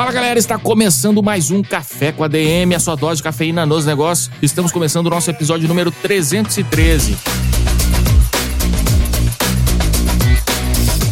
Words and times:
Fala 0.00 0.12
galera, 0.12 0.38
está 0.38 0.58
começando 0.58 1.22
mais 1.22 1.50
um 1.50 1.62
Café 1.62 2.10
com 2.10 2.24
ADM, 2.24 2.74
a 2.74 2.80
sua 2.80 2.96
dose 2.96 3.16
de 3.16 3.22
cafeína 3.22 3.66
nos 3.66 3.84
negócios. 3.84 4.30
Estamos 4.40 4.72
começando 4.72 5.08
o 5.08 5.10
nosso 5.10 5.28
episódio 5.28 5.68
número 5.68 5.90
313. 5.90 7.18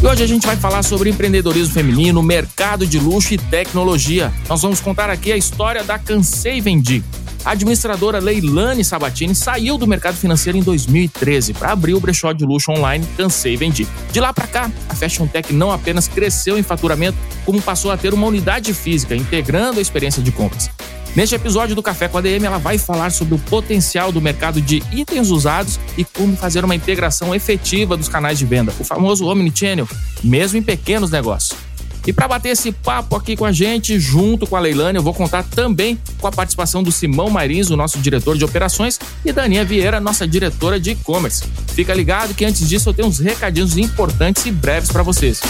E 0.01 0.07
hoje 0.07 0.23
a 0.23 0.25
gente 0.25 0.47
vai 0.47 0.57
falar 0.57 0.81
sobre 0.81 1.11
empreendedorismo 1.11 1.71
feminino, 1.71 2.23
mercado 2.23 2.87
de 2.87 2.97
luxo 2.97 3.35
e 3.35 3.37
tecnologia. 3.37 4.33
Nós 4.49 4.63
vamos 4.63 4.81
contar 4.81 5.11
aqui 5.11 5.31
a 5.31 5.37
história 5.37 5.83
da 5.83 5.99
Cansei 5.99 6.59
Vendi. 6.59 7.03
A 7.45 7.51
administradora 7.51 8.19
Leilane 8.19 8.83
Sabatini 8.83 9.33
saiu 9.33 9.77
do 9.77 9.87
mercado 9.87 10.15
financeiro 10.15 10.57
em 10.57 10.61
2013 10.61 11.53
para 11.53 11.71
abrir 11.71 11.93
o 11.93 11.99
brechó 11.99 12.33
de 12.33 12.45
luxo 12.45 12.71
online 12.71 13.07
Cansei 13.15 13.55
Vendi. 13.55 13.87
De 14.11 14.19
lá 14.19 14.33
para 14.33 14.45
cá, 14.45 14.71
a 14.89 14.95
Fashion 14.95 15.25
Tech 15.25 15.53
não 15.53 15.71
apenas 15.71 16.07
cresceu 16.07 16.57
em 16.57 16.63
faturamento, 16.63 17.17
como 17.45 17.61
passou 17.61 17.91
a 17.91 17.97
ter 17.97 18.13
uma 18.13 18.27
unidade 18.27 18.73
física 18.73 19.15
integrando 19.15 19.79
a 19.79 19.81
experiência 19.81 20.21
de 20.21 20.31
compras. 20.31 20.69
Neste 21.15 21.33
episódio 21.33 21.75
do 21.75 21.81
Café 21.81 22.07
com 22.07 22.19
a 22.19 22.21
DM, 22.21 22.45
ela 22.45 22.59
vai 22.59 22.77
falar 22.77 23.11
sobre 23.11 23.33
o 23.33 23.39
potencial 23.39 24.11
do 24.11 24.21
mercado 24.21 24.61
de 24.61 24.83
itens 24.91 25.29
usados 25.29 25.79
e 25.97 26.03
como 26.03 26.37
fazer 26.37 26.63
uma 26.63 26.75
integração 26.75 27.33
efetiva 27.33 27.97
dos 27.97 28.07
canais 28.07 28.37
de 28.37 28.45
venda, 28.45 28.71
o 28.79 28.83
famoso 28.83 29.25
Omnichannel, 29.25 29.87
mesmo 30.23 30.59
em 30.59 30.61
pequenos 30.61 31.09
negócios. 31.09 31.68
E 32.07 32.13
para 32.13 32.27
bater 32.27 32.49
esse 32.49 32.71
papo 32.71 33.15
aqui 33.15 33.35
com 33.35 33.45
a 33.45 33.51
gente, 33.51 33.99
junto 33.99 34.47
com 34.47 34.55
a 34.55 34.59
Leilane, 34.59 34.97
eu 34.97 35.03
vou 35.03 35.13
contar 35.13 35.43
também 35.43 35.99
com 36.19 36.27
a 36.27 36.31
participação 36.31 36.81
do 36.81 36.91
Simão 36.91 37.29
Marins, 37.29 37.69
o 37.69 37.77
nosso 37.77 37.99
diretor 37.99 38.37
de 38.37 38.45
operações, 38.45 38.99
e 39.23 39.31
da 39.31 39.43
Aninha 39.43 39.65
Vieira, 39.65 39.99
nossa 39.99 40.27
diretora 40.27 40.79
de 40.79 40.91
e-commerce. 40.91 41.43
Fica 41.73 41.93
ligado 41.93 42.33
que 42.33 42.45
antes 42.45 42.67
disso 42.67 42.89
eu 42.89 42.93
tenho 42.93 43.07
uns 43.07 43.19
recadinhos 43.19 43.77
importantes 43.77 44.45
e 44.45 44.51
breves 44.51 44.91
para 44.91 45.03
vocês. 45.03 45.41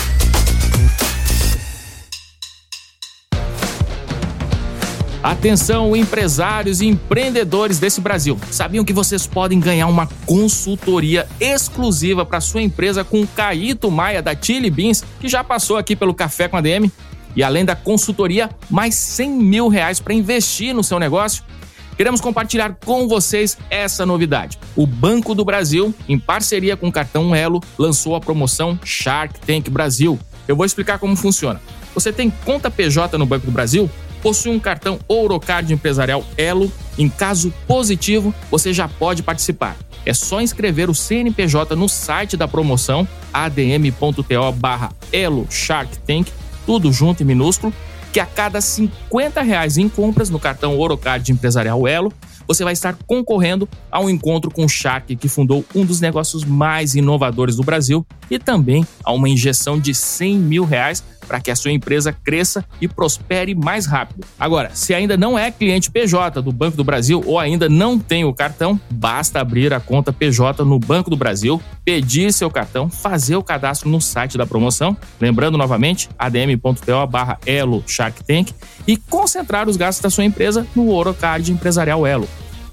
Atenção, 5.22 5.98
empresários 5.98 6.80
e 6.80 6.88
empreendedores 6.88 7.78
desse 7.78 8.00
Brasil. 8.00 8.40
Sabiam 8.50 8.86
que 8.86 8.94
vocês 8.94 9.28
podem 9.28 9.60
ganhar 9.60 9.88
uma 9.88 10.08
consultoria 10.26 11.28
exclusiva 11.42 12.26
para 12.26 12.40
sua 12.40 12.62
empresa 12.62 13.04
com 13.04 13.22
o 13.22 13.28
Caíto 13.28 13.92
Maia 13.92 14.22
da 14.22 14.34
Chili 14.34 14.70
Beans, 14.70 15.04
que 15.20 15.28
já 15.28 15.44
passou 15.44 15.76
aqui 15.76 15.94
pelo 15.94 16.14
Café 16.14 16.48
com 16.48 16.56
a 16.56 16.62
DM? 16.62 16.90
E 17.36 17.44
além 17.44 17.66
da 17.66 17.76
consultoria, 17.76 18.50
mais 18.70 18.96
100 18.96 19.30
mil 19.30 19.68
reais 19.68 20.00
para 20.00 20.14
investir 20.14 20.74
no 20.74 20.86
seu 20.86 20.98
negócio? 20.98 21.44
Queremos 21.98 22.22
compartilhar 22.22 22.78
com 22.86 23.06
vocês 23.06 23.58
essa 23.70 24.06
novidade. 24.06 24.58
O 24.74 24.88
Banco 24.88 25.36
do 25.36 25.44
Brasil, 25.44 25.94
em 26.08 26.18
parceria 26.18 26.78
com 26.78 26.88
o 26.88 26.92
cartão 26.94 27.36
Elo, 27.36 27.62
lançou 27.78 28.16
a 28.16 28.22
promoção 28.22 28.80
Shark 28.86 29.38
Tank 29.42 29.70
Brasil. 29.70 30.18
Eu 30.48 30.56
vou 30.56 30.66
explicar 30.66 30.98
como 30.98 31.18
funciona. 31.18 31.62
Você 31.94 32.14
tem 32.14 32.30
conta 32.30 32.72
PJ 32.72 33.18
no 33.18 33.26
Banco 33.26 33.46
do 33.48 33.52
Brasil? 33.52 33.90
Possui 34.22 34.52
um 34.52 34.60
cartão 34.60 35.00
Ourocard 35.08 35.72
Empresarial 35.74 36.24
Elo, 36.38 36.72
em 36.98 37.10
caso 37.10 37.54
positivo, 37.68 38.34
você 38.52 38.74
já 38.74 38.88
pode 38.88 39.24
participar. 39.24 39.76
É 40.06 40.14
só 40.14 40.42
inscrever 40.42 40.90
o 40.90 40.96
CNPJ 40.96 41.76
no 41.76 41.90
site 41.90 42.38
da 42.38 42.48
promoção 42.48 43.08
adm.to 43.34 44.52
barra 44.56 44.92
Elo 45.12 45.48
Shark 45.50 45.98
Tank, 46.00 46.28
tudo 46.66 46.92
junto 46.92 47.22
e 47.22 47.26
minúsculo, 47.26 47.74
que 48.12 48.20
a 48.20 48.26
cada 48.26 48.60
50 48.60 49.42
reais 49.42 49.78
em 49.78 49.88
compras 49.88 50.30
no 50.30 50.40
cartão 50.40 50.78
Ourocard 50.78 51.32
Empresarial 51.32 51.88
Elo, 51.88 52.12
você 52.48 52.64
vai 52.64 52.74
estar 52.74 52.98
concorrendo 53.06 53.70
a 53.92 54.00
um 54.00 54.10
encontro 54.10 54.50
com 54.50 54.66
o 54.66 54.70
Shark, 54.70 55.16
que 55.16 55.28
fundou 55.28 55.64
um 55.76 55.86
dos 55.86 56.02
negócios 56.02 56.44
mais 56.44 56.96
inovadores 56.96 57.56
do 57.56 57.64
Brasil, 57.64 58.04
e 58.32 58.40
também 58.40 58.86
a 59.04 59.12
uma 59.12 59.30
injeção 59.30 59.80
de 59.80 59.94
100 59.94 60.40
mil 60.40 60.66
reais 60.66 61.04
para 61.30 61.40
que 61.40 61.52
a 61.52 61.56
sua 61.56 61.72
empresa 61.72 62.12
cresça 62.12 62.66
e 62.82 62.88
prospere 62.88 63.54
mais 63.54 63.86
rápido. 63.86 64.26
Agora, 64.40 64.72
se 64.74 64.96
ainda 64.96 65.16
não 65.16 65.38
é 65.38 65.52
cliente 65.52 65.92
PJ 65.92 66.42
do 66.42 66.52
Banco 66.52 66.76
do 66.76 66.84
Brasil 66.84 67.22
ou 67.24 67.38
ainda 67.38 67.70
não 67.70 68.00
tem 68.00 68.26
o 68.26 68.34
cartão, 68.34 68.82
basta 68.90 69.40
abrir 69.40 69.72
a 69.72 69.80
conta 69.80 70.12
PJ 70.12 70.66
no 70.66 70.80
Banco 70.80 71.12
do 71.12 71.16
Brasil, 71.16 71.62
pedir 71.86 72.34
seu 72.34 72.50
cartão, 72.50 72.90
fazer 72.90 73.36
o 73.36 73.44
cadastro 73.44 73.88
no 73.90 74.02
site 74.02 74.40
da 74.40 74.48
promoção, 74.48 74.98
lembrando 75.22 75.56
novamente, 75.56 76.10
adm.to 76.18 77.08
barra 77.08 77.38
Elo 77.46 77.84
Shark 77.86 78.24
Tank, 78.24 78.52
e 78.88 78.98
concentrar 78.98 79.70
os 79.70 79.78
gastos 79.78 80.02
da 80.02 80.10
sua 80.10 80.26
empresa 80.26 80.66
no 80.76 80.90
Orocard 80.90 81.52
Empresarial 81.52 82.08
Elo. 82.08 82.28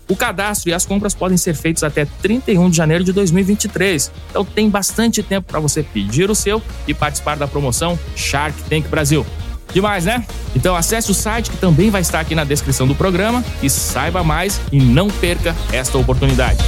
O 0.09 0.15
cadastro 0.15 0.71
e 0.71 0.73
as 0.73 0.87
compras 0.87 1.15
podem 1.15 1.37
ser 1.37 1.55
feitos 1.55 1.83
até 1.83 2.05
31 2.05 2.71
de 2.71 2.77
janeiro 2.77 3.03
de 3.03 3.13
2023. 3.13 4.13
Então 4.31 4.45
tem 4.45 4.71
bastante 4.71 5.23
tempo 5.23 5.49
para 5.49 5.61
você 5.61 5.83
pedir 5.83 6.31
o 6.31 6.35
seu 6.35 6.63
e 6.87 6.95
participar 6.95 7.37
da 7.37 7.49
promoção 7.49 7.99
Shark 8.15 8.63
Tank 8.69 8.89
Brasil. 8.89 9.27
Demais, 9.73 10.05
né? 10.05 10.25
Então 10.55 10.77
acesse 10.77 11.11
o 11.11 11.15
site 11.15 11.51
que 11.51 11.57
também 11.57 11.91
vai 11.91 12.01
estar 12.01 12.21
aqui 12.21 12.35
na 12.35 12.45
descrição 12.45 12.87
do 12.87 12.95
programa 12.95 13.45
e 13.63 13.69
saiba 13.69 14.23
mais 14.23 14.61
e 14.73 14.81
não 14.81 15.09
perca 15.09 15.55
esta 15.73 15.99
oportunidade. 15.99 16.65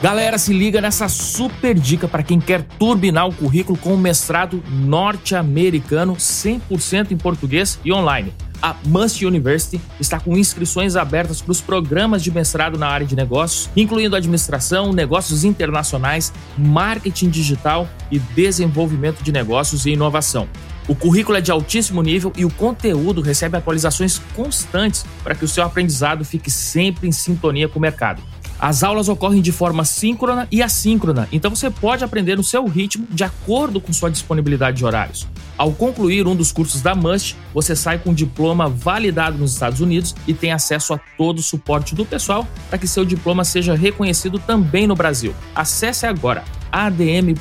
Galera, 0.00 0.38
se 0.38 0.52
liga 0.52 0.80
nessa 0.80 1.08
super 1.08 1.74
dica 1.74 2.06
para 2.06 2.22
quem 2.22 2.38
quer 2.38 2.62
turbinar 2.62 3.26
o 3.26 3.34
currículo 3.34 3.76
com 3.76 3.94
um 3.94 3.96
mestrado 3.96 4.62
norte-americano 4.70 6.14
100% 6.14 7.10
em 7.10 7.16
português 7.16 7.80
e 7.84 7.92
online. 7.92 8.32
A 8.62 8.76
Must 8.86 9.26
University 9.26 9.80
está 9.98 10.20
com 10.20 10.36
inscrições 10.36 10.94
abertas 10.94 11.42
para 11.42 11.50
os 11.50 11.60
programas 11.60 12.22
de 12.22 12.30
mestrado 12.30 12.78
na 12.78 12.86
área 12.86 13.06
de 13.06 13.16
negócios, 13.16 13.68
incluindo 13.76 14.14
administração, 14.14 14.92
negócios 14.92 15.42
internacionais, 15.42 16.32
marketing 16.56 17.28
digital 17.28 17.88
e 18.08 18.20
desenvolvimento 18.20 19.20
de 19.20 19.32
negócios 19.32 19.84
e 19.84 19.90
inovação. 19.90 20.48
O 20.86 20.94
currículo 20.94 21.36
é 21.36 21.40
de 21.40 21.50
altíssimo 21.50 22.02
nível 22.02 22.32
e 22.36 22.44
o 22.44 22.50
conteúdo 22.50 23.20
recebe 23.20 23.56
atualizações 23.56 24.20
constantes 24.34 25.04
para 25.24 25.34
que 25.34 25.44
o 25.44 25.48
seu 25.48 25.64
aprendizado 25.64 26.24
fique 26.24 26.50
sempre 26.50 27.08
em 27.08 27.12
sintonia 27.12 27.68
com 27.68 27.80
o 27.80 27.82
mercado. 27.82 28.22
As 28.60 28.82
aulas 28.82 29.08
ocorrem 29.08 29.40
de 29.40 29.52
forma 29.52 29.84
síncrona 29.84 30.48
e 30.50 30.60
assíncrona, 30.60 31.28
então 31.30 31.54
você 31.54 31.70
pode 31.70 32.02
aprender 32.02 32.36
no 32.36 32.42
seu 32.42 32.66
ritmo 32.66 33.06
de 33.08 33.22
acordo 33.22 33.80
com 33.80 33.92
sua 33.92 34.10
disponibilidade 34.10 34.78
de 34.78 34.84
horários. 34.84 35.28
Ao 35.56 35.70
concluir 35.72 36.26
um 36.26 36.34
dos 36.34 36.50
cursos 36.50 36.82
da 36.82 36.92
MUST, 36.94 37.36
você 37.54 37.76
sai 37.76 37.98
com 37.98 38.10
um 38.10 38.14
diploma 38.14 38.68
validado 38.68 39.38
nos 39.38 39.52
Estados 39.52 39.80
Unidos 39.80 40.12
e 40.26 40.34
tem 40.34 40.50
acesso 40.50 40.92
a 40.92 40.98
todo 41.16 41.38
o 41.38 41.42
suporte 41.42 41.94
do 41.94 42.04
pessoal 42.04 42.48
para 42.68 42.78
que 42.78 42.88
seu 42.88 43.04
diploma 43.04 43.44
seja 43.44 43.76
reconhecido 43.76 44.40
também 44.40 44.88
no 44.88 44.96
Brasil. 44.96 45.32
Acesse 45.54 46.04
agora 46.06 46.42
adm.to/must 46.72 47.38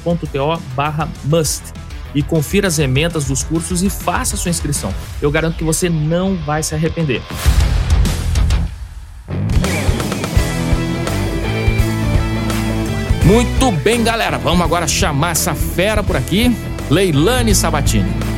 e 2.14 2.22
confira 2.24 2.68
as 2.68 2.78
emendas 2.80 3.26
dos 3.26 3.44
cursos 3.44 3.82
e 3.84 3.90
faça 3.90 4.38
sua 4.38 4.50
inscrição. 4.50 4.94
Eu 5.22 5.32
garanto 5.32 5.58
que 5.58 5.64
você 5.64 5.90
não 5.90 6.36
vai 6.38 6.62
se 6.64 6.76
arrepender. 6.76 7.22
Muito 13.28 13.72
bem, 13.72 14.06
galera. 14.06 14.38
Vamos 14.38 14.62
agora 14.62 14.88
chamar 14.88 15.32
essa 15.32 15.54
fera 15.54 16.02
por 16.02 16.16
aqui, 16.16 16.56
Leilane 16.90 17.54
Sabatini. 17.54 18.37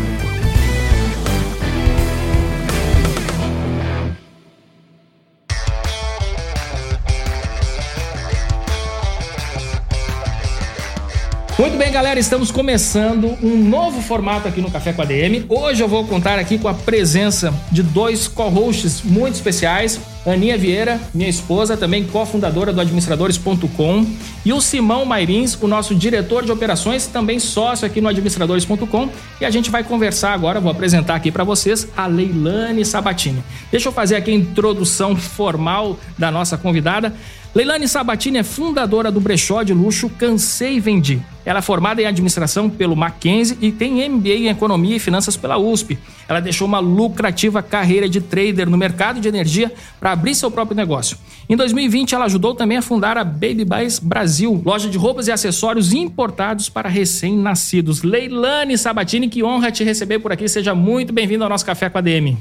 Muito 11.59 11.77
bem, 11.77 11.91
galera, 11.91 12.17
estamos 12.17 12.51
começando 12.51 13.38
um 13.44 13.57
novo 13.57 14.01
formato 14.01 14.47
aqui 14.47 14.61
no 14.61 14.71
Café 14.71 14.94
com 14.94 15.01
a 15.01 15.06
DM. 15.06 15.45
Hoje 15.50 15.83
eu 15.83 15.89
vou 15.89 16.07
contar 16.07 16.39
aqui 16.39 16.57
com 16.57 16.69
a 16.69 16.73
presença 16.73 17.53
de 17.69 17.83
dois 17.83 18.29
co-hosts 18.29 19.01
muito 19.03 19.35
especiais. 19.35 20.00
Aninha 20.25 20.57
Vieira, 20.57 21.00
minha 21.13 21.29
esposa, 21.29 21.77
também 21.77 22.06
cofundadora 22.06 22.73
do 22.73 22.79
administradores.com, 22.79 24.06
e 24.45 24.53
o 24.53 24.61
Simão 24.61 25.06
Mairins, 25.06 25.57
o 25.61 25.67
nosso 25.67 25.95
diretor 25.95 26.44
de 26.44 26.51
operações, 26.51 27.07
também 27.07 27.39
sócio 27.39 27.85
aqui 27.85 28.01
no 28.01 28.09
administradores.com, 28.09 29.09
e 29.39 29.45
a 29.45 29.50
gente 29.50 29.69
vai 29.69 29.83
conversar 29.83 30.33
agora, 30.33 30.59
vou 30.59 30.71
apresentar 30.71 31.15
aqui 31.15 31.31
para 31.31 31.44
vocês 31.44 31.88
a 31.95 32.05
Leilane 32.05 32.83
Sabatini. 32.85 33.44
Deixa 33.71 33.88
eu 33.88 33.94
fazer 33.94 34.17
aqui 34.17 34.29
a 34.31 34.35
introdução 34.35 35.15
formal 35.15 35.97
da 36.17 36.29
nossa 36.29 36.57
convidada. 36.57 37.13
Leilane 37.54 37.88
Sabatini 37.88 38.38
é 38.38 38.44
fundadora 38.44 39.12
do 39.12 39.19
brechó 39.19 39.63
de 39.63 39.74
luxo 39.74 40.07
Cansei 40.07 40.75
e 40.75 40.80
Vendi. 40.80 41.19
Ela 41.44 41.57
é 41.57 41.62
formada 41.63 42.00
em 42.00 42.06
administração 42.06 42.69
pelo 42.69 42.96
Mackenzie 42.96 43.57
e 43.60 43.72
tem 43.72 44.07
MBA 44.07 44.30
em 44.30 44.48
economia 44.50 44.98
e 44.98 45.00
finanças 45.00 45.36
pela 45.36 45.57
USP. 45.57 45.98
Ela 46.28 46.40
deixou 46.40 46.68
uma 46.68 46.78
lucrativa 46.78 47.63
carreira 47.63 48.07
de 48.07 48.22
trader 48.22 48.69
no 48.69 48.78
mercado 48.78 49.19
de 49.19 49.28
energia 49.28 49.74
para 50.00 50.12
abrir 50.12 50.36
seu 50.36 50.51
próprio 50.51 50.78
negócio. 50.78 51.18
Em 51.50 51.56
2020, 51.56 52.13
ela 52.13 52.25
ajudou 52.25 52.54
também 52.54 52.78
a 52.78 52.84
fundar 52.84 53.18
a 53.18 53.24
Baby 53.24 53.66
Buys 53.66 53.98
Brasil, 53.98 54.62
loja 54.63 54.88
de 54.88 55.00
roupas 55.00 55.28
e 55.28 55.31
acessórios 55.31 55.92
importados 55.92 56.69
para 56.69 56.88
recém-nascidos. 56.88 58.04
Leilane 58.04 58.78
Sabatini, 58.78 59.28
que 59.28 59.44
honra 59.44 59.72
te 59.72 59.84
receber 59.84 60.19
por 60.19 60.31
aqui. 60.31 60.48
Seja 60.48 60.75
muito 60.75 61.12
bem-vindo 61.12 61.44
ao 61.44 61.50
nosso 61.50 61.66
Café 61.66 61.90
com 61.90 61.98
a 61.98 62.01
DM. 62.01 62.38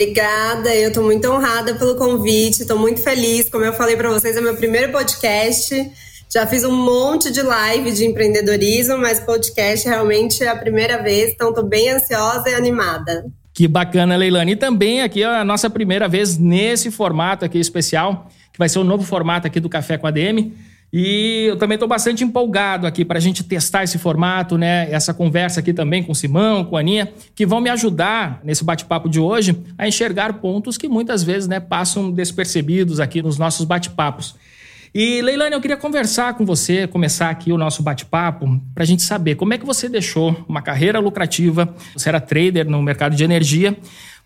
Obrigada, 0.00 0.74
eu 0.74 0.88
estou 0.88 1.04
muito 1.04 1.30
honrada 1.30 1.74
pelo 1.74 1.94
convite, 1.94 2.62
estou 2.62 2.78
muito 2.78 3.02
feliz. 3.02 3.50
Como 3.50 3.62
eu 3.62 3.74
falei 3.74 3.98
para 3.98 4.08
vocês, 4.08 4.34
é 4.34 4.40
meu 4.40 4.56
primeiro 4.56 4.90
podcast. 4.90 5.92
Já 6.32 6.46
fiz 6.46 6.64
um 6.64 6.72
monte 6.72 7.30
de 7.30 7.42
live 7.42 7.92
de 7.92 8.06
empreendedorismo, 8.06 8.96
mas 8.96 9.20
podcast 9.20 9.86
realmente 9.86 10.42
é 10.42 10.48
a 10.48 10.56
primeira 10.56 11.02
vez, 11.02 11.32
então 11.32 11.50
estou 11.50 11.62
bem 11.62 11.90
ansiosa 11.90 12.48
e 12.48 12.54
animada. 12.54 13.26
Que 13.52 13.68
bacana, 13.68 14.16
Leilane. 14.16 14.52
E 14.52 14.56
também 14.56 15.02
aqui 15.02 15.22
a 15.22 15.44
nossa 15.44 15.68
primeira 15.68 16.08
vez 16.08 16.38
nesse 16.38 16.90
formato 16.90 17.44
aqui 17.44 17.58
especial, 17.58 18.26
que 18.50 18.58
vai 18.58 18.70
ser 18.70 18.78
o 18.78 18.84
novo 18.84 19.04
formato 19.04 19.46
aqui 19.46 19.60
do 19.60 19.68
Café 19.68 19.98
com 19.98 20.06
a 20.06 20.10
DM. 20.10 20.56
E 20.92 21.46
eu 21.48 21.56
também 21.56 21.76
estou 21.76 21.88
bastante 21.88 22.24
empolgado 22.24 22.86
aqui 22.86 23.04
para 23.04 23.18
a 23.18 23.20
gente 23.20 23.44
testar 23.44 23.84
esse 23.84 23.96
formato, 23.96 24.58
né? 24.58 24.90
Essa 24.90 25.14
conversa 25.14 25.60
aqui 25.60 25.72
também 25.72 26.02
com 26.02 26.10
o 26.10 26.14
Simão, 26.14 26.64
com 26.64 26.76
a 26.76 26.80
Aninha, 26.80 27.12
que 27.34 27.46
vão 27.46 27.60
me 27.60 27.70
ajudar 27.70 28.40
nesse 28.42 28.64
bate-papo 28.64 29.08
de 29.08 29.20
hoje 29.20 29.56
a 29.78 29.86
enxergar 29.86 30.34
pontos 30.34 30.76
que 30.76 30.88
muitas 30.88 31.22
vezes 31.22 31.48
né, 31.48 31.60
passam 31.60 32.10
despercebidos 32.10 32.98
aqui 32.98 33.22
nos 33.22 33.38
nossos 33.38 33.64
bate-papos. 33.64 34.34
E 34.92 35.22
Leilane, 35.22 35.54
eu 35.54 35.60
queria 35.60 35.76
conversar 35.76 36.34
com 36.34 36.44
você, 36.44 36.88
começar 36.88 37.30
aqui 37.30 37.52
o 37.52 37.58
nosso 37.58 37.80
bate-papo, 37.80 38.60
para 38.74 38.82
a 38.82 38.86
gente 38.86 39.02
saber 39.02 39.36
como 39.36 39.54
é 39.54 39.58
que 39.58 39.64
você 39.64 39.88
deixou 39.88 40.44
uma 40.48 40.60
carreira 40.60 40.98
lucrativa, 40.98 41.72
você 41.94 42.08
era 42.08 42.20
trader 42.20 42.68
no 42.68 42.82
mercado 42.82 43.14
de 43.14 43.22
energia, 43.22 43.78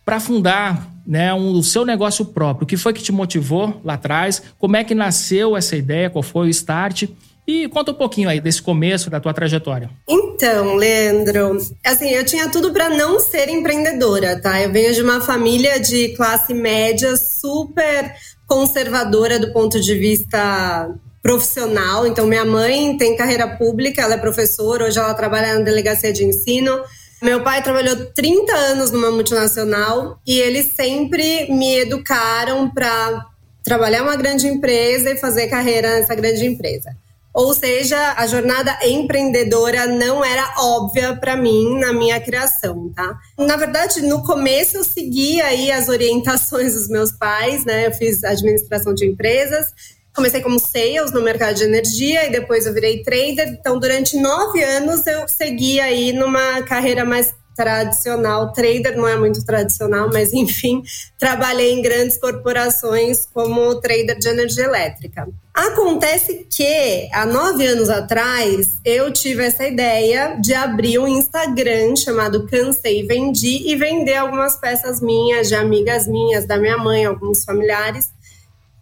para 0.04 0.20
fundar 0.20 0.90
né, 1.06 1.32
um, 1.34 1.52
o 1.52 1.62
seu 1.62 1.84
negócio 1.84 2.24
próprio. 2.24 2.64
O 2.64 2.66
que 2.66 2.76
foi 2.76 2.92
que 2.92 3.02
te 3.02 3.12
motivou 3.12 3.80
lá 3.84 3.94
atrás? 3.94 4.42
Como 4.58 4.76
é 4.76 4.84
que 4.84 4.94
nasceu 4.94 5.56
essa 5.56 5.76
ideia? 5.76 6.10
Qual 6.10 6.22
foi 6.22 6.46
o 6.46 6.50
start? 6.50 7.04
E 7.46 7.68
conta 7.68 7.90
um 7.90 7.94
pouquinho 7.94 8.28
aí 8.28 8.40
desse 8.40 8.62
começo 8.62 9.10
da 9.10 9.20
tua 9.20 9.34
trajetória. 9.34 9.90
Então, 10.08 10.76
Leandro, 10.76 11.58
assim, 11.84 12.08
eu 12.08 12.24
tinha 12.24 12.48
tudo 12.48 12.72
para 12.72 12.88
não 12.88 13.20
ser 13.20 13.50
empreendedora, 13.50 14.40
tá? 14.40 14.62
Eu 14.62 14.72
venho 14.72 14.94
de 14.94 15.02
uma 15.02 15.20
família 15.20 15.78
de 15.78 16.08
classe 16.16 16.54
média 16.54 17.14
super 17.16 18.14
conservadora 18.46 19.38
do 19.38 19.52
ponto 19.52 19.78
de 19.78 19.94
vista 19.94 20.88
profissional. 21.22 22.06
Então, 22.06 22.26
minha 22.26 22.46
mãe 22.46 22.96
tem 22.96 23.16
carreira 23.16 23.46
pública, 23.56 24.00
ela 24.00 24.14
é 24.14 24.18
professora, 24.18 24.86
hoje 24.86 24.98
ela 24.98 25.12
trabalha 25.12 25.58
na 25.58 25.64
delegacia 25.64 26.12
de 26.14 26.24
ensino. 26.24 26.82
Meu 27.24 27.42
pai 27.42 27.62
trabalhou 27.62 27.96
30 28.12 28.54
anos 28.54 28.90
numa 28.90 29.10
multinacional 29.10 30.20
e 30.26 30.38
eles 30.38 30.74
sempre 30.76 31.50
me 31.50 31.78
educaram 31.78 32.68
para 32.68 33.28
trabalhar 33.62 34.02
uma 34.02 34.14
grande 34.14 34.46
empresa 34.46 35.10
e 35.10 35.16
fazer 35.16 35.48
carreira 35.48 35.88
nessa 35.88 36.14
grande 36.14 36.44
empresa. 36.44 36.94
Ou 37.32 37.54
seja, 37.54 38.12
a 38.18 38.26
jornada 38.26 38.78
empreendedora 38.82 39.86
não 39.86 40.22
era 40.22 40.52
óbvia 40.58 41.16
para 41.16 41.34
mim 41.34 41.80
na 41.80 41.94
minha 41.94 42.20
criação, 42.20 42.92
tá? 42.94 43.18
Na 43.38 43.56
verdade, 43.56 44.02
no 44.02 44.22
começo 44.22 44.76
eu 44.76 44.84
segui 44.84 45.40
aí 45.40 45.72
as 45.72 45.88
orientações 45.88 46.74
dos 46.74 46.90
meus 46.90 47.10
pais, 47.10 47.64
né? 47.64 47.86
Eu 47.86 47.92
fiz 47.92 48.22
administração 48.22 48.92
de 48.92 49.06
empresas, 49.06 49.68
Comecei 50.14 50.40
como 50.40 50.58
sales 50.58 51.12
no 51.12 51.20
mercado 51.20 51.56
de 51.56 51.64
energia 51.64 52.26
e 52.26 52.30
depois 52.30 52.66
eu 52.66 52.72
virei 52.72 53.02
trader. 53.02 53.48
Então, 53.48 53.78
durante 53.78 54.16
nove 54.16 54.62
anos 54.62 55.06
eu 55.06 55.26
segui 55.28 55.80
aí 55.80 56.12
numa 56.12 56.62
carreira 56.62 57.04
mais 57.04 57.34
tradicional. 57.54 58.52
Trader 58.52 58.96
não 58.96 59.06
é 59.06 59.16
muito 59.16 59.44
tradicional, 59.44 60.10
mas 60.12 60.32
enfim, 60.32 60.82
trabalhei 61.18 61.72
em 61.72 61.82
grandes 61.82 62.16
corporações 62.16 63.26
como 63.32 63.80
trader 63.80 64.18
de 64.18 64.28
energia 64.28 64.64
elétrica. 64.64 65.28
Acontece 65.52 66.46
que 66.50 67.08
há 67.12 67.24
nove 67.24 67.64
anos 67.64 67.88
atrás 67.88 68.76
eu 68.84 69.12
tive 69.12 69.44
essa 69.44 69.64
ideia 69.64 70.36
de 70.40 70.52
abrir 70.52 70.98
um 70.98 71.06
Instagram 71.06 71.94
chamado 71.94 72.46
Cansei 72.46 73.06
Vendi 73.06 73.62
e 73.68 73.76
vender 73.76 74.16
algumas 74.16 74.56
peças 74.56 75.00
minhas, 75.00 75.48
de 75.48 75.54
amigas 75.54 76.08
minhas, 76.08 76.44
da 76.44 76.58
minha 76.58 76.76
mãe, 76.76 77.04
alguns 77.04 77.44
familiares. 77.44 78.12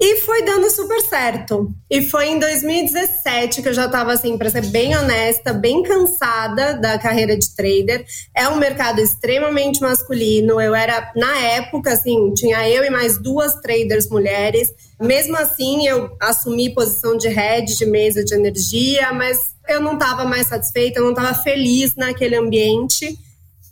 E 0.04 0.16
foi 0.22 0.42
dando 0.42 0.68
super 0.68 1.00
certo. 1.00 1.72
E 1.88 2.02
foi 2.02 2.26
em 2.30 2.38
2017 2.40 3.62
que 3.62 3.68
eu 3.68 3.72
já 3.72 3.86
estava 3.86 4.12
assim, 4.12 4.36
para 4.36 4.50
ser 4.50 4.66
bem 4.66 4.96
honesta, 4.96 5.52
bem 5.52 5.80
cansada 5.80 6.74
da 6.74 6.98
carreira 6.98 7.38
de 7.38 7.54
trader. 7.54 8.04
É 8.34 8.48
um 8.48 8.56
mercado 8.56 9.00
extremamente 9.00 9.80
masculino. 9.80 10.60
Eu 10.60 10.74
era, 10.74 11.12
na 11.14 11.38
época, 11.38 11.92
assim, 11.92 12.34
tinha 12.34 12.68
eu 12.68 12.82
e 12.82 12.90
mais 12.90 13.16
duas 13.16 13.54
traders 13.60 14.08
mulheres. 14.08 14.74
Mesmo 15.00 15.36
assim, 15.36 15.86
eu 15.86 16.10
assumi 16.18 16.74
posição 16.74 17.16
de 17.16 17.28
head 17.28 17.72
de 17.72 17.86
mesa 17.86 18.24
de 18.24 18.34
energia, 18.34 19.12
mas 19.12 19.54
eu 19.68 19.80
não 19.80 19.92
estava 19.92 20.24
mais 20.24 20.48
satisfeita, 20.48 20.98
eu 20.98 21.04
não 21.04 21.12
estava 21.12 21.32
feliz 21.32 21.94
naquele 21.94 22.34
ambiente. 22.34 23.16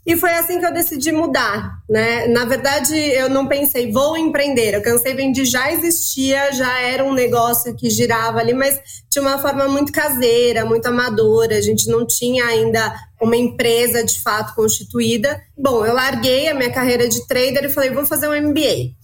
E 0.06 0.16
foi 0.16 0.32
assim 0.32 0.58
que 0.58 0.64
eu 0.64 0.72
decidi 0.72 1.12
mudar, 1.12 1.78
né? 1.88 2.26
Na 2.26 2.46
verdade, 2.46 2.94
eu 2.94 3.28
não 3.28 3.46
pensei, 3.46 3.92
vou 3.92 4.16
empreender. 4.16 4.74
Eu 4.74 4.82
cansei 4.82 5.14
vender, 5.14 5.44
já 5.44 5.70
existia, 5.70 6.52
já 6.52 6.80
era 6.80 7.04
um 7.04 7.12
negócio 7.12 7.76
que 7.76 7.90
girava 7.90 8.38
ali, 8.38 8.54
mas 8.54 8.80
de 9.10 9.20
uma 9.20 9.38
forma 9.38 9.68
muito 9.68 9.92
caseira, 9.92 10.64
muito 10.64 10.86
amadora. 10.86 11.56
A 11.56 11.60
gente 11.60 11.86
não 11.88 12.06
tinha 12.06 12.46
ainda 12.46 12.94
uma 13.20 13.36
empresa 13.36 14.02
de 14.02 14.22
fato 14.22 14.54
constituída. 14.54 15.38
Bom, 15.56 15.84
eu 15.84 15.92
larguei 15.92 16.48
a 16.48 16.54
minha 16.54 16.72
carreira 16.72 17.06
de 17.06 17.26
trader 17.26 17.64
e 17.64 17.68
falei, 17.68 17.90
vou 17.90 18.06
fazer 18.06 18.28
um 18.28 18.48
MBA. 18.48 18.94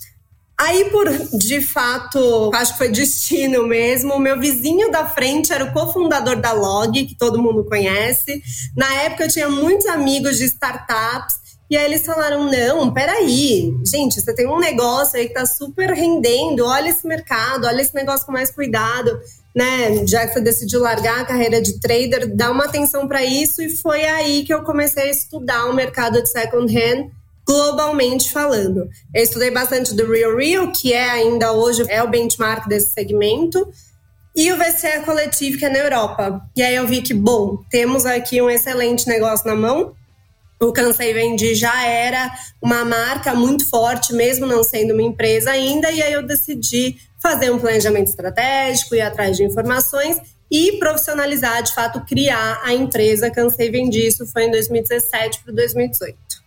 Aí, 0.59 0.87
por 0.87 1.07
de 1.37 1.61
fato, 1.61 2.51
acho 2.55 2.73
que 2.73 2.79
foi 2.79 2.89
destino 2.89 3.67
mesmo, 3.67 4.15
o 4.15 4.19
meu 4.19 4.41
vizinho 4.41 4.91
da 4.91 5.07
frente 5.07 5.53
era 5.53 5.65
o 5.65 5.73
cofundador 5.73 6.41
da 6.41 6.53
Log, 6.53 7.05
que 7.05 7.15
todo 7.15 7.43
mundo 7.43 7.63
conhece. 7.65 8.43
Na 8.75 8.91
época, 9.03 9.25
eu 9.25 9.29
tinha 9.29 9.51
muitos 9.51 9.87
amigos 9.87 10.39
de 10.39 10.45
startups. 10.45 11.45
E 11.69 11.77
aí 11.77 11.85
eles 11.85 12.07
falaram: 12.07 12.51
não, 12.51 12.93
peraí, 12.95 13.71
gente, 13.85 14.21
você 14.21 14.33
tem 14.33 14.47
um 14.47 14.59
negócio 14.59 15.19
aí 15.19 15.29
que 15.29 15.35
tá 15.35 15.45
super 15.45 15.91
rendendo, 15.91 16.65
olha 16.65 16.89
esse 16.89 17.07
mercado, 17.07 17.67
olha 17.67 17.83
esse 17.83 17.95
negócio 17.95 18.25
com 18.25 18.33
mais 18.33 18.51
cuidado, 18.51 19.21
né? 19.55 20.07
Já 20.07 20.27
que 20.27 20.33
você 20.33 20.41
decidiu 20.41 20.81
largar 20.81 21.21
a 21.21 21.25
carreira 21.27 21.61
de 21.61 21.79
trader, 21.81 22.35
dá 22.35 22.51
uma 22.51 22.65
atenção 22.65 23.07
para 23.07 23.23
isso. 23.23 23.61
E 23.61 23.77
foi 23.77 24.05
aí 24.05 24.43
que 24.45 24.55
eu 24.55 24.63
comecei 24.63 25.03
a 25.03 25.11
estudar 25.11 25.67
o 25.67 25.75
mercado 25.75 26.23
de 26.23 26.31
second 26.31 26.75
hand 26.75 27.11
globalmente 27.47 28.33
falando. 28.33 28.89
Eu 29.15 29.23
estudei 29.23 29.51
bastante 29.51 29.95
do 29.95 30.11
Real 30.11 30.37
Real, 30.37 30.73
que 30.73 30.93
é 30.93 31.09
ainda 31.09 31.53
hoje 31.53 31.85
é 31.89 32.03
o 32.03 32.09
benchmark 32.09 32.69
desse 32.69 32.89
segmento, 32.89 33.71
e 34.35 34.53
o 34.53 34.57
VCE 34.57 35.01
coletivo, 35.05 35.57
que 35.57 35.65
é 35.65 35.71
na 35.71 35.79
Europa. 35.79 36.43
E 36.55 36.63
aí 36.63 36.75
eu 36.75 36.87
vi 36.87 37.01
que, 37.01 37.15
bom, 37.15 37.59
temos 37.71 38.05
aqui 38.05 38.43
um 38.43 38.51
excelente 38.51 39.09
negócio 39.09 39.47
na 39.47 39.55
mão. 39.55 39.95
O 40.61 40.73
Cansei 40.73 41.15
Vendi 41.15 41.55
já 41.55 41.87
era 41.87 42.31
uma 42.61 42.85
marca 42.85 43.35
muito 43.35 43.67
forte, 43.69 44.13
mesmo 44.13 44.45
não 44.45 44.63
sendo 44.63 44.93
uma 44.93 45.03
empresa 45.03 45.51
ainda, 45.51 45.91
e 45.91 46.03
aí 46.03 46.13
eu 46.13 46.27
decidi 46.27 46.97
fazer 47.23 47.51
um 47.51 47.59
planejamento 47.59 48.09
estratégico, 48.09 48.95
ir 48.95 49.01
atrás 49.01 49.37
de 49.37 49.45
informações 49.45 50.19
e 50.51 50.73
profissionalizar, 50.79 51.63
de 51.63 51.75
fato, 51.75 52.05
criar 52.07 52.61
a 52.63 52.75
empresa 52.75 53.31
Cansei 53.31 53.71
Vendi. 53.71 54.07
Isso 54.07 54.27
foi 54.27 54.45
em 54.45 54.51
2017 54.51 55.43
para 55.45 55.55
2018. 55.55 56.46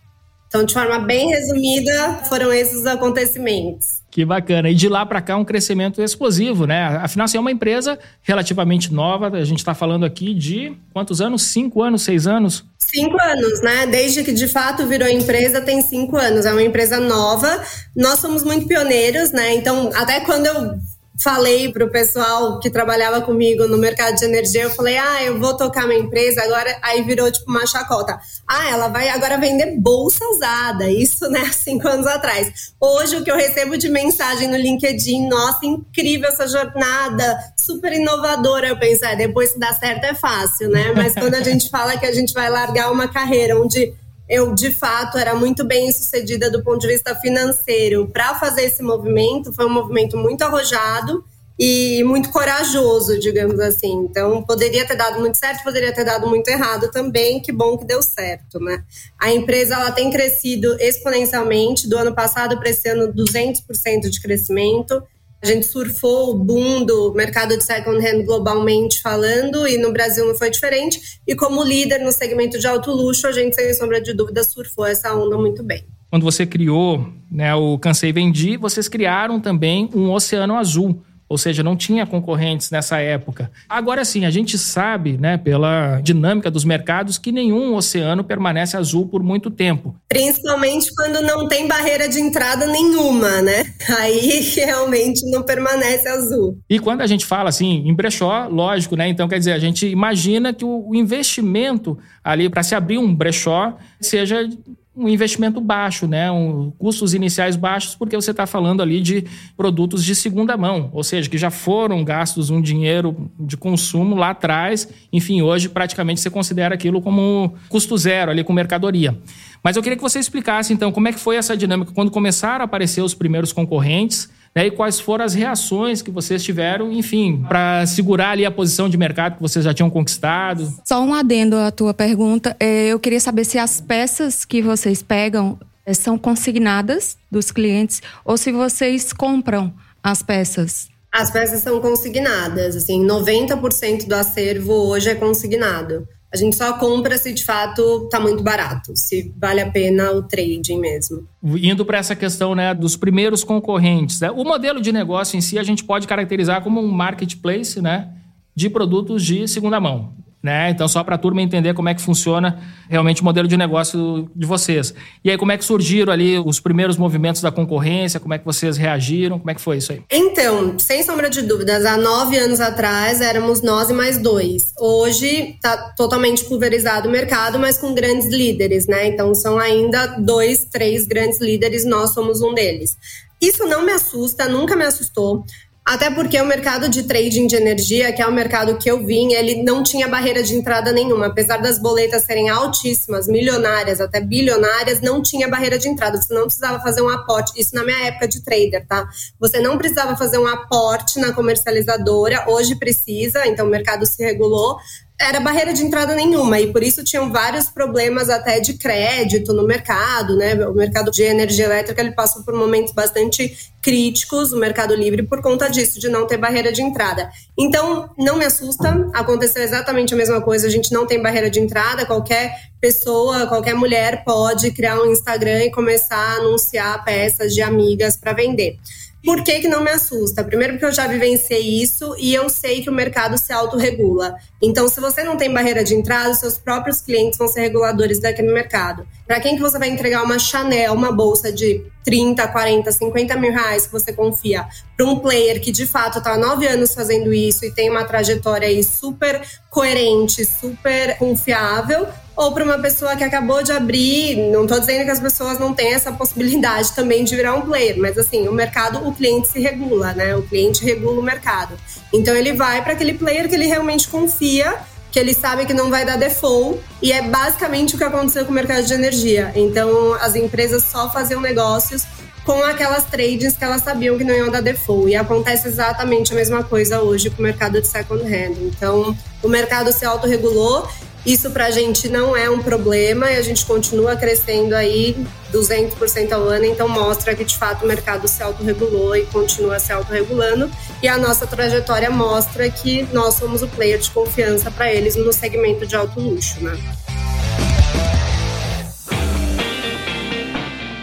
Então, 0.50 0.64
de 0.64 0.74
forma 0.74 0.98
bem 0.98 1.28
resumida, 1.28 2.24
foram 2.28 2.52
esses 2.52 2.80
os 2.80 2.86
acontecimentos. 2.86 4.00
Que 4.10 4.24
bacana. 4.24 4.68
E 4.68 4.74
de 4.74 4.88
lá 4.88 5.06
para 5.06 5.22
cá, 5.22 5.36
um 5.36 5.44
crescimento 5.44 6.02
explosivo, 6.02 6.66
né? 6.66 6.98
Afinal, 7.00 7.26
assim, 7.26 7.36
é 7.38 7.40
uma 7.40 7.52
empresa 7.52 7.96
relativamente 8.22 8.92
nova. 8.92 9.28
A 9.28 9.44
gente 9.44 9.60
está 9.60 9.74
falando 9.74 10.04
aqui 10.04 10.34
de 10.34 10.76
quantos 10.92 11.20
anos? 11.20 11.42
Cinco 11.42 11.80
anos, 11.80 12.02
seis 12.02 12.26
anos? 12.26 12.64
Cinco 12.78 13.16
anos, 13.22 13.62
né? 13.62 13.86
Desde 13.86 14.24
que 14.24 14.32
de 14.32 14.48
fato 14.48 14.84
virou 14.88 15.08
empresa, 15.08 15.60
tem 15.60 15.80
cinco 15.82 16.16
anos. 16.16 16.44
É 16.44 16.50
uma 16.50 16.64
empresa 16.64 16.98
nova. 16.98 17.62
Nós 17.94 18.18
somos 18.18 18.42
muito 18.42 18.66
pioneiros, 18.66 19.30
né? 19.30 19.54
Então, 19.54 19.90
até 19.94 20.18
quando 20.18 20.46
eu 20.46 20.74
falei 21.22 21.70
para 21.70 21.84
o 21.84 21.90
pessoal 21.90 22.58
que 22.58 22.70
trabalhava 22.70 23.20
comigo 23.20 23.66
no 23.66 23.76
mercado 23.76 24.16
de 24.16 24.24
energia, 24.24 24.62
eu 24.62 24.70
falei, 24.70 24.96
ah, 24.96 25.22
eu 25.22 25.38
vou 25.38 25.54
tocar 25.56 25.86
minha 25.86 26.00
empresa 26.00 26.42
agora, 26.42 26.78
aí 26.82 27.02
virou 27.02 27.30
tipo 27.30 27.50
uma 27.50 27.66
chacota. 27.66 28.18
Ah, 28.48 28.70
ela 28.70 28.88
vai 28.88 29.08
agora 29.10 29.36
vender 29.38 29.76
bolsa 29.78 30.24
usada, 30.26 30.90
isso, 30.90 31.28
né, 31.28 31.50
cinco 31.52 31.86
anos 31.86 32.06
atrás. 32.06 32.72
Hoje 32.80 33.16
o 33.16 33.24
que 33.24 33.30
eu 33.30 33.36
recebo 33.36 33.76
de 33.76 33.88
mensagem 33.88 34.48
no 34.48 34.56
LinkedIn, 34.56 35.28
nossa, 35.28 35.66
incrível 35.66 36.28
essa 36.28 36.48
jornada, 36.48 37.38
super 37.56 37.92
inovadora. 37.92 38.68
Eu 38.68 38.78
penso, 38.78 39.04
é, 39.04 39.14
depois 39.14 39.52
que 39.52 39.58
dá 39.58 39.72
certo 39.74 40.04
é 40.04 40.14
fácil, 40.14 40.70
né? 40.70 40.92
Mas 40.96 41.14
quando 41.14 41.34
a 41.34 41.42
gente 41.42 41.68
fala 41.68 41.98
que 41.98 42.06
a 42.06 42.12
gente 42.12 42.32
vai 42.32 42.48
largar 42.48 42.90
uma 42.90 43.08
carreira 43.08 43.60
onde 43.60 43.92
eu 44.30 44.54
de 44.54 44.70
fato 44.70 45.18
era 45.18 45.34
muito 45.34 45.64
bem 45.64 45.90
sucedida 45.90 46.48
do 46.48 46.62
ponto 46.62 46.78
de 46.78 46.86
vista 46.86 47.16
financeiro 47.16 48.06
para 48.06 48.36
fazer 48.36 48.62
esse 48.62 48.80
movimento. 48.80 49.52
Foi 49.52 49.66
um 49.66 49.72
movimento 49.72 50.16
muito 50.16 50.42
arrojado 50.42 51.24
e 51.58 52.02
muito 52.04 52.30
corajoso, 52.30 53.18
digamos 53.18 53.58
assim. 53.58 53.92
Então, 54.08 54.40
poderia 54.44 54.86
ter 54.86 54.94
dado 54.94 55.18
muito 55.18 55.36
certo, 55.36 55.64
poderia 55.64 55.92
ter 55.92 56.04
dado 56.04 56.28
muito 56.28 56.46
errado 56.46 56.92
também. 56.92 57.42
Que 57.42 57.50
bom 57.50 57.76
que 57.76 57.84
deu 57.84 58.00
certo, 58.02 58.60
né? 58.60 58.84
A 59.18 59.32
empresa 59.32 59.74
ela 59.74 59.90
tem 59.90 60.10
crescido 60.10 60.76
exponencialmente, 60.80 61.88
do 61.88 61.98
ano 61.98 62.14
passado 62.14 62.56
para 62.56 62.70
esse 62.70 62.88
ano 62.88 63.12
200% 63.12 64.08
de 64.08 64.22
crescimento. 64.22 65.02
A 65.42 65.46
gente 65.46 65.66
surfou 65.66 66.30
o 66.30 66.38
boom 66.38 66.84
do 66.84 67.14
mercado 67.14 67.56
de 67.56 67.64
second 67.64 67.98
hand 68.06 68.24
globalmente 68.24 69.00
falando 69.00 69.66
e 69.66 69.78
no 69.78 69.90
Brasil 69.90 70.26
não 70.26 70.34
foi 70.34 70.50
diferente. 70.50 71.20
E 71.26 71.34
como 71.34 71.64
líder 71.64 72.00
no 72.00 72.12
segmento 72.12 72.58
de 72.58 72.66
alto 72.66 72.90
luxo, 72.90 73.26
a 73.26 73.32
gente, 73.32 73.54
sem 73.54 73.72
sombra 73.72 74.00
de 74.00 74.12
dúvida, 74.12 74.44
surfou 74.44 74.84
essa 74.84 75.14
onda 75.14 75.38
muito 75.38 75.62
bem. 75.62 75.86
Quando 76.10 76.24
você 76.24 76.44
criou 76.44 77.06
né, 77.30 77.54
o 77.54 77.78
Cansei 77.78 78.12
Vendi, 78.12 78.56
vocês 78.56 78.88
criaram 78.88 79.40
também 79.40 79.88
um 79.94 80.10
Oceano 80.10 80.56
Azul 80.56 81.02
ou 81.30 81.38
seja, 81.38 81.62
não 81.62 81.76
tinha 81.76 82.04
concorrentes 82.04 82.72
nessa 82.72 82.98
época. 82.98 83.52
Agora 83.68 84.04
sim, 84.04 84.24
a 84.24 84.30
gente 84.30 84.58
sabe, 84.58 85.16
né, 85.16 85.38
pela 85.38 86.00
dinâmica 86.00 86.50
dos 86.50 86.64
mercados, 86.64 87.18
que 87.18 87.30
nenhum 87.30 87.76
oceano 87.76 88.24
permanece 88.24 88.76
azul 88.76 89.06
por 89.06 89.22
muito 89.22 89.48
tempo. 89.48 89.94
Principalmente 90.08 90.92
quando 90.92 91.22
não 91.22 91.46
tem 91.46 91.68
barreira 91.68 92.08
de 92.08 92.18
entrada 92.18 92.66
nenhuma, 92.66 93.40
né? 93.42 93.64
Aí 94.00 94.40
realmente 94.56 95.24
não 95.30 95.44
permanece 95.44 96.08
azul. 96.08 96.58
E 96.68 96.80
quando 96.80 97.02
a 97.02 97.06
gente 97.06 97.24
fala 97.24 97.48
assim, 97.48 97.84
em 97.86 97.94
brechó, 97.94 98.48
lógico, 98.48 98.96
né? 98.96 99.06
Então, 99.06 99.28
quer 99.28 99.38
dizer, 99.38 99.52
a 99.52 99.58
gente 99.60 99.86
imagina 99.86 100.52
que 100.52 100.64
o 100.64 100.92
investimento 100.96 101.96
ali 102.24 102.48
para 102.48 102.64
se 102.64 102.74
abrir 102.74 102.98
um 102.98 103.14
brechó 103.14 103.76
seja 104.00 104.48
um 104.96 105.08
investimento 105.08 105.60
baixo, 105.60 106.06
né? 106.06 106.30
Um, 106.30 106.72
custos 106.72 107.14
iniciais 107.14 107.56
baixos, 107.56 107.94
porque 107.94 108.16
você 108.16 108.32
está 108.32 108.46
falando 108.46 108.82
ali 108.82 109.00
de 109.00 109.24
produtos 109.56 110.04
de 110.04 110.14
segunda 110.14 110.56
mão, 110.56 110.90
ou 110.92 111.04
seja, 111.04 111.30
que 111.30 111.38
já 111.38 111.50
foram 111.50 112.02
gastos 112.04 112.50
um 112.50 112.60
dinheiro 112.60 113.30
de 113.38 113.56
consumo 113.56 114.16
lá 114.16 114.30
atrás. 114.30 114.88
Enfim, 115.12 115.42
hoje 115.42 115.68
praticamente 115.68 116.20
você 116.20 116.28
considera 116.28 116.74
aquilo 116.74 117.00
como 117.00 117.54
custo 117.68 117.96
zero 117.96 118.30
ali 118.30 118.42
com 118.42 118.52
mercadoria. 118.52 119.16
Mas 119.62 119.76
eu 119.76 119.82
queria 119.82 119.96
que 119.96 120.02
você 120.02 120.18
explicasse, 120.18 120.72
então, 120.72 120.90
como 120.90 121.06
é 121.06 121.12
que 121.12 121.20
foi 121.20 121.36
essa 121.36 121.56
dinâmica 121.56 121.92
quando 121.92 122.10
começaram 122.10 122.62
a 122.62 122.64
aparecer 122.64 123.02
os 123.02 123.14
primeiros 123.14 123.52
concorrentes 123.52 124.28
né, 124.54 124.66
e 124.66 124.70
quais 124.70 124.98
foram 124.98 125.24
as 125.24 125.34
reações 125.34 126.02
que 126.02 126.10
vocês 126.10 126.42
tiveram, 126.42 126.92
enfim, 126.92 127.44
para 127.48 127.86
segurar 127.86 128.30
ali 128.30 128.44
a 128.44 128.50
posição 128.50 128.88
de 128.88 128.96
mercado 128.96 129.36
que 129.36 129.42
vocês 129.42 129.64
já 129.64 129.72
tinham 129.72 129.88
conquistado? 129.88 130.72
Só 130.84 131.02
um 131.02 131.14
adendo 131.14 131.56
à 131.56 131.70
tua 131.70 131.94
pergunta. 131.94 132.56
É, 132.58 132.88
eu 132.88 132.98
queria 132.98 133.20
saber 133.20 133.44
se 133.44 133.58
as 133.58 133.80
peças 133.80 134.44
que 134.44 134.60
vocês 134.60 135.02
pegam 135.02 135.58
é, 135.86 135.94
são 135.94 136.18
consignadas 136.18 137.16
dos 137.30 137.50
clientes 137.50 138.02
ou 138.24 138.36
se 138.36 138.50
vocês 138.50 139.12
compram 139.12 139.72
as 140.02 140.22
peças. 140.22 140.88
As 141.12 141.30
peças 141.30 141.62
são 141.62 141.80
consignadas, 141.80 142.76
assim, 142.76 143.04
90% 143.04 144.06
do 144.06 144.14
acervo 144.14 144.72
hoje 144.72 145.10
é 145.10 145.14
consignado. 145.14 146.06
A 146.32 146.36
gente 146.36 146.54
só 146.54 146.78
compra 146.78 147.18
se 147.18 147.32
de 147.32 147.44
fato 147.44 148.04
está 148.04 148.20
muito 148.20 148.42
barato, 148.42 148.92
se 148.94 149.34
vale 149.36 149.60
a 149.60 149.68
pena 149.68 150.12
o 150.12 150.22
trading 150.22 150.78
mesmo. 150.78 151.26
Indo 151.42 151.84
para 151.84 151.98
essa 151.98 152.14
questão 152.14 152.54
né, 152.54 152.72
dos 152.72 152.96
primeiros 152.96 153.42
concorrentes, 153.42 154.20
né? 154.20 154.30
o 154.30 154.44
modelo 154.44 154.80
de 154.80 154.92
negócio 154.92 155.36
em 155.36 155.40
si 155.40 155.58
a 155.58 155.62
gente 155.64 155.82
pode 155.82 156.06
caracterizar 156.06 156.62
como 156.62 156.80
um 156.80 156.88
marketplace 156.88 157.82
né, 157.82 158.08
de 158.54 158.70
produtos 158.70 159.24
de 159.24 159.48
segunda 159.48 159.80
mão. 159.80 160.12
Né? 160.42 160.70
Então, 160.70 160.88
só 160.88 161.04
para 161.04 161.16
a 161.16 161.18
turma 161.18 161.42
entender 161.42 161.74
como 161.74 161.90
é 161.90 161.94
que 161.94 162.00
funciona 162.00 162.58
realmente 162.88 163.20
o 163.20 163.24
modelo 163.24 163.46
de 163.46 163.58
negócio 163.58 164.30
de 164.34 164.46
vocês. 164.46 164.94
E 165.22 165.30
aí, 165.30 165.36
como 165.36 165.52
é 165.52 165.58
que 165.58 165.64
surgiram 165.64 166.10
ali 166.10 166.38
os 166.38 166.58
primeiros 166.58 166.96
movimentos 166.96 167.42
da 167.42 167.52
concorrência? 167.52 168.18
Como 168.18 168.32
é 168.32 168.38
que 168.38 168.44
vocês 168.46 168.78
reagiram? 168.78 169.38
Como 169.38 169.50
é 169.50 169.54
que 169.54 169.60
foi 169.60 169.76
isso 169.76 169.92
aí? 169.92 170.02
Então, 170.10 170.78
sem 170.78 171.02
sombra 171.02 171.28
de 171.28 171.42
dúvidas, 171.42 171.84
há 171.84 171.98
nove 171.98 172.38
anos 172.38 172.58
atrás 172.58 173.20
éramos 173.20 173.60
nós 173.60 173.90
e 173.90 173.92
mais 173.92 174.16
dois. 174.16 174.72
Hoje 174.80 175.26
está 175.56 175.76
totalmente 175.94 176.44
pulverizado 176.44 177.06
o 177.06 177.12
mercado, 177.12 177.58
mas 177.58 177.76
com 177.76 177.92
grandes 177.92 178.28
líderes, 178.28 178.86
né? 178.86 179.08
Então, 179.08 179.34
são 179.34 179.58
ainda 179.58 180.06
dois, 180.18 180.64
três 180.64 181.06
grandes 181.06 181.38
líderes, 181.38 181.84
nós 181.84 182.14
somos 182.14 182.40
um 182.40 182.54
deles. 182.54 182.96
Isso 183.40 183.66
não 183.66 183.84
me 183.84 183.92
assusta, 183.92 184.48
nunca 184.48 184.74
me 184.74 184.84
assustou. 184.84 185.44
Até 185.90 186.08
porque 186.08 186.40
o 186.40 186.46
mercado 186.46 186.88
de 186.88 187.02
trading 187.02 187.48
de 187.48 187.56
energia, 187.56 188.12
que 188.12 188.22
é 188.22 188.26
o 188.28 188.30
mercado 188.30 188.78
que 188.78 188.88
eu 188.88 189.04
vim, 189.04 189.32
ele 189.32 189.64
não 189.64 189.82
tinha 189.82 190.06
barreira 190.06 190.40
de 190.40 190.54
entrada 190.54 190.92
nenhuma. 190.92 191.26
Apesar 191.26 191.56
das 191.56 191.80
boletas 191.80 192.22
serem 192.22 192.48
altíssimas, 192.48 193.26
milionárias, 193.26 194.00
até 194.00 194.20
bilionárias, 194.20 195.00
não 195.00 195.20
tinha 195.20 195.48
barreira 195.48 195.80
de 195.80 195.88
entrada. 195.88 196.16
Você 196.22 196.32
não 196.32 196.44
precisava 196.44 196.78
fazer 196.78 197.02
um 197.02 197.08
aporte. 197.08 197.60
Isso 197.60 197.74
na 197.74 197.82
minha 197.82 198.06
época 198.06 198.28
de 198.28 198.40
trader, 198.40 198.86
tá? 198.86 199.08
Você 199.40 199.58
não 199.58 199.76
precisava 199.76 200.16
fazer 200.16 200.38
um 200.38 200.46
aporte 200.46 201.18
na 201.18 201.32
comercializadora. 201.32 202.44
Hoje 202.46 202.76
precisa, 202.76 203.44
então 203.48 203.66
o 203.66 203.68
mercado 203.68 204.06
se 204.06 204.22
regulou 204.22 204.78
era 205.20 205.38
barreira 205.38 205.74
de 205.74 205.84
entrada 205.84 206.14
nenhuma 206.14 206.58
e 206.58 206.72
por 206.72 206.82
isso 206.82 207.04
tinham 207.04 207.30
vários 207.30 207.66
problemas 207.68 208.30
até 208.30 208.58
de 208.58 208.72
crédito 208.74 209.52
no 209.52 209.66
mercado, 209.66 210.34
né? 210.34 210.54
O 210.66 210.72
mercado 210.72 211.10
de 211.10 211.22
energia 211.22 211.66
elétrica 211.66 212.00
ele 212.00 212.12
passou 212.12 212.42
por 212.42 212.54
momentos 212.54 212.94
bastante 212.94 213.54
críticos, 213.82 214.50
o 214.52 214.58
Mercado 214.58 214.94
Livre 214.94 215.22
por 215.22 215.42
conta 215.42 215.68
disso, 215.68 216.00
de 216.00 216.08
não 216.08 216.26
ter 216.26 216.38
barreira 216.38 216.72
de 216.72 216.82
entrada. 216.82 217.30
Então, 217.58 218.10
não 218.18 218.36
me 218.36 218.46
assusta, 218.46 219.08
aconteceu 219.12 219.62
exatamente 219.62 220.14
a 220.14 220.16
mesma 220.16 220.40
coisa, 220.40 220.66
a 220.66 220.70
gente 220.70 220.92
não 220.92 221.06
tem 221.06 221.20
barreira 221.20 221.50
de 221.50 221.60
entrada, 221.60 222.06
qualquer 222.06 222.70
pessoa, 222.80 223.46
qualquer 223.46 223.74
mulher 223.74 224.24
pode 224.24 224.70
criar 224.70 225.00
um 225.00 225.12
Instagram 225.12 225.64
e 225.64 225.70
começar 225.70 226.16
a 226.16 226.34
anunciar 226.36 227.04
peças 227.04 227.54
de 227.54 227.60
amigas 227.60 228.16
para 228.16 228.32
vender. 228.32 228.78
Por 229.24 229.44
que, 229.44 229.60
que 229.60 229.68
não 229.68 229.82
me 229.82 229.90
assusta? 229.90 230.42
Primeiro, 230.42 230.74
porque 230.74 230.86
eu 230.86 230.92
já 230.92 231.06
vivenciei 231.06 231.82
isso 231.82 232.14
e 232.18 232.34
eu 232.34 232.48
sei 232.48 232.82
que 232.82 232.88
o 232.88 232.92
mercado 232.92 233.36
se 233.36 233.52
autorregula. 233.52 234.34
Então, 234.62 234.88
se 234.88 234.98
você 234.98 235.22
não 235.22 235.36
tem 235.36 235.52
barreira 235.52 235.84
de 235.84 235.94
entrada, 235.94 236.32
seus 236.32 236.56
próprios 236.56 237.02
clientes 237.02 237.38
vão 237.38 237.46
ser 237.46 237.60
reguladores 237.60 238.18
daquele 238.18 238.52
mercado. 238.52 239.06
Para 239.26 239.38
quem 239.38 239.56
que 239.56 239.62
você 239.62 239.78
vai 239.78 239.88
entregar 239.90 240.22
uma 240.22 240.38
Chanel, 240.38 240.94
uma 240.94 241.12
bolsa 241.12 241.52
de 241.52 241.84
30, 242.04 242.48
40, 242.48 242.90
50 242.90 243.36
mil 243.36 243.52
reais 243.52 243.86
que 243.86 243.92
você 243.92 244.12
confia 244.12 244.66
para 244.96 245.06
um 245.06 245.18
player 245.18 245.60
que 245.60 245.70
de 245.70 245.86
fato 245.86 246.18
está 246.18 246.32
há 246.32 246.38
nove 246.38 246.66
anos 246.66 246.94
fazendo 246.94 247.32
isso 247.32 247.64
e 247.64 247.70
tem 247.70 247.90
uma 247.90 248.04
trajetória 248.04 248.68
aí 248.68 248.82
super 248.82 249.40
coerente, 249.68 250.44
super 250.44 251.16
confiável, 251.18 252.06
ou 252.40 252.52
para 252.52 252.64
uma 252.64 252.78
pessoa 252.78 253.14
que 253.14 253.22
acabou 253.22 253.62
de 253.62 253.70
abrir. 253.70 254.34
Não 254.50 254.62
estou 254.62 254.80
dizendo 254.80 255.04
que 255.04 255.10
as 255.10 255.20
pessoas 255.20 255.58
não 255.58 255.74
têm 255.74 255.92
essa 255.92 256.10
possibilidade 256.10 256.92
também 256.92 257.22
de 257.22 257.36
virar 257.36 257.54
um 257.54 257.60
player, 257.60 257.98
mas 257.98 258.16
assim, 258.16 258.48
o 258.48 258.52
mercado, 258.52 259.06
o 259.06 259.12
cliente 259.12 259.48
se 259.48 259.60
regula, 259.60 260.14
né? 260.14 260.34
O 260.34 260.42
cliente 260.42 260.82
regula 260.82 261.20
o 261.20 261.22
mercado. 261.22 261.76
Então 262.10 262.34
ele 262.34 262.54
vai 262.54 262.82
para 262.82 262.94
aquele 262.94 263.12
player 263.12 263.46
que 263.46 263.54
ele 263.54 263.66
realmente 263.66 264.08
confia 264.08 264.74
que 265.12 265.18
ele 265.18 265.34
sabe 265.34 265.66
que 265.66 265.74
não 265.74 265.90
vai 265.90 266.04
dar 266.04 266.16
default, 266.16 266.80
e 267.02 267.10
é 267.10 267.20
basicamente 267.20 267.96
o 267.96 267.98
que 267.98 268.04
aconteceu 268.04 268.44
com 268.44 268.52
o 268.52 268.54
mercado 268.54 268.86
de 268.86 268.94
energia. 268.94 269.50
Então, 269.56 270.14
as 270.14 270.36
empresas 270.36 270.84
só 270.84 271.10
faziam 271.10 271.40
negócios 271.40 272.06
com 272.44 272.62
aquelas 272.62 273.04
trades 273.04 273.56
que 273.56 273.64
elas 273.64 273.82
sabiam 273.82 274.16
que 274.16 274.22
não 274.22 274.34
iam 274.34 274.48
dar 274.48 274.60
default. 274.60 275.10
E 275.10 275.16
acontece 275.16 275.66
exatamente 275.66 276.32
a 276.32 276.36
mesma 276.36 276.62
coisa 276.62 277.00
hoje 277.00 277.28
com 277.28 277.40
o 277.40 277.42
mercado 277.42 277.80
de 277.80 277.88
second 277.88 278.22
hand. 278.22 278.54
Então, 278.60 279.16
o 279.42 279.48
mercado 279.48 279.92
se 279.92 280.04
autorregulou 280.04 280.88
isso 281.24 281.50
para 281.50 281.66
a 281.66 281.70
gente 281.70 282.08
não 282.08 282.34
é 282.36 282.48
um 282.48 282.60
problema 282.60 283.30
e 283.30 283.36
a 283.36 283.42
gente 283.42 283.66
continua 283.66 284.16
crescendo 284.16 284.74
aí 284.74 285.16
200% 285.52 286.32
ao 286.32 286.42
ano, 286.44 286.64
então 286.64 286.88
mostra 286.88 287.34
que 287.34 287.44
de 287.44 287.56
fato 287.56 287.84
o 287.84 287.88
mercado 287.88 288.26
se 288.26 288.42
autorregulou 288.42 289.14
e 289.14 289.26
continua 289.26 289.78
se 289.78 289.92
autorregulando. 289.92 290.70
E 291.02 291.08
a 291.08 291.18
nossa 291.18 291.46
trajetória 291.46 292.10
mostra 292.10 292.70
que 292.70 293.06
nós 293.12 293.34
somos 293.34 293.62
o 293.62 293.68
player 293.68 293.98
de 293.98 294.10
confiança 294.10 294.70
para 294.70 294.92
eles 294.92 295.16
no 295.16 295.32
segmento 295.32 295.86
de 295.86 295.94
alto 295.94 296.18
luxo, 296.20 296.62
né? 296.62 296.78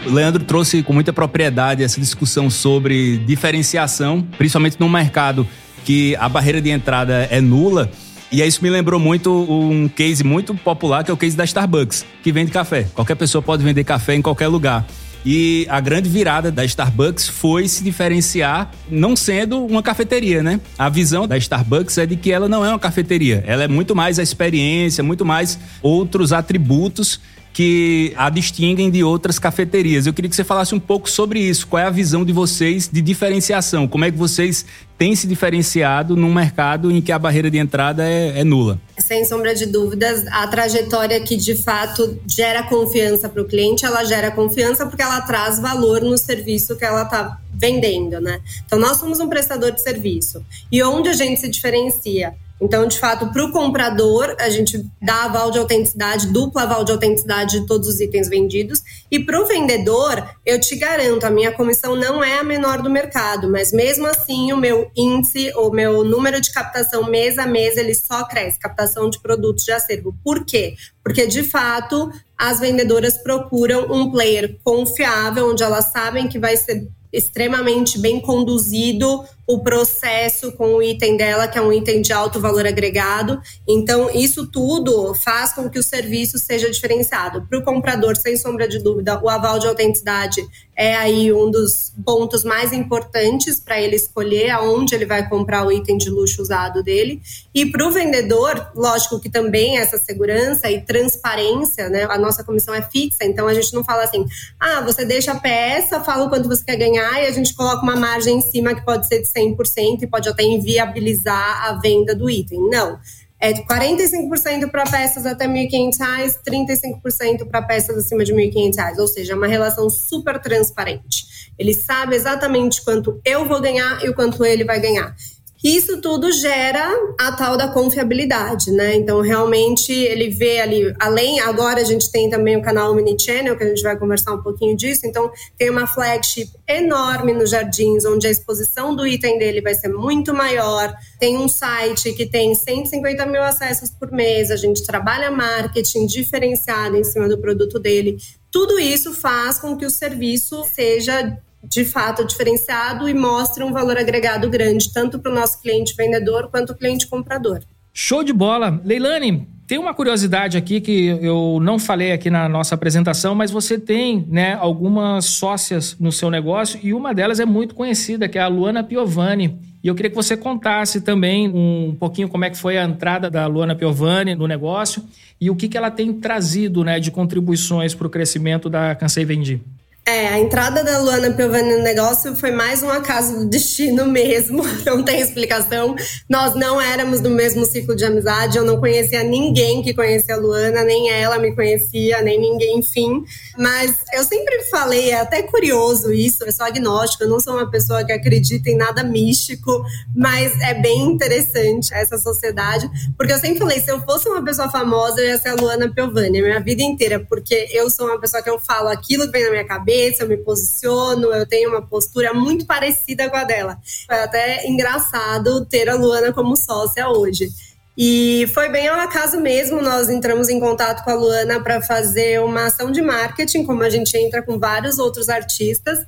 O 0.06 0.10
Leandro 0.10 0.42
trouxe 0.42 0.82
com 0.82 0.94
muita 0.94 1.12
propriedade 1.12 1.84
essa 1.84 2.00
discussão 2.00 2.48
sobre 2.48 3.18
diferenciação, 3.18 4.26
principalmente 4.38 4.80
no 4.80 4.88
mercado 4.88 5.46
que 5.84 6.16
a 6.16 6.28
barreira 6.28 6.62
de 6.62 6.70
entrada 6.70 7.28
é 7.30 7.40
nula. 7.40 7.90
E 8.30 8.42
isso 8.42 8.62
me 8.62 8.68
lembrou 8.68 9.00
muito 9.00 9.32
um 9.32 9.88
case 9.88 10.22
muito 10.22 10.54
popular, 10.54 11.02
que 11.02 11.10
é 11.10 11.14
o 11.14 11.16
case 11.16 11.36
da 11.36 11.44
Starbucks, 11.44 12.04
que 12.22 12.30
vende 12.30 12.50
café. 12.50 12.86
Qualquer 12.94 13.14
pessoa 13.14 13.40
pode 13.40 13.64
vender 13.64 13.84
café 13.84 14.14
em 14.14 14.22
qualquer 14.22 14.48
lugar. 14.48 14.86
E 15.24 15.66
a 15.68 15.80
grande 15.80 16.08
virada 16.08 16.50
da 16.50 16.64
Starbucks 16.64 17.26
foi 17.26 17.66
se 17.66 17.82
diferenciar 17.82 18.70
não 18.88 19.16
sendo 19.16 19.64
uma 19.64 19.82
cafeteria, 19.82 20.42
né? 20.42 20.60
A 20.78 20.88
visão 20.88 21.26
da 21.26 21.36
Starbucks 21.36 21.98
é 21.98 22.06
de 22.06 22.16
que 22.16 22.30
ela 22.30 22.48
não 22.48 22.64
é 22.64 22.68
uma 22.68 22.78
cafeteria, 22.78 23.42
ela 23.46 23.64
é 23.64 23.68
muito 23.68 23.96
mais 23.96 24.18
a 24.18 24.22
experiência, 24.22 25.02
muito 25.02 25.24
mais 25.24 25.58
outros 25.82 26.32
atributos 26.32 27.20
que 27.58 28.14
a 28.16 28.30
distinguem 28.30 28.88
de 28.88 29.02
outras 29.02 29.36
cafeterias. 29.36 30.06
Eu 30.06 30.14
queria 30.14 30.30
que 30.30 30.36
você 30.36 30.44
falasse 30.44 30.76
um 30.76 30.78
pouco 30.78 31.10
sobre 31.10 31.40
isso. 31.40 31.66
Qual 31.66 31.82
é 31.82 31.86
a 31.86 31.90
visão 31.90 32.24
de 32.24 32.32
vocês 32.32 32.88
de 32.88 33.02
diferenciação? 33.02 33.88
Como 33.88 34.04
é 34.04 34.12
que 34.12 34.16
vocês 34.16 34.64
têm 34.96 35.16
se 35.16 35.26
diferenciado 35.26 36.14
num 36.14 36.32
mercado 36.32 36.88
em 36.88 37.02
que 37.02 37.10
a 37.10 37.18
barreira 37.18 37.50
de 37.50 37.58
entrada 37.58 38.08
é, 38.08 38.38
é 38.38 38.44
nula? 38.44 38.80
Sem 38.96 39.24
sombra 39.24 39.56
de 39.56 39.66
dúvidas, 39.66 40.24
a 40.28 40.46
trajetória 40.46 41.20
que 41.20 41.36
de 41.36 41.56
fato 41.56 42.20
gera 42.28 42.62
confiança 42.62 43.28
para 43.28 43.42
o 43.42 43.44
cliente, 43.44 43.84
ela 43.84 44.04
gera 44.04 44.30
confiança 44.30 44.86
porque 44.86 45.02
ela 45.02 45.20
traz 45.22 45.58
valor 45.58 46.00
no 46.00 46.16
serviço 46.16 46.76
que 46.76 46.84
ela 46.84 47.02
está 47.02 47.40
vendendo, 47.52 48.20
né? 48.20 48.40
Então 48.66 48.78
nós 48.78 48.98
somos 48.98 49.18
um 49.18 49.28
prestador 49.28 49.72
de 49.72 49.80
serviço. 49.80 50.46
E 50.70 50.80
onde 50.80 51.08
a 51.08 51.12
gente 51.12 51.40
se 51.40 51.48
diferencia? 51.48 52.36
Então, 52.60 52.86
de 52.86 52.98
fato, 52.98 53.32
para 53.32 53.44
o 53.44 53.52
comprador, 53.52 54.34
a 54.38 54.50
gente 54.50 54.84
dá 55.00 55.24
aval 55.24 55.50
de 55.50 55.58
autenticidade, 55.58 56.26
dupla 56.32 56.62
aval 56.62 56.84
de 56.84 56.90
autenticidade 56.90 57.60
de 57.60 57.66
todos 57.66 57.86
os 57.88 58.00
itens 58.00 58.28
vendidos. 58.28 58.82
E 59.10 59.20
para 59.20 59.40
o 59.40 59.46
vendedor, 59.46 60.28
eu 60.44 60.60
te 60.60 60.74
garanto, 60.74 61.24
a 61.24 61.30
minha 61.30 61.52
comissão 61.52 61.94
não 61.94 62.22
é 62.22 62.38
a 62.38 62.44
menor 62.44 62.82
do 62.82 62.90
mercado, 62.90 63.48
mas 63.48 63.72
mesmo 63.72 64.06
assim, 64.06 64.52
o 64.52 64.56
meu 64.56 64.90
índice, 64.96 65.52
o 65.56 65.70
meu 65.70 66.02
número 66.02 66.40
de 66.40 66.52
captação 66.52 67.08
mês 67.08 67.38
a 67.38 67.46
mês, 67.46 67.76
ele 67.76 67.94
só 67.94 68.24
cresce 68.24 68.58
captação 68.58 69.08
de 69.08 69.20
produtos 69.20 69.64
de 69.64 69.70
acervo. 69.70 70.14
Por 70.24 70.44
quê? 70.44 70.74
Porque, 71.04 71.26
de 71.26 71.44
fato, 71.44 72.10
as 72.36 72.58
vendedoras 72.58 73.16
procuram 73.18 73.86
um 73.90 74.10
player 74.10 74.58
confiável, 74.64 75.50
onde 75.50 75.62
elas 75.62 75.92
sabem 75.92 76.28
que 76.28 76.38
vai 76.38 76.56
ser 76.56 76.88
extremamente 77.12 77.98
bem 77.98 78.20
conduzido 78.20 79.24
o 79.48 79.60
processo 79.60 80.52
com 80.52 80.74
o 80.74 80.82
item 80.82 81.16
dela, 81.16 81.48
que 81.48 81.56
é 81.56 81.62
um 81.62 81.72
item 81.72 82.02
de 82.02 82.12
alto 82.12 82.38
valor 82.38 82.66
agregado. 82.66 83.40
Então, 83.66 84.10
isso 84.10 84.46
tudo 84.46 85.14
faz 85.14 85.54
com 85.54 85.70
que 85.70 85.78
o 85.78 85.82
serviço 85.82 86.38
seja 86.38 86.70
diferenciado. 86.70 87.46
Para 87.48 87.58
o 87.58 87.64
comprador, 87.64 88.14
sem 88.14 88.36
sombra 88.36 88.68
de 88.68 88.78
dúvida, 88.78 89.18
o 89.18 89.26
aval 89.26 89.58
de 89.58 89.66
autenticidade 89.66 90.42
é 90.76 90.94
aí 90.94 91.32
um 91.32 91.50
dos 91.50 91.94
pontos 92.04 92.44
mais 92.44 92.74
importantes 92.74 93.58
para 93.58 93.80
ele 93.80 93.96
escolher 93.96 94.50
aonde 94.50 94.94
ele 94.94 95.06
vai 95.06 95.28
comprar 95.28 95.66
o 95.66 95.72
item 95.72 95.96
de 95.96 96.10
luxo 96.10 96.42
usado 96.42 96.82
dele. 96.82 97.22
E 97.54 97.66
para 97.66 97.86
o 97.86 97.90
vendedor, 97.90 98.70
lógico 98.76 99.18
que 99.18 99.30
também 99.30 99.78
essa 99.78 99.96
segurança 99.96 100.70
e 100.70 100.82
transparência, 100.82 101.88
né? 101.88 102.06
A 102.10 102.18
nossa 102.18 102.44
comissão 102.44 102.74
é 102.74 102.82
fixa, 102.82 103.24
então 103.24 103.48
a 103.48 103.54
gente 103.54 103.72
não 103.72 103.82
fala 103.82 104.04
assim, 104.04 104.26
ah, 104.60 104.82
você 104.82 105.06
deixa 105.06 105.32
a 105.32 105.40
peça, 105.40 106.04
fala 106.04 106.26
o 106.26 106.28
quanto 106.28 106.48
você 106.48 106.62
quer 106.62 106.76
ganhar 106.76 107.22
e 107.22 107.26
a 107.26 107.32
gente 107.32 107.54
coloca 107.54 107.82
uma 107.82 107.96
margem 107.96 108.36
em 108.36 108.40
cima 108.40 108.74
que 108.74 108.84
pode 108.84 109.08
ser 109.08 109.22
de 109.22 109.28
100% 109.40 110.02
e 110.02 110.06
pode 110.06 110.28
até 110.28 110.42
inviabilizar 110.42 111.68
a 111.68 111.72
venda 111.74 112.14
do 112.14 112.28
item. 112.28 112.68
Não. 112.68 112.98
É 113.40 113.52
45% 113.52 114.68
para 114.68 114.84
peças 114.84 115.24
até 115.24 115.46
R$ 115.46 115.68
1.500, 115.68 116.40
35% 116.44 117.46
para 117.48 117.62
peças 117.62 117.96
acima 117.96 118.24
de 118.24 118.32
R$ 118.32 118.50
1.500. 118.50 118.98
Ou 118.98 119.06
seja, 119.06 119.32
é 119.32 119.36
uma 119.36 119.46
relação 119.46 119.88
super 119.88 120.40
transparente. 120.40 121.52
Ele 121.56 121.72
sabe 121.72 122.16
exatamente 122.16 122.82
quanto 122.84 123.20
eu 123.24 123.46
vou 123.46 123.60
ganhar 123.60 124.04
e 124.04 124.08
o 124.08 124.14
quanto 124.14 124.44
ele 124.44 124.64
vai 124.64 124.80
ganhar. 124.80 125.14
Isso 125.62 126.00
tudo 126.00 126.30
gera 126.30 126.88
a 127.18 127.32
tal 127.32 127.56
da 127.56 127.68
confiabilidade, 127.68 128.70
né? 128.70 128.94
Então, 128.94 129.20
realmente, 129.20 129.92
ele 129.92 130.30
vê 130.30 130.60
ali, 130.60 130.94
além, 131.00 131.40
agora 131.40 131.80
a 131.80 131.84
gente 131.84 132.12
tem 132.12 132.30
também 132.30 132.56
o 132.56 132.62
canal 132.62 132.94
Mini 132.94 133.16
Channel, 133.18 133.56
que 133.56 133.64
a 133.64 133.68
gente 133.68 133.82
vai 133.82 133.98
conversar 133.98 134.34
um 134.34 134.42
pouquinho 134.42 134.76
disso. 134.76 135.04
Então, 135.04 135.30
tem 135.56 135.68
uma 135.68 135.86
flagship 135.86 136.50
enorme 136.66 137.32
nos 137.32 137.50
Jardins, 137.50 138.04
onde 138.04 138.28
a 138.28 138.30
exposição 138.30 138.94
do 138.94 139.04
item 139.04 139.36
dele 139.36 139.60
vai 139.60 139.74
ser 139.74 139.88
muito 139.88 140.32
maior. 140.32 140.94
Tem 141.18 141.36
um 141.36 141.48
site 141.48 142.12
que 142.12 142.24
tem 142.24 142.54
150 142.54 143.26
mil 143.26 143.42
acessos 143.42 143.90
por 143.90 144.12
mês. 144.12 144.52
A 144.52 144.56
gente 144.56 144.86
trabalha 144.86 145.28
marketing 145.28 146.06
diferenciado 146.06 146.96
em 146.96 147.02
cima 147.02 147.28
do 147.28 147.38
produto 147.38 147.80
dele. 147.80 148.16
Tudo 148.50 148.78
isso 148.78 149.12
faz 149.12 149.58
com 149.58 149.76
que 149.76 149.84
o 149.84 149.90
serviço 149.90 150.64
seja 150.72 151.36
de 151.62 151.84
fato 151.84 152.24
diferenciado 152.24 153.08
e 153.08 153.14
mostre 153.14 153.64
um 153.64 153.72
valor 153.72 153.96
agregado 153.96 154.48
grande, 154.48 154.92
tanto 154.92 155.18
para 155.18 155.32
o 155.32 155.34
nosso 155.34 155.60
cliente 155.60 155.94
vendedor 155.96 156.48
quanto 156.50 156.70
o 156.70 156.76
cliente 156.76 157.06
comprador. 157.06 157.60
Show 157.92 158.22
de 158.22 158.32
bola. 158.32 158.80
Leilane, 158.84 159.48
tem 159.66 159.76
uma 159.76 159.92
curiosidade 159.92 160.56
aqui 160.56 160.80
que 160.80 161.08
eu 161.20 161.58
não 161.60 161.78
falei 161.78 162.12
aqui 162.12 162.30
na 162.30 162.48
nossa 162.48 162.74
apresentação, 162.74 163.34
mas 163.34 163.50
você 163.50 163.78
tem 163.78 164.24
né, 164.28 164.54
algumas 164.54 165.26
sócias 165.26 165.96
no 165.98 166.10
seu 166.10 166.30
negócio 166.30 166.80
e 166.82 166.94
uma 166.94 167.12
delas 167.12 167.40
é 167.40 167.44
muito 167.44 167.74
conhecida, 167.74 168.28
que 168.28 168.38
é 168.38 168.40
a 168.40 168.48
Luana 168.48 168.82
Piovani. 168.82 169.58
E 169.82 169.88
eu 169.88 169.94
queria 169.94 170.10
que 170.10 170.16
você 170.16 170.36
contasse 170.36 171.00
também 171.00 171.48
um 171.48 171.94
pouquinho 171.98 172.28
como 172.28 172.44
é 172.44 172.50
que 172.50 172.56
foi 172.56 172.78
a 172.78 172.84
entrada 172.84 173.28
da 173.28 173.46
Luana 173.46 173.74
Piovani 173.74 174.34
no 174.34 174.46
negócio 174.46 175.04
e 175.40 175.50
o 175.50 175.54
que, 175.54 175.68
que 175.68 175.76
ela 175.76 175.90
tem 175.90 176.12
trazido 176.14 176.82
né, 176.82 176.98
de 176.98 177.10
contribuições 177.10 177.94
para 177.94 178.06
o 178.06 178.10
crescimento 178.10 178.70
da 178.70 178.94
Cansei 178.94 179.24
Vendi. 179.24 179.60
É, 180.08 180.26
a 180.28 180.38
entrada 180.38 180.82
da 180.82 180.98
Luana 181.00 181.30
Piovani 181.32 181.70
no 181.70 181.82
negócio 181.82 182.34
foi 182.34 182.50
mais 182.50 182.82
um 182.82 182.88
acaso 182.88 183.40
do 183.40 183.44
destino 183.44 184.06
mesmo, 184.06 184.62
não 184.86 185.02
tem 185.02 185.20
explicação. 185.20 185.94
Nós 186.26 186.54
não 186.54 186.80
éramos 186.80 187.20
do 187.20 187.28
mesmo 187.28 187.66
ciclo 187.66 187.94
de 187.94 188.06
amizade, 188.06 188.56
eu 188.56 188.64
não 188.64 188.80
conhecia 188.80 189.22
ninguém 189.22 189.82
que 189.82 189.92
conhecia 189.92 190.34
a 190.34 190.38
Luana, 190.38 190.82
nem 190.82 191.10
ela 191.10 191.38
me 191.38 191.54
conhecia, 191.54 192.22
nem 192.22 192.40
ninguém, 192.40 192.78
enfim. 192.78 193.22
Mas 193.58 193.96
eu 194.14 194.24
sempre 194.24 194.62
falei, 194.70 195.10
é 195.10 195.20
até 195.20 195.42
curioso 195.42 196.10
isso, 196.10 196.42
eu 196.42 196.52
sou 196.54 196.64
agnóstica, 196.64 197.24
eu 197.24 197.28
não 197.28 197.38
sou 197.38 197.52
uma 197.52 197.70
pessoa 197.70 198.02
que 198.02 198.10
acredita 198.10 198.70
em 198.70 198.78
nada 198.78 199.04
místico, 199.04 199.84
mas 200.16 200.58
é 200.62 200.72
bem 200.72 201.02
interessante 201.02 201.92
essa 201.92 202.16
sociedade, 202.16 202.88
porque 203.14 203.34
eu 203.34 203.38
sempre 203.38 203.58
falei, 203.58 203.78
se 203.78 203.90
eu 203.90 204.00
fosse 204.00 204.26
uma 204.26 204.42
pessoa 204.42 204.70
famosa, 204.70 205.20
eu 205.20 205.26
ia 205.26 205.36
ser 205.36 205.50
a 205.50 205.54
Luana 205.54 205.92
Piovani, 205.92 206.38
a 206.38 206.42
minha 206.42 206.60
vida 206.60 206.82
inteira, 206.82 207.20
porque 207.20 207.68
eu 207.72 207.90
sou 207.90 208.06
uma 208.06 208.18
pessoa 208.18 208.42
que 208.42 208.48
eu 208.48 208.58
falo 208.58 208.88
aquilo 208.88 209.26
que 209.26 209.32
vem 209.32 209.44
na 209.44 209.50
minha 209.50 209.66
cabeça, 209.66 209.97
eu 210.20 210.28
me 210.28 210.36
posiciono, 210.36 211.32
eu 211.32 211.46
tenho 211.46 211.70
uma 211.70 211.82
postura 211.82 212.32
muito 212.32 212.66
parecida 212.66 213.28
com 213.28 213.36
a 213.36 213.44
dela. 213.44 213.78
Foi 214.06 214.18
até 214.18 214.66
engraçado 214.66 215.64
ter 215.66 215.88
a 215.88 215.94
Luana 215.94 216.32
como 216.32 216.56
sócia 216.56 217.08
hoje. 217.08 217.48
E 217.96 218.46
foi 218.54 218.68
bem 218.68 218.86
ao 218.86 219.00
acaso 219.00 219.40
mesmo, 219.40 219.82
nós 219.82 220.08
entramos 220.08 220.48
em 220.48 220.60
contato 220.60 221.02
com 221.02 221.10
a 221.10 221.14
Luana 221.14 221.60
para 221.60 221.80
fazer 221.80 222.40
uma 222.40 222.66
ação 222.66 222.92
de 222.92 223.02
marketing, 223.02 223.64
como 223.64 223.82
a 223.82 223.90
gente 223.90 224.16
entra 224.16 224.40
com 224.40 224.56
vários 224.56 225.00
outros 225.00 225.28
artistas. 225.28 225.98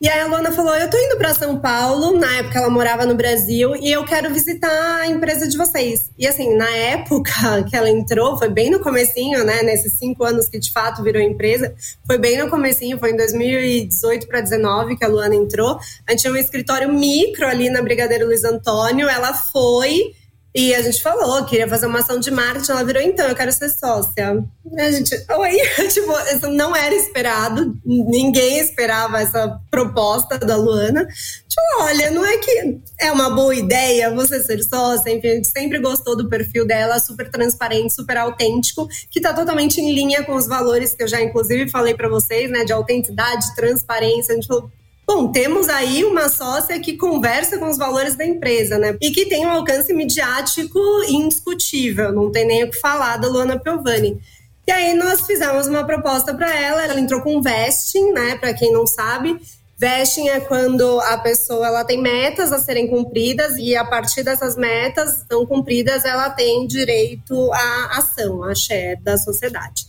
E 0.00 0.08
aí 0.08 0.20
a 0.20 0.26
Luana 0.26 0.52
falou: 0.52 0.76
Eu 0.76 0.88
tô 0.88 0.96
indo 0.96 1.16
para 1.16 1.34
São 1.34 1.58
Paulo, 1.58 2.16
na 2.16 2.36
época 2.36 2.56
ela 2.56 2.70
morava 2.70 3.04
no 3.04 3.16
Brasil, 3.16 3.74
e 3.74 3.90
eu 3.90 4.04
quero 4.04 4.32
visitar 4.32 5.00
a 5.00 5.08
empresa 5.08 5.48
de 5.48 5.58
vocês. 5.58 6.08
E 6.16 6.24
assim, 6.24 6.54
na 6.56 6.70
época 6.70 7.32
que 7.68 7.74
ela 7.74 7.90
entrou, 7.90 8.38
foi 8.38 8.48
bem 8.48 8.70
no 8.70 8.78
comecinho, 8.78 9.42
né? 9.42 9.60
Nesses 9.64 9.92
cinco 9.94 10.22
anos 10.22 10.48
que 10.48 10.60
de 10.60 10.70
fato 10.70 11.02
virou 11.02 11.20
empresa, 11.20 11.74
foi 12.06 12.16
bem 12.16 12.38
no 12.38 12.48
comecinho, 12.48 12.96
foi 12.96 13.10
em 13.10 13.16
2018 13.16 14.28
para 14.28 14.38
2019 14.38 14.96
que 14.96 15.04
a 15.04 15.08
Luana 15.08 15.34
entrou. 15.34 15.80
A 16.06 16.12
gente 16.12 16.20
tinha 16.20 16.32
um 16.32 16.36
escritório 16.36 16.92
micro 16.92 17.48
ali 17.48 17.68
na 17.68 17.82
Brigadeiro 17.82 18.26
Luiz 18.26 18.44
Antônio, 18.44 19.08
ela 19.08 19.34
foi 19.34 20.14
e 20.58 20.74
a 20.74 20.82
gente 20.82 21.00
falou, 21.00 21.44
queria 21.44 21.68
fazer 21.68 21.86
uma 21.86 22.00
ação 22.00 22.18
de 22.18 22.32
marketing, 22.32 22.72
ela 22.72 22.82
virou, 22.82 23.00
então, 23.00 23.28
eu 23.28 23.36
quero 23.36 23.52
ser 23.52 23.68
sócia. 23.68 24.44
A 24.76 24.90
gente, 24.90 25.14
oi, 25.14 25.56
tipo, 25.88 26.12
isso 26.34 26.48
não 26.50 26.74
era 26.74 26.92
esperado, 26.96 27.78
ninguém 27.86 28.58
esperava 28.58 29.20
essa 29.20 29.60
proposta 29.70 30.36
da 30.36 30.56
Luana. 30.56 31.06
Tipo, 31.06 31.82
olha, 31.82 32.10
não 32.10 32.26
é 32.26 32.38
que 32.38 32.80
é 32.98 33.12
uma 33.12 33.30
boa 33.30 33.54
ideia 33.54 34.10
você 34.10 34.42
ser 34.42 34.60
sócia, 34.64 35.12
enfim, 35.12 35.28
a 35.28 35.34
gente 35.36 35.46
sempre 35.46 35.78
gostou 35.78 36.16
do 36.16 36.28
perfil 36.28 36.66
dela, 36.66 36.98
super 36.98 37.30
transparente, 37.30 37.94
super 37.94 38.16
autêntico, 38.16 38.88
que 39.12 39.20
tá 39.20 39.32
totalmente 39.32 39.80
em 39.80 39.94
linha 39.94 40.24
com 40.24 40.34
os 40.34 40.48
valores 40.48 40.92
que 40.92 41.04
eu 41.04 41.08
já, 41.08 41.22
inclusive, 41.22 41.70
falei 41.70 41.94
para 41.94 42.08
vocês, 42.08 42.50
né, 42.50 42.64
de 42.64 42.72
autenticidade, 42.72 43.54
transparência. 43.54 44.32
A 44.32 44.34
gente 44.34 44.48
falou, 44.48 44.68
Bom, 45.08 45.32
temos 45.32 45.70
aí 45.70 46.04
uma 46.04 46.28
sócia 46.28 46.78
que 46.78 46.94
conversa 46.94 47.56
com 47.56 47.70
os 47.70 47.78
valores 47.78 48.14
da 48.14 48.26
empresa, 48.26 48.76
né? 48.76 48.94
E 49.00 49.10
que 49.10 49.24
tem 49.24 49.46
um 49.46 49.50
alcance 49.50 49.90
midiático 49.94 50.78
indiscutível, 51.08 52.12
não 52.12 52.30
tem 52.30 52.46
nem 52.46 52.64
o 52.64 52.70
que 52.70 52.78
falar 52.78 53.16
da 53.16 53.26
Luana 53.26 53.58
Piovani. 53.58 54.20
E 54.66 54.70
aí 54.70 54.92
nós 54.92 55.22
fizemos 55.22 55.66
uma 55.66 55.82
proposta 55.82 56.34
para 56.34 56.54
ela, 56.54 56.84
ela 56.84 57.00
entrou 57.00 57.22
com 57.22 57.40
vesting, 57.40 58.12
né? 58.12 58.36
Para 58.36 58.52
quem 58.52 58.70
não 58.70 58.86
sabe, 58.86 59.40
vesting 59.78 60.28
é 60.28 60.40
quando 60.40 61.00
a 61.00 61.16
pessoa 61.16 61.68
ela 61.68 61.84
tem 61.84 62.02
metas 62.02 62.52
a 62.52 62.58
serem 62.58 62.86
cumpridas 62.86 63.56
e 63.56 63.74
a 63.74 63.86
partir 63.86 64.22
dessas 64.22 64.56
metas 64.56 65.24
são 65.26 65.46
cumpridas, 65.46 66.04
ela 66.04 66.28
tem 66.28 66.66
direito 66.66 67.50
à 67.54 67.96
ação, 67.96 68.44
à 68.44 68.54
share 68.54 69.00
da 69.00 69.16
sociedade. 69.16 69.86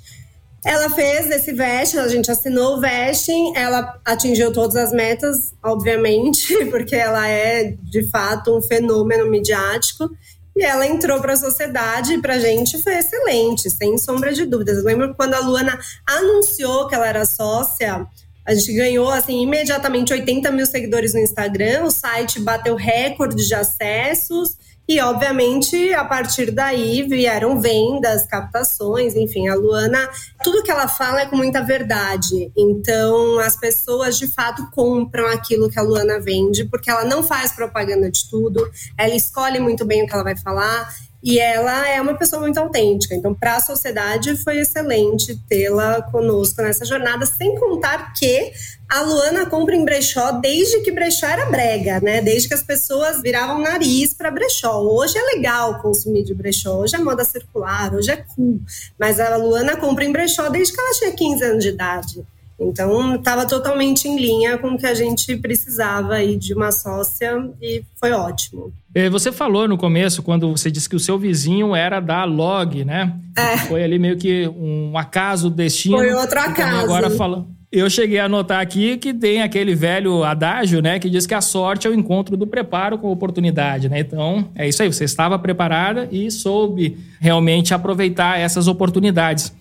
Ela 0.65 0.89
fez 0.89 1.29
esse 1.29 1.53
vesting, 1.53 1.99
a 1.99 2.07
gente 2.07 2.29
assinou 2.29 2.77
o 2.77 2.81
vesting, 2.81 3.53
ela 3.55 3.99
atingiu 4.03 4.51
todas 4.51 4.75
as 4.75 4.91
metas, 4.91 5.53
obviamente, 5.63 6.53
porque 6.67 6.95
ela 6.95 7.27
é 7.27 7.75
de 7.81 8.09
fato 8.09 8.57
um 8.57 8.61
fenômeno 8.61 9.29
midiático. 9.29 10.09
E 10.57 10.63
ela 10.63 10.85
entrou 10.85 11.21
para 11.21 11.33
a 11.33 11.37
sociedade 11.37 12.13
e 12.13 12.21
para 12.21 12.33
a 12.33 12.39
gente 12.39 12.81
foi 12.83 12.97
excelente, 12.97 13.69
sem 13.69 13.97
sombra 13.97 14.33
de 14.33 14.45
dúvidas. 14.45 14.77
Eu 14.77 14.83
lembro 14.83 15.15
quando 15.15 15.33
a 15.33 15.39
Luana 15.39 15.79
anunciou 16.05 16.87
que 16.87 16.95
ela 16.95 17.07
era 17.07 17.25
sócia, 17.25 18.05
a 18.45 18.53
gente 18.55 18.73
ganhou 18.73 19.09
assim 19.09 19.43
imediatamente 19.43 20.11
80 20.11 20.51
mil 20.51 20.65
seguidores 20.65 21.13
no 21.13 21.19
Instagram, 21.19 21.83
o 21.83 21.91
site 21.91 22.39
bateu 22.41 22.75
recorde 22.75 23.47
de 23.47 23.53
acessos. 23.53 24.57
E, 24.89 24.99
obviamente, 25.01 25.93
a 25.93 26.03
partir 26.03 26.49
daí 26.49 27.03
vieram 27.03 27.61
vendas, 27.61 28.25
captações, 28.25 29.15
enfim, 29.15 29.47
a 29.47 29.53
Luana, 29.53 30.09
tudo 30.43 30.63
que 30.63 30.71
ela 30.71 30.87
fala 30.87 31.21
é 31.21 31.25
com 31.27 31.35
muita 31.35 31.61
verdade. 31.61 32.51
Então, 32.57 33.37
as 33.37 33.55
pessoas 33.55 34.17
de 34.17 34.25
fato 34.25 34.67
compram 34.71 35.27
aquilo 35.27 35.69
que 35.69 35.77
a 35.77 35.83
Luana 35.83 36.19
vende, 36.19 36.65
porque 36.65 36.89
ela 36.89 37.05
não 37.05 37.21
faz 37.21 37.51
propaganda 37.51 38.09
de 38.09 38.27
tudo, 38.27 38.67
ela 38.97 39.13
escolhe 39.13 39.59
muito 39.59 39.85
bem 39.85 40.01
o 40.01 40.07
que 40.07 40.13
ela 40.15 40.23
vai 40.23 40.35
falar. 40.35 40.91
E 41.21 41.37
ela 41.37 41.87
é 41.89 41.99
uma 41.99 42.15
pessoa 42.15 42.41
muito 42.41 42.57
autêntica. 42.57 43.13
Então, 43.13 43.33
para 43.33 43.57
a 43.57 43.59
sociedade, 43.59 44.37
foi 44.37 44.59
excelente 44.59 45.37
tê-la 45.49 46.01
conosco 46.01 46.61
nessa 46.61 46.85
jornada, 46.85 47.25
sem 47.25 47.55
contar 47.55 48.13
que 48.13 48.53
a 48.87 49.01
Luana 49.01 49.45
compra 49.45 49.75
em 49.75 49.83
brechó 49.85 50.31
desde 50.31 50.79
que 50.79 50.91
brechó 50.91 51.27
era 51.27 51.45
brega, 51.45 51.99
né? 51.99 52.21
Desde 52.21 52.47
que 52.47 52.53
as 52.53 52.63
pessoas 52.63 53.21
viravam 53.21 53.59
nariz 53.59 54.13
para 54.13 54.31
brechó. 54.31 54.81
Hoje 54.81 55.17
é 55.17 55.21
legal 55.35 55.81
consumir 55.81 56.23
de 56.23 56.33
brechó, 56.33 56.79
hoje 56.79 56.95
é 56.95 56.99
moda 56.99 57.23
circular, 57.23 57.93
hoje 57.93 58.11
é 58.11 58.17
cool. 58.17 58.59
Mas 58.97 59.19
a 59.19 59.35
Luana 59.35 59.75
compra 59.75 60.05
em 60.05 60.11
brechó 60.11 60.49
desde 60.49 60.73
que 60.73 60.79
ela 60.79 60.93
tinha 60.93 61.11
15 61.11 61.43
anos 61.43 61.63
de 61.63 61.69
idade. 61.69 62.25
Então, 62.59 63.15
estava 63.15 63.45
totalmente 63.45 64.07
em 64.07 64.17
linha 64.19 64.57
com 64.57 64.69
o 64.69 64.77
que 64.77 64.85
a 64.85 64.93
gente 64.93 65.35
precisava 65.37 66.15
aí 66.15 66.35
de 66.35 66.53
uma 66.53 66.71
sócia 66.71 67.49
e 67.61 67.83
foi 67.99 68.11
ótimo. 68.11 68.73
É, 68.93 69.09
você 69.09 69.31
falou 69.31 69.67
no 69.67 69.77
começo, 69.77 70.21
quando 70.21 70.51
você 70.51 70.69
disse 70.69 70.89
que 70.89 70.95
o 70.95 70.99
seu 70.99 71.17
vizinho 71.17 71.75
era 71.75 71.99
da 71.99 72.25
Log, 72.25 72.83
né? 72.83 73.13
É. 73.37 73.57
Foi 73.59 73.83
ali 73.83 73.97
meio 73.97 74.17
que 74.17 74.47
um 74.47 74.97
acaso, 74.97 75.49
destino. 75.49 75.97
Foi 75.97 76.11
outro 76.13 76.39
acaso. 76.39 76.83
Agora 76.83 77.09
falando. 77.09 77.59
Eu 77.71 77.87
cheguei 77.87 78.17
a 78.17 78.27
notar 78.27 78.61
aqui 78.61 78.97
que 78.97 79.13
tem 79.13 79.43
aquele 79.43 79.75
velho 79.75 80.23
adágio, 80.23 80.81
né, 80.81 80.97
que 80.97 81.07
diz 81.07 81.27
que 81.27 81.35
a 81.35 81.41
sorte 81.41 81.85
é 81.85 81.89
o 81.89 81.93
encontro 81.93 82.35
do 82.35 82.47
preparo 82.47 82.97
com 82.97 83.07
a 83.07 83.11
oportunidade, 83.11 83.87
né? 83.87 83.99
Então, 83.99 84.49
é 84.55 84.67
isso 84.67 84.81
aí, 84.81 84.91
você 84.91 85.03
estava 85.03 85.37
preparada 85.37 86.09
e 86.11 86.31
soube 86.31 86.97
realmente 87.19 87.71
aproveitar 87.71 88.39
essas 88.39 88.67
oportunidades. 88.67 89.53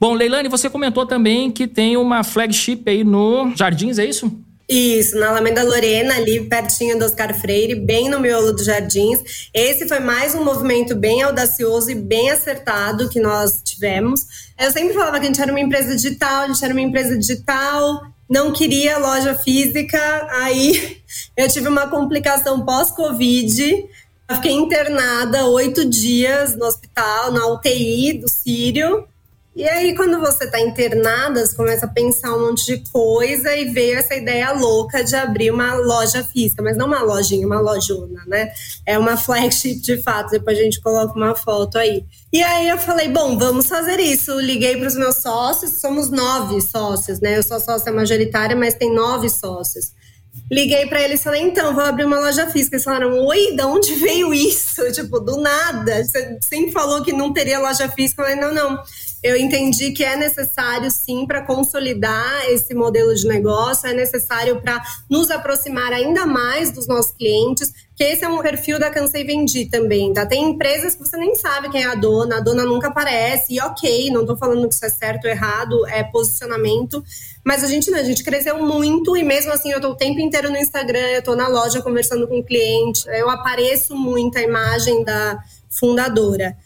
Bom, 0.00 0.14
Leilane, 0.14 0.48
você 0.48 0.68
comentou 0.68 1.06
também 1.06 1.50
que 1.50 1.66
tem 1.66 1.96
uma 1.96 2.24
flagship 2.24 2.82
aí 2.86 3.04
no 3.04 3.52
Jardins, 3.56 3.98
é 3.98 4.04
isso? 4.04 4.30
Isso, 4.68 5.18
na 5.18 5.28
Alameda 5.28 5.62
Lorena, 5.62 6.14
ali 6.14 6.48
pertinho 6.48 6.98
do 6.98 7.04
Oscar 7.04 7.38
Freire, 7.38 7.74
bem 7.74 8.08
no 8.08 8.18
miolo 8.18 8.52
dos 8.52 8.64
Jardins. 8.64 9.50
Esse 9.52 9.86
foi 9.86 10.00
mais 10.00 10.34
um 10.34 10.42
movimento 10.42 10.94
bem 10.94 11.20
audacioso 11.20 11.90
e 11.90 11.94
bem 11.94 12.30
acertado 12.30 13.08
que 13.08 13.20
nós 13.20 13.60
tivemos. 13.62 14.26
Eu 14.58 14.70
sempre 14.70 14.94
falava 14.94 15.18
que 15.18 15.26
a 15.26 15.28
gente 15.28 15.42
era 15.42 15.52
uma 15.52 15.60
empresa 15.60 15.94
digital, 15.94 16.44
a 16.44 16.46
gente 16.46 16.64
era 16.64 16.72
uma 16.72 16.80
empresa 16.80 17.18
digital, 17.18 18.02
não 18.30 18.50
queria 18.50 18.96
loja 18.96 19.34
física. 19.34 20.26
Aí 20.30 21.02
eu 21.36 21.48
tive 21.48 21.68
uma 21.68 21.88
complicação 21.88 22.64
pós-Covid. 22.64 23.84
Fiquei 24.36 24.52
internada 24.52 25.44
oito 25.48 25.84
dias 25.84 26.56
no 26.56 26.64
hospital, 26.64 27.30
na 27.30 27.46
UTI 27.48 28.14
do 28.14 28.28
Sírio. 28.30 29.06
E 29.54 29.68
aí, 29.68 29.94
quando 29.94 30.18
você 30.18 30.44
está 30.44 30.58
internada, 30.58 31.44
você 31.44 31.54
começa 31.54 31.84
a 31.84 31.88
pensar 31.88 32.34
um 32.34 32.48
monte 32.48 32.64
de 32.64 32.90
coisa 32.90 33.54
e 33.54 33.66
veio 33.66 33.98
essa 33.98 34.14
ideia 34.14 34.50
louca 34.52 35.04
de 35.04 35.14
abrir 35.14 35.50
uma 35.50 35.74
loja 35.74 36.24
física, 36.24 36.62
mas 36.62 36.74
não 36.74 36.86
uma 36.86 37.02
lojinha, 37.02 37.46
uma 37.46 37.60
lojona, 37.60 38.22
né? 38.26 38.50
É 38.86 38.98
uma 38.98 39.14
flagship 39.14 39.74
de 39.74 40.02
fato, 40.02 40.30
depois 40.30 40.58
a 40.58 40.62
gente 40.62 40.80
coloca 40.80 41.14
uma 41.14 41.34
foto 41.34 41.76
aí. 41.76 42.02
E 42.32 42.42
aí 42.42 42.66
eu 42.66 42.78
falei, 42.78 43.10
bom, 43.10 43.38
vamos 43.38 43.66
fazer 43.66 44.00
isso. 44.00 44.40
Liguei 44.40 44.78
para 44.78 44.88
os 44.88 44.96
meus 44.96 45.16
sócios, 45.16 45.72
somos 45.72 46.10
nove 46.10 46.58
sócios, 46.62 47.20
né? 47.20 47.36
Eu 47.36 47.42
sou 47.42 47.60
sócia 47.60 47.92
majoritária, 47.92 48.56
mas 48.56 48.72
tem 48.72 48.90
nove 48.94 49.28
sócios. 49.28 49.92
Liguei 50.50 50.86
para 50.86 51.02
eles 51.02 51.20
e 51.20 51.24
falei, 51.24 51.42
então, 51.42 51.74
vou 51.74 51.84
abrir 51.84 52.06
uma 52.06 52.20
loja 52.20 52.48
física. 52.50 52.76
Eles 52.76 52.84
falaram, 52.84 53.26
oi, 53.26 53.54
de 53.54 53.62
onde 53.64 53.94
veio 53.96 54.32
isso? 54.32 54.80
Tipo, 54.92 55.20
do 55.20 55.36
nada. 55.36 56.02
Você 56.02 56.38
sempre 56.40 56.72
falou 56.72 57.02
que 57.02 57.12
não 57.12 57.34
teria 57.34 57.60
loja 57.60 57.86
física. 57.90 58.22
Eu 58.22 58.26
falei, 58.26 58.40
não, 58.40 58.54
não 58.54 58.82
eu 59.22 59.36
entendi 59.36 59.92
que 59.92 60.02
é 60.02 60.16
necessário 60.16 60.90
sim 60.90 61.24
para 61.26 61.42
consolidar 61.42 62.44
esse 62.48 62.74
modelo 62.74 63.14
de 63.14 63.26
negócio, 63.26 63.88
é 63.88 63.94
necessário 63.94 64.60
para 64.60 64.82
nos 65.08 65.30
aproximar 65.30 65.92
ainda 65.92 66.26
mais 66.26 66.72
dos 66.72 66.88
nossos 66.88 67.12
clientes, 67.12 67.72
que 67.94 68.02
esse 68.02 68.24
é 68.24 68.28
um 68.28 68.42
perfil 68.42 68.80
da 68.80 68.90
Cansei 68.90 69.22
Vendi 69.22 69.66
também, 69.66 70.12
tá? 70.12 70.26
Tem 70.26 70.50
empresas 70.50 70.96
que 70.96 71.06
você 71.06 71.16
nem 71.16 71.36
sabe 71.36 71.70
quem 71.70 71.82
é 71.82 71.86
a 71.86 71.94
dona, 71.94 72.38
a 72.38 72.40
dona 72.40 72.64
nunca 72.64 72.88
aparece, 72.88 73.54
e 73.54 73.60
ok, 73.60 74.10
não 74.10 74.22
estou 74.22 74.36
falando 74.36 74.66
que 74.68 74.74
isso 74.74 74.84
é 74.84 74.88
certo 74.88 75.26
ou 75.26 75.30
errado, 75.30 75.86
é 75.86 76.02
posicionamento, 76.02 77.04
mas 77.44 77.62
a 77.62 77.68
gente 77.68 77.90
não, 77.92 77.98
a 77.98 78.02
gente 78.02 78.24
cresceu 78.24 78.58
muito 78.60 79.16
e 79.16 79.22
mesmo 79.22 79.52
assim 79.52 79.70
eu 79.70 79.80
tô 79.80 79.90
o 79.90 79.96
tempo 79.96 80.18
inteiro 80.18 80.50
no 80.50 80.56
Instagram, 80.56 81.10
eu 81.10 81.22
tô 81.22 81.36
na 81.36 81.46
loja 81.46 81.80
conversando 81.80 82.26
com 82.26 82.40
o 82.40 82.44
cliente, 82.44 83.04
eu 83.08 83.30
apareço 83.30 83.94
muito 83.94 84.36
a 84.36 84.42
imagem 84.42 85.04
da 85.04 85.38
fundadora. 85.70 86.56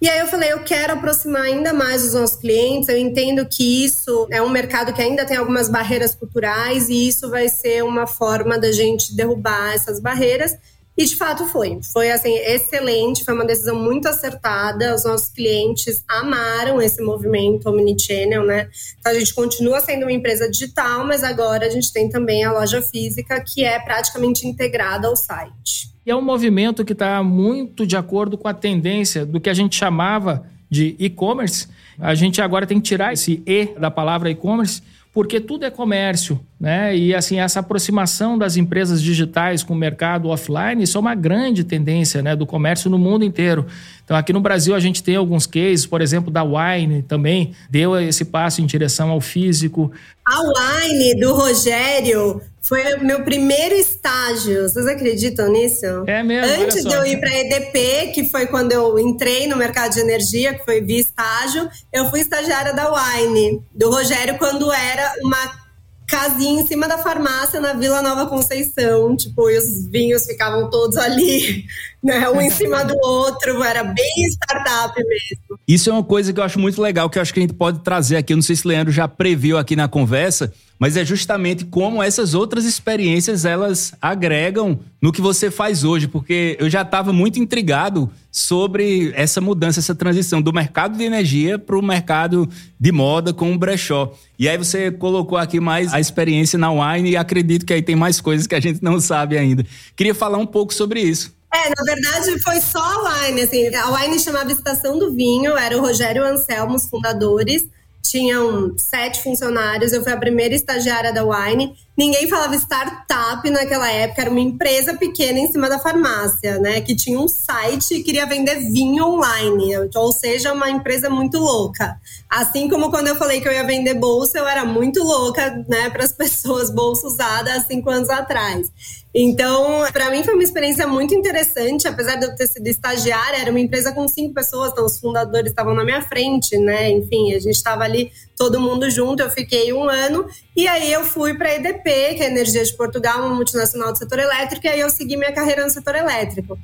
E 0.00 0.08
aí 0.10 0.18
eu 0.18 0.26
falei, 0.26 0.52
eu 0.52 0.62
quero 0.62 0.92
aproximar 0.92 1.42
ainda 1.42 1.72
mais 1.72 2.04
os 2.04 2.12
nossos 2.12 2.36
clientes. 2.36 2.88
Eu 2.88 2.98
entendo 2.98 3.46
que 3.46 3.84
isso 3.84 4.28
é 4.30 4.42
um 4.42 4.50
mercado 4.50 4.92
que 4.92 5.00
ainda 5.00 5.24
tem 5.24 5.38
algumas 5.38 5.70
barreiras 5.70 6.14
culturais 6.14 6.90
e 6.90 7.08
isso 7.08 7.30
vai 7.30 7.48
ser 7.48 7.82
uma 7.82 8.06
forma 8.06 8.58
da 8.58 8.70
gente 8.70 9.16
derrubar 9.16 9.74
essas 9.74 9.98
barreiras. 9.98 10.54
E 10.96 11.04
de 11.04 11.14
fato 11.14 11.44
foi. 11.46 11.78
Foi 11.92 12.10
assim 12.10 12.34
excelente, 12.38 13.24
foi 13.24 13.34
uma 13.34 13.44
decisão 13.44 13.76
muito 13.76 14.08
acertada. 14.08 14.94
Os 14.94 15.04
nossos 15.04 15.28
clientes 15.28 16.02
amaram 16.08 16.80
esse 16.80 17.02
movimento 17.02 17.68
omnichannel, 17.68 18.44
né? 18.44 18.68
Então 18.98 19.12
a 19.12 19.14
gente 19.18 19.34
continua 19.34 19.80
sendo 19.80 20.04
uma 20.04 20.12
empresa 20.12 20.50
digital, 20.50 21.06
mas 21.06 21.22
agora 21.22 21.66
a 21.66 21.70
gente 21.70 21.92
tem 21.92 22.08
também 22.08 22.44
a 22.44 22.52
loja 22.52 22.80
física 22.80 23.38
que 23.40 23.62
é 23.62 23.78
praticamente 23.78 24.46
integrada 24.46 25.06
ao 25.06 25.16
site. 25.16 25.94
E 26.06 26.10
é 26.10 26.16
um 26.16 26.22
movimento 26.22 26.84
que 26.84 26.92
está 26.92 27.22
muito 27.22 27.86
de 27.86 27.96
acordo 27.96 28.38
com 28.38 28.48
a 28.48 28.54
tendência 28.54 29.26
do 29.26 29.40
que 29.40 29.50
a 29.50 29.54
gente 29.54 29.76
chamava 29.76 30.46
de 30.70 30.96
e-commerce. 30.98 31.68
A 31.98 32.14
gente 32.14 32.40
agora 32.40 32.66
tem 32.66 32.80
que 32.80 32.88
tirar 32.88 33.12
esse 33.12 33.42
E 33.46 33.66
da 33.78 33.90
palavra 33.90 34.30
e-commerce, 34.30 34.82
porque 35.16 35.40
tudo 35.40 35.64
é 35.64 35.70
comércio, 35.70 36.38
né? 36.60 36.94
E 36.94 37.14
assim, 37.14 37.40
essa 37.40 37.60
aproximação 37.60 38.36
das 38.36 38.58
empresas 38.58 39.00
digitais 39.00 39.62
com 39.62 39.72
o 39.72 39.76
mercado 39.76 40.28
offline, 40.28 40.82
isso 40.82 40.98
é 40.98 41.00
uma 41.00 41.14
grande 41.14 41.64
tendência, 41.64 42.20
né, 42.20 42.36
do 42.36 42.44
comércio 42.44 42.90
no 42.90 42.98
mundo 42.98 43.24
inteiro. 43.24 43.66
Então, 44.04 44.14
aqui 44.14 44.30
no 44.30 44.42
Brasil 44.42 44.74
a 44.74 44.78
gente 44.78 45.02
tem 45.02 45.16
alguns 45.16 45.46
cases, 45.46 45.86
por 45.86 46.02
exemplo, 46.02 46.30
da 46.30 46.44
Wine 46.44 47.02
também 47.02 47.52
deu 47.70 47.98
esse 47.98 48.26
passo 48.26 48.60
em 48.60 48.66
direção 48.66 49.08
ao 49.08 49.18
físico. 49.18 49.90
A 50.22 50.38
Wine 50.38 51.18
do 51.18 51.32
Rogério 51.32 52.42
foi 52.66 52.94
o 52.94 53.04
meu 53.04 53.22
primeiro 53.22 53.74
estágio. 53.74 54.68
Vocês 54.68 54.86
acreditam 54.86 55.50
nisso? 55.50 55.86
É 56.06 56.22
mesmo. 56.22 56.64
Antes 56.64 56.84
de 56.84 56.92
eu 56.92 57.06
ir 57.06 57.18
para 57.20 57.30
a 57.30 57.38
EDP, 57.40 58.12
que 58.12 58.28
foi 58.28 58.46
quando 58.46 58.72
eu 58.72 58.98
entrei 58.98 59.46
no 59.46 59.56
mercado 59.56 59.92
de 59.92 60.00
energia, 60.00 60.54
que 60.54 60.64
foi 60.64 60.80
via 60.80 61.00
estágio, 61.00 61.68
eu 61.92 62.10
fui 62.10 62.20
estagiária 62.20 62.74
da 62.74 62.92
Wine, 62.92 63.62
do 63.72 63.90
Rogério, 63.90 64.36
quando 64.38 64.72
era 64.72 65.14
uma 65.22 65.66
casinha 66.06 66.62
em 66.62 66.66
cima 66.66 66.86
da 66.86 66.98
farmácia 66.98 67.60
na 67.60 67.72
Vila 67.72 68.00
Nova 68.00 68.26
Conceição, 68.26 69.16
tipo, 69.16 69.50
e 69.50 69.58
os 69.58 69.86
vinhos 69.88 70.24
ficavam 70.24 70.70
todos 70.70 70.96
ali, 70.96 71.64
né, 72.02 72.28
um 72.30 72.40
em 72.40 72.50
cima 72.50 72.84
do 72.84 72.96
outro, 73.02 73.62
era 73.62 73.82
bem 73.82 74.24
startup 74.28 74.94
mesmo. 74.96 75.58
Isso 75.66 75.90
é 75.90 75.92
uma 75.92 76.04
coisa 76.04 76.32
que 76.32 76.38
eu 76.38 76.44
acho 76.44 76.60
muito 76.60 76.80
legal, 76.80 77.10
que 77.10 77.18
eu 77.18 77.22
acho 77.22 77.34
que 77.34 77.40
a 77.40 77.42
gente 77.42 77.54
pode 77.54 77.80
trazer 77.80 78.16
aqui, 78.16 78.32
eu 78.32 78.36
não 78.36 78.42
sei 78.42 78.54
se 78.54 78.64
o 78.64 78.68
Leandro 78.68 78.92
já 78.92 79.08
previu 79.08 79.58
aqui 79.58 79.74
na 79.74 79.88
conversa, 79.88 80.52
mas 80.78 80.96
é 80.96 81.04
justamente 81.04 81.64
como 81.64 82.02
essas 82.02 82.34
outras 82.34 82.64
experiências 82.64 83.44
elas 83.44 83.94
agregam 84.00 84.78
no 85.00 85.12
que 85.12 85.20
você 85.20 85.50
faz 85.50 85.84
hoje, 85.84 86.06
porque 86.08 86.56
eu 86.60 86.68
já 86.68 86.82
estava 86.82 87.12
muito 87.12 87.38
intrigado 87.38 88.10
sobre 88.30 89.12
essa 89.14 89.40
mudança, 89.40 89.80
essa 89.80 89.94
transição 89.94 90.42
do 90.42 90.52
mercado 90.52 90.98
de 90.98 91.04
energia 91.04 91.58
para 91.58 91.78
o 91.78 91.82
mercado 91.82 92.48
de 92.78 92.92
moda 92.92 93.32
com 93.32 93.52
o 93.52 93.58
brechó. 93.58 94.12
E 94.38 94.48
aí 94.48 94.58
você 94.58 94.90
colocou 94.90 95.38
aqui 95.38 95.58
mais 95.58 95.94
a 95.94 96.00
experiência 96.00 96.58
na 96.58 96.70
Wine 96.70 97.10
e 97.10 97.16
acredito 97.16 97.64
que 97.64 97.72
aí 97.72 97.82
tem 97.82 97.96
mais 97.96 98.20
coisas 98.20 98.46
que 98.46 98.54
a 98.54 98.60
gente 98.60 98.82
não 98.82 99.00
sabe 99.00 99.38
ainda. 99.38 99.64
Queria 99.94 100.14
falar 100.14 100.38
um 100.38 100.46
pouco 100.46 100.74
sobre 100.74 101.00
isso. 101.00 101.34
É, 101.52 101.70
na 101.70 101.84
verdade 101.84 102.42
foi 102.42 102.60
só 102.60 102.78
a 102.78 103.26
Wine, 103.26 103.40
assim, 103.40 103.74
a 103.74 103.90
Wine 103.90 104.18
chamava 104.18 104.52
Estação 104.52 104.98
do 104.98 105.14
Vinho, 105.14 105.56
era 105.56 105.76
o 105.76 105.80
Rogério 105.80 106.22
Anselmo, 106.22 106.74
os 106.74 106.86
fundadores, 106.86 107.66
tinham 108.08 108.74
sete 108.76 109.22
funcionários, 109.22 109.92
eu 109.92 110.02
fui 110.02 110.12
a 110.12 110.16
primeira 110.16 110.54
estagiária 110.54 111.12
da 111.12 111.24
Wine. 111.24 111.74
Ninguém 111.96 112.28
falava 112.28 112.54
startup 112.56 113.48
naquela 113.48 113.90
época, 113.90 114.22
era 114.22 114.30
uma 114.30 114.40
empresa 114.40 114.94
pequena 114.94 115.38
em 115.38 115.50
cima 115.50 115.68
da 115.68 115.78
farmácia, 115.78 116.58
né? 116.58 116.80
Que 116.80 116.94
tinha 116.94 117.18
um 117.18 117.26
site 117.26 117.94
e 117.94 118.02
queria 118.02 118.26
vender 118.26 118.70
vinho 118.70 119.04
online, 119.04 119.72
ou 119.94 120.12
seja, 120.12 120.52
uma 120.52 120.70
empresa 120.70 121.08
muito 121.08 121.38
louca. 121.38 121.98
Assim 122.28 122.68
como 122.68 122.90
quando 122.90 123.08
eu 123.08 123.16
falei 123.16 123.40
que 123.40 123.48
eu 123.48 123.52
ia 123.52 123.64
vender 123.64 123.94
bolsa, 123.94 124.38
eu 124.38 124.46
era 124.46 124.64
muito 124.64 125.02
louca, 125.02 125.64
né, 125.68 125.88
para 125.90 126.04
as 126.04 126.12
pessoas, 126.16 126.70
bolsa 126.70 127.06
usada 127.06 127.54
há 127.54 127.60
cinco 127.60 127.88
anos 127.88 128.10
atrás. 128.10 128.70
Então, 129.18 129.82
para 129.94 130.10
mim 130.10 130.22
foi 130.22 130.34
uma 130.34 130.42
experiência 130.42 130.86
muito 130.86 131.14
interessante, 131.14 131.88
apesar 131.88 132.16
de 132.16 132.26
eu 132.26 132.36
ter 132.36 132.46
sido 132.46 132.66
estagiária, 132.66 133.38
era 133.38 133.50
uma 133.50 133.58
empresa 133.58 133.90
com 133.90 134.06
cinco 134.06 134.34
pessoas, 134.34 134.72
então 134.72 134.84
os 134.84 135.00
fundadores 135.00 135.52
estavam 135.52 135.74
na 135.74 135.82
minha 135.82 136.02
frente, 136.02 136.58
né? 136.58 136.90
Enfim, 136.90 137.32
a 137.32 137.38
gente 137.38 137.54
estava 137.54 137.82
ali 137.82 138.12
todo 138.36 138.60
mundo 138.60 138.90
junto. 138.90 139.22
Eu 139.22 139.30
fiquei 139.30 139.72
um 139.72 139.88
ano 139.88 140.26
e 140.54 140.68
aí 140.68 140.92
eu 140.92 141.02
fui 141.02 141.32
para 141.32 141.48
a 141.48 141.54
EDP, 141.54 142.14
que 142.14 142.22
é 142.22 142.26
a 142.26 142.30
Energia 142.30 142.62
de 142.62 142.74
Portugal, 142.74 143.20
uma 143.20 143.34
multinacional 143.34 143.90
do 143.90 143.96
setor 143.96 144.18
elétrico, 144.18 144.66
e 144.66 144.68
aí 144.68 144.80
eu 144.80 144.90
segui 144.90 145.16
minha 145.16 145.32
carreira 145.32 145.64
no 145.64 145.70
setor 145.70 145.94
elétrico. 145.94 146.58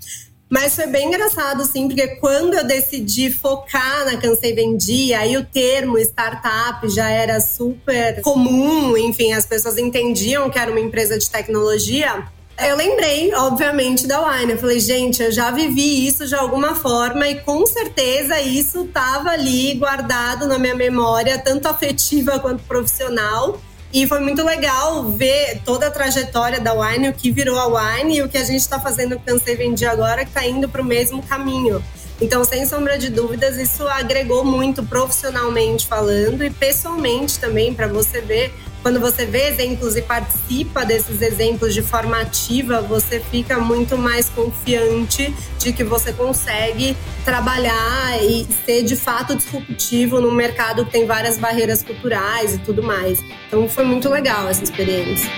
Mas 0.51 0.75
foi 0.75 0.87
bem 0.89 1.09
engraçado, 1.09 1.65
sim, 1.65 1.89
porque 1.89 2.17
quando 2.17 2.53
eu 2.53 2.65
decidi 2.65 3.31
focar 3.31 4.05
na 4.05 4.19
Cansei 4.19 4.53
Vendi, 4.53 5.15
aí 5.15 5.39
o 5.39 5.47
termo 5.47 5.99
startup 5.99 6.87
já 6.91 7.09
era 7.09 7.41
super 7.41 8.21
comum, 8.21 8.95
enfim, 8.99 9.33
as 9.33 9.47
pessoas 9.47 9.79
entendiam 9.79 10.51
que 10.51 10.59
era 10.59 10.71
uma 10.71 10.81
empresa 10.81 11.19
de 11.19 11.31
tecnologia 11.31 12.31
Eu 12.65 12.77
lembrei, 12.77 13.35
obviamente, 13.35 14.07
da 14.07 14.21
Wine. 14.25 14.53
Eu 14.53 14.59
falei, 14.59 14.79
gente, 14.79 15.21
eu 15.21 15.33
já 15.33 15.51
vivi 15.51 16.07
isso 16.07 16.27
de 16.27 16.35
alguma 16.35 16.77
forma 16.77 17.27
e 17.27 17.41
com 17.41 17.67
certeza 17.67 18.41
isso 18.41 18.85
estava 18.85 19.31
ali 19.31 19.75
guardado 19.75 20.47
na 20.47 20.59
minha 20.59 20.75
memória, 20.75 21.39
tanto 21.39 21.67
afetiva 21.67 22.39
quanto 22.39 22.63
profissional. 22.63 23.61
E 23.93 24.07
foi 24.07 24.21
muito 24.21 24.45
legal 24.45 25.05
ver 25.11 25.61
toda 25.65 25.89
a 25.89 25.91
trajetória 25.91 26.61
da 26.61 26.73
Wine, 26.73 27.09
o 27.09 27.13
que 27.13 27.33
virou 27.33 27.59
a 27.59 27.67
Wine 27.67 28.19
e 28.19 28.23
o 28.23 28.29
que 28.29 28.39
a 28.39 28.45
gente 28.45 28.61
está 28.61 28.79
fazendo 28.79 29.17
com 29.17 29.23
o 29.23 29.25
Cansei 29.25 29.57
Vendi 29.57 29.85
agora, 29.85 30.25
que 30.25 30.31
está 30.31 30.47
indo 30.47 30.69
para 30.69 30.81
o 30.81 30.85
mesmo 30.85 31.23
caminho. 31.23 31.83
Então, 32.21 32.45
sem 32.45 32.65
sombra 32.65 32.97
de 32.97 33.11
dúvidas, 33.11 33.59
isso 33.59 33.87
agregou 33.89 34.45
muito 34.45 34.85
profissionalmente 34.85 35.89
falando 35.89 36.45
e 36.45 36.51
pessoalmente 36.51 37.39
também, 37.39 37.75
para 37.75 37.89
você 37.89 38.21
ver 38.21 38.55
quando 38.83 38.99
você 38.99 39.25
vê 39.25 39.49
exemplos 39.49 39.97
e 39.97 40.03
participa 40.03 40.85
desses 40.85 41.23
exemplos 41.23 41.73
de 41.73 41.83
forma 41.83 42.21
ativa, 42.21 42.83
você 42.83 43.21
fica 43.21 43.59
muito 43.61 43.97
mais 43.97 44.29
confiante 44.29 45.33
de 45.59 45.73
que 45.73 45.85
você 45.85 46.13
consegue 46.13 46.97
trabalhar 47.25 48.21
e 48.21 48.45
ser 48.67 48.83
de 48.83 48.97
fato 48.97 49.37
disruptivo 49.37 50.21
num 50.21 50.33
mercado 50.33 50.85
que 50.85 50.91
tem 50.91 51.07
várias 51.07 51.39
barreiras 51.39 51.83
culturais 51.83 52.57
e 52.57 52.59
tudo 52.59 52.83
mais. 52.83 53.21
Então 53.47 53.69
foi 53.69 53.85
muito 53.85 54.09
legal 54.09 54.49
essa 54.49 54.65
experiência. 54.65 55.31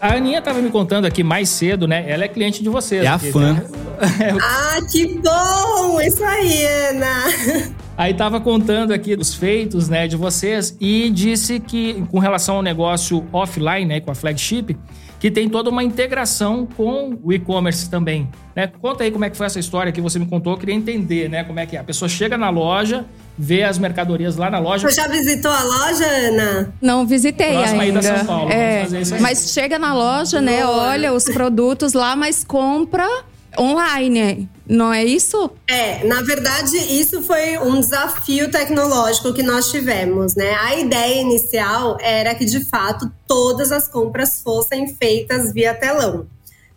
A 0.00 0.14
Aninha 0.14 0.38
estava 0.38 0.62
me 0.62 0.70
contando 0.70 1.04
aqui 1.06 1.22
mais 1.22 1.48
cedo, 1.48 1.86
né? 1.86 2.08
Ela 2.08 2.24
é 2.24 2.28
cliente 2.28 2.62
de 2.62 2.68
vocês. 2.68 3.04
É 3.04 3.08
a 3.08 3.18
fã. 3.18 3.62
ah, 4.40 4.78
que 4.90 5.18
bom! 5.18 6.00
Isso 6.00 6.24
aí, 6.24 6.64
Ana! 6.64 7.78
Aí 7.98 8.12
estava 8.12 8.40
contando 8.40 8.92
aqui 8.92 9.16
os 9.18 9.34
feitos, 9.34 9.88
né, 9.88 10.06
de 10.06 10.16
vocês 10.16 10.76
e 10.80 11.10
disse 11.10 11.58
que 11.58 11.94
com 12.12 12.20
relação 12.20 12.54
ao 12.54 12.62
negócio 12.62 13.26
offline, 13.32 13.86
né, 13.86 14.00
com 14.00 14.12
a 14.12 14.14
flagship, 14.14 14.76
que 15.18 15.32
tem 15.32 15.48
toda 15.48 15.68
uma 15.68 15.82
integração 15.82 16.64
com 16.76 17.18
o 17.20 17.32
e-commerce 17.32 17.90
também. 17.90 18.28
Né? 18.54 18.68
Conta 18.68 19.02
aí 19.02 19.10
como 19.10 19.24
é 19.24 19.30
que 19.30 19.36
foi 19.36 19.46
essa 19.46 19.58
história 19.58 19.90
que 19.90 20.00
você 20.00 20.16
me 20.16 20.26
contou, 20.26 20.52
eu 20.52 20.58
queria 20.58 20.76
entender, 20.76 21.28
né, 21.28 21.42
como 21.42 21.58
é 21.58 21.66
que 21.66 21.76
é. 21.76 21.80
A 21.80 21.84
pessoa 21.84 22.08
chega 22.08 22.38
na 22.38 22.50
loja, 22.50 23.04
vê 23.36 23.64
as 23.64 23.78
mercadorias 23.78 24.36
lá 24.36 24.48
na 24.48 24.60
loja. 24.60 24.88
Você 24.88 24.94
já 24.94 25.08
visitou 25.08 25.50
a 25.50 25.64
loja, 25.64 26.06
Ana? 26.06 26.72
Não 26.80 27.04
visitei 27.04 27.50
Próxima 27.50 27.82
ainda. 27.82 27.98
Aí 27.98 28.04
da 28.04 28.16
São 28.18 28.26
Paulo. 28.26 28.52
É, 28.52 28.86
mas 29.20 29.50
chega 29.50 29.76
na 29.76 29.92
loja, 29.92 30.40
né, 30.40 30.64
olha 30.64 31.12
os 31.12 31.24
produtos 31.24 31.94
lá, 31.94 32.14
mas 32.14 32.44
compra 32.44 33.08
online, 33.58 34.48
não 34.66 34.92
é 34.92 35.04
isso? 35.04 35.50
É, 35.66 36.04
na 36.04 36.22
verdade, 36.22 36.76
isso 36.76 37.22
foi 37.22 37.58
um 37.58 37.80
desafio 37.80 38.50
tecnológico 38.50 39.32
que 39.32 39.42
nós 39.42 39.70
tivemos, 39.70 40.34
né? 40.34 40.54
A 40.54 40.76
ideia 40.76 41.20
inicial 41.20 41.96
era 42.00 42.34
que, 42.34 42.44
de 42.44 42.64
fato, 42.64 43.10
todas 43.26 43.72
as 43.72 43.88
compras 43.88 44.40
fossem 44.42 44.94
feitas 44.94 45.52
via 45.52 45.74
telão. 45.74 46.26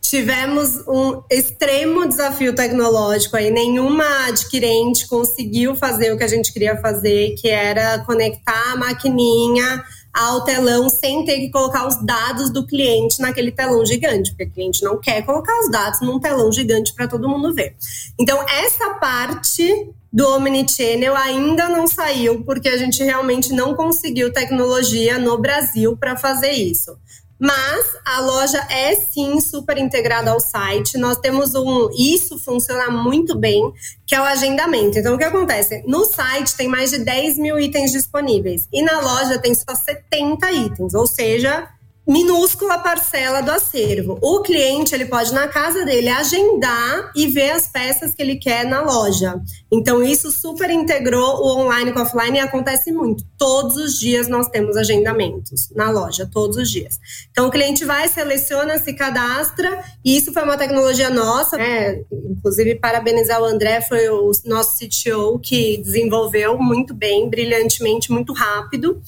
Tivemos 0.02 0.86
um 0.88 1.22
extremo 1.30 2.08
desafio 2.08 2.54
tecnológico 2.54 3.38
aí, 3.38 3.52
nenhuma 3.52 4.28
adquirente 4.28 5.08
conseguiu 5.08 5.76
fazer 5.76 6.12
o 6.12 6.18
que 6.18 6.24
a 6.24 6.28
gente 6.28 6.52
queria 6.52 6.76
fazer, 6.78 7.36
que 7.40 7.48
era 7.48 8.00
conectar 8.00 8.74
a 8.74 8.76
maquininha 8.76 9.84
ao 10.14 10.44
telão 10.44 10.90
sem 10.90 11.24
ter 11.26 11.40
que 11.40 11.50
colocar 11.50 11.88
os 11.88 12.04
dados 12.04 12.52
do 12.52 12.66
cliente 12.66 13.22
naquele 13.22 13.52
telão 13.52 13.86
gigante, 13.86 14.32
porque 14.32 14.44
o 14.44 14.52
cliente 14.52 14.84
não 14.84 15.00
quer 15.00 15.22
colocar 15.24 15.58
os 15.60 15.72
dados 15.72 16.02
num 16.02 16.20
telão 16.20 16.52
gigante 16.52 16.94
para 16.94 17.08
todo 17.08 17.30
mundo 17.30 17.54
ver. 17.54 17.76
Então, 18.20 18.44
essa 18.48 18.96
parte 18.96 19.90
do 20.12 20.28
Omnichannel 20.28 21.16
ainda 21.16 21.70
não 21.70 21.88
saiu, 21.88 22.44
porque 22.44 22.68
a 22.68 22.78
gente 22.78 23.02
realmente 23.02 23.54
não 23.54 23.74
conseguiu 23.74 24.34
tecnologia 24.34 25.18
no 25.18 25.38
Brasil 25.38 25.96
para 25.96 26.18
fazer 26.18 26.52
isso. 26.52 26.98
Mas 27.42 27.98
a 28.06 28.22
loja 28.22 28.60
é 28.70 28.96
sim 28.96 29.42
super 29.42 29.76
integrada 29.80 30.30
ao 30.30 30.40
site. 30.40 30.96
Nós 31.00 31.18
temos 31.18 31.56
um. 31.56 31.90
Isso 31.98 32.38
funciona 32.38 32.92
muito 32.92 33.36
bem, 33.36 33.74
que 34.06 34.14
é 34.14 34.22
o 34.22 34.24
agendamento. 34.24 35.00
Então, 35.00 35.16
o 35.16 35.18
que 35.18 35.24
acontece? 35.24 35.84
No 35.88 36.06
site 36.06 36.56
tem 36.56 36.68
mais 36.68 36.92
de 36.92 37.00
10 37.00 37.40
mil 37.40 37.60
itens 37.60 37.92
disponíveis. 37.92 38.68
E 38.72 38.84
na 38.84 39.00
loja 39.00 39.40
tem 39.40 39.56
só 39.56 39.74
70 39.74 40.52
itens. 40.52 40.94
Ou 40.94 41.08
seja, 41.08 41.68
minúscula 42.08 42.80
parcela 42.80 43.42
do 43.42 43.52
acervo. 43.52 44.18
O 44.22 44.42
cliente 44.42 44.94
ele 44.94 45.06
pode 45.06 45.34
na 45.34 45.48
casa 45.48 45.86
dele 45.86 46.10
agendar 46.10 47.12
e 47.16 47.28
ver 47.28 47.52
as 47.52 47.68
peças 47.68 48.14
que 48.14 48.22
ele 48.22 48.38
quer 48.38 48.66
na 48.66 48.82
loja. 48.82 49.40
Então 49.72 50.02
isso 50.04 50.32
super 50.32 50.70
integrou 50.70 51.38
o 51.38 51.60
online 51.60 51.94
com 51.94 52.00
o 52.00 52.02
offline 52.02 52.38
e 52.38 52.42
acontece 52.42 52.92
muito. 52.92 53.24
Todos 53.38 53.76
os 53.78 54.00
dias 54.00 54.28
nós 54.28 54.48
temos 54.48 54.76
agendamentos 54.76 55.70
na 55.76 55.92
loja, 55.92 56.28
todos 56.32 56.58
os 56.58 56.70
dias. 56.70 57.00
Então 57.32 57.48
o 57.48 57.52
cliente 57.52 57.86
vai, 57.86 58.08
seleciona, 58.08 58.78
se 58.80 58.94
cadastra 58.94 59.84
e 60.04 60.18
isso 60.18 60.34
foi 60.34 60.44
uma 60.44 60.58
tecnologia 60.58 61.10
nossa, 61.10 61.56
né? 61.58 62.02
Inclusive 62.12 62.76
parabenizar 62.76 63.42
o 63.42 63.46
André, 63.46 63.82
foi 63.82 64.10
o 64.10 64.32
nosso 64.46 64.78
CTO 64.80 65.40
que 65.40 65.78
desenvolveu 65.78 66.58
muito 66.58 66.94
bem, 66.94 67.30
brilhantemente, 67.30 68.12
muito 68.12 68.34
rápido. 68.34 69.02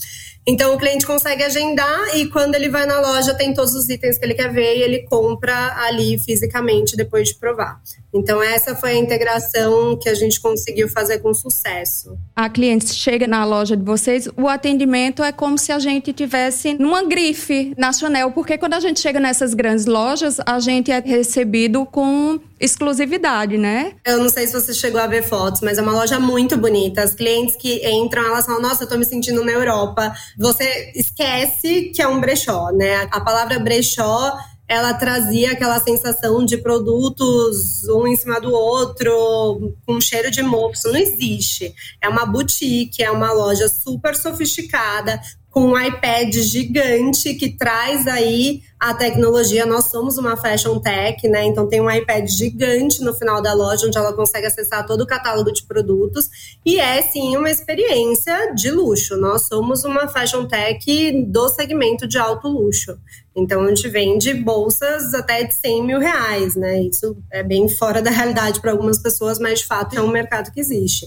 Então 0.45 0.75
o 0.75 0.77
cliente 0.77 1.05
consegue 1.05 1.41
agendar 1.43 2.15
e 2.17 2.27
quando 2.27 2.55
ele 2.55 2.69
vai 2.69 2.85
na 2.85 2.99
loja 2.99 3.33
tem 3.33 3.53
todos 3.53 3.73
os 3.73 3.87
itens 3.87 4.17
que 4.17 4.25
ele 4.25 4.33
quer 4.33 4.51
ver 4.51 4.77
e 4.77 4.81
ele 4.81 5.03
compra 5.03 5.73
ali 5.85 6.19
fisicamente 6.19 6.97
depois 6.97 7.29
de 7.29 7.35
provar. 7.35 7.79
Então 8.13 8.43
essa 8.43 8.75
foi 8.75 8.91
a 8.91 8.95
integração 8.95 9.97
que 9.97 10.09
a 10.09 10.13
gente 10.13 10.39
conseguiu 10.41 10.89
fazer 10.89 11.19
com 11.19 11.33
sucesso. 11.33 12.17
A 12.35 12.49
cliente 12.49 12.93
chega 12.93 13.25
na 13.25 13.45
loja 13.45 13.75
de 13.77 13.83
vocês, 13.83 14.27
o 14.37 14.47
atendimento 14.47 15.23
é 15.23 15.31
como 15.31 15.57
se 15.57 15.71
a 15.71 15.79
gente 15.79 16.11
tivesse 16.11 16.75
numa 16.75 17.03
grife 17.03 17.73
na 17.77 17.93
Chanel, 17.93 18.31
porque 18.31 18.57
quando 18.57 18.73
a 18.73 18.79
gente 18.79 18.99
chega 18.99 19.19
nessas 19.19 19.53
grandes 19.53 19.85
lojas, 19.85 20.39
a 20.45 20.59
gente 20.59 20.91
é 20.91 20.99
recebido 20.99 21.85
com 21.85 22.39
exclusividade, 22.59 23.57
né? 23.57 23.93
Eu 24.05 24.19
não 24.19 24.29
sei 24.29 24.47
se 24.47 24.53
você 24.53 24.73
chegou 24.73 25.01
a 25.01 25.07
ver 25.07 25.23
fotos, 25.23 25.61
mas 25.61 25.77
é 25.77 25.81
uma 25.81 25.91
loja 25.91 26.19
muito 26.19 26.55
bonita. 26.57 27.03
As 27.03 27.13
clientes 27.13 27.55
que 27.57 27.85
entram, 27.85 28.25
elas 28.25 28.45
falam: 28.45 28.61
"Nossa, 28.61 28.83
eu 28.83 28.87
tô 28.87 28.97
me 28.97 29.05
sentindo 29.05 29.43
na 29.43 29.51
Europa" 29.51 30.13
você 30.37 30.91
esquece 30.95 31.91
que 31.93 32.01
é 32.01 32.07
um 32.07 32.19
brechó, 32.19 32.71
né? 32.71 33.07
A 33.11 33.21
palavra 33.21 33.59
brechó 33.59 34.37
ela 34.67 34.93
trazia 34.93 35.51
aquela 35.51 35.79
sensação 35.79 36.43
de 36.45 36.57
produtos 36.57 37.87
um 37.89 38.07
em 38.07 38.15
cima 38.15 38.39
do 38.39 38.51
outro, 38.51 39.75
com 39.85 39.99
cheiro 39.99 40.31
de 40.31 40.41
mofo. 40.41 40.73
Isso 40.73 40.87
não 40.87 40.97
existe. 40.97 41.73
É 42.01 42.07
uma 42.07 42.25
boutique, 42.25 43.03
é 43.03 43.11
uma 43.11 43.31
loja 43.31 43.67
super 43.67 44.15
sofisticada, 44.15 45.21
com 45.53 45.67
um 45.67 45.79
iPad 45.79 46.33
gigante 46.33 47.35
que 47.35 47.55
traz 47.55 48.07
aí 48.07 48.63
a 48.79 48.91
tecnologia. 48.91 49.67
Nós 49.67 49.85
somos 49.85 50.17
uma 50.17 50.35
fashion 50.35 50.79
tech, 50.79 51.27
né? 51.27 51.45
Então 51.45 51.67
tem 51.67 51.79
um 51.79 51.89
iPad 51.89 52.27
gigante 52.27 53.03
no 53.03 53.13
final 53.13 53.39
da 53.39 53.53
loja 53.53 53.85
onde 53.85 53.95
ela 53.95 54.13
consegue 54.13 54.47
acessar 54.47 54.83
todo 54.87 55.01
o 55.01 55.07
catálogo 55.07 55.53
de 55.53 55.63
produtos 55.63 56.57
e 56.65 56.79
é 56.79 57.03
sim 57.03 57.37
uma 57.37 57.51
experiência 57.51 58.51
de 58.55 58.71
luxo. 58.71 59.15
Nós 59.15 59.43
somos 59.43 59.83
uma 59.83 60.07
fashion 60.07 60.47
tech 60.47 60.83
do 61.27 61.47
segmento 61.49 62.07
de 62.07 62.17
alto 62.17 62.47
luxo. 62.47 62.97
Então 63.35 63.61
a 63.61 63.67
gente 63.67 63.87
vende 63.89 64.33
bolsas 64.33 65.13
até 65.13 65.43
de 65.43 65.53
100 65.53 65.83
mil 65.83 65.99
reais, 65.99 66.55
né? 66.55 66.81
Isso 66.81 67.15
é 67.31 67.43
bem 67.43 67.69
fora 67.69 68.01
da 68.01 68.09
realidade 68.09 68.59
para 68.59 68.71
algumas 68.71 68.97
pessoas, 68.97 69.37
mas 69.37 69.59
de 69.59 69.67
fato 69.67 69.95
é 69.95 70.01
um 70.01 70.09
mercado 70.09 70.51
que 70.51 70.59
existe. 70.59 71.05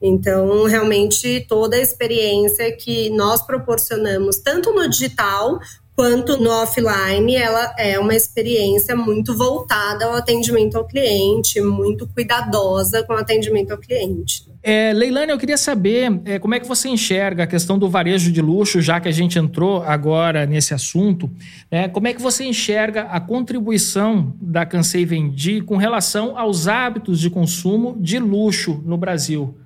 Então, 0.00 0.64
realmente, 0.64 1.44
toda 1.48 1.76
a 1.76 1.80
experiência 1.80 2.70
que 2.76 3.10
nós 3.10 3.44
proporcionamos, 3.44 4.38
tanto 4.38 4.72
no 4.72 4.88
digital 4.88 5.58
quanto 5.98 6.36
no 6.36 6.50
offline, 6.50 7.34
ela 7.34 7.74
é 7.76 7.98
uma 7.98 8.14
experiência 8.14 8.94
muito 8.94 9.36
voltada 9.36 10.04
ao 10.04 10.14
atendimento 10.14 10.78
ao 10.78 10.86
cliente, 10.86 11.60
muito 11.60 12.06
cuidadosa 12.06 13.02
com 13.02 13.14
o 13.14 13.16
atendimento 13.16 13.72
ao 13.72 13.78
cliente. 13.78 14.46
É, 14.62 14.92
Leilane, 14.92 15.32
eu 15.32 15.38
queria 15.38 15.56
saber 15.56 16.20
é, 16.24 16.38
como 16.38 16.54
é 16.54 16.60
que 16.60 16.68
você 16.68 16.88
enxerga 16.88 17.42
a 17.42 17.46
questão 17.48 17.76
do 17.76 17.88
varejo 17.88 18.30
de 18.30 18.40
luxo, 18.40 18.80
já 18.80 19.00
que 19.00 19.08
a 19.08 19.12
gente 19.12 19.40
entrou 19.40 19.82
agora 19.82 20.46
nesse 20.46 20.72
assunto. 20.72 21.28
Né? 21.68 21.88
Como 21.88 22.06
é 22.06 22.14
que 22.14 22.22
você 22.22 22.44
enxerga 22.44 23.02
a 23.10 23.18
contribuição 23.18 24.36
da 24.40 24.64
Cansei 24.64 25.04
Vendi 25.04 25.60
com 25.62 25.76
relação 25.76 26.38
aos 26.38 26.68
hábitos 26.68 27.18
de 27.18 27.28
consumo 27.28 27.96
de 27.98 28.20
luxo 28.20 28.80
no 28.86 28.96
Brasil? 28.96 29.56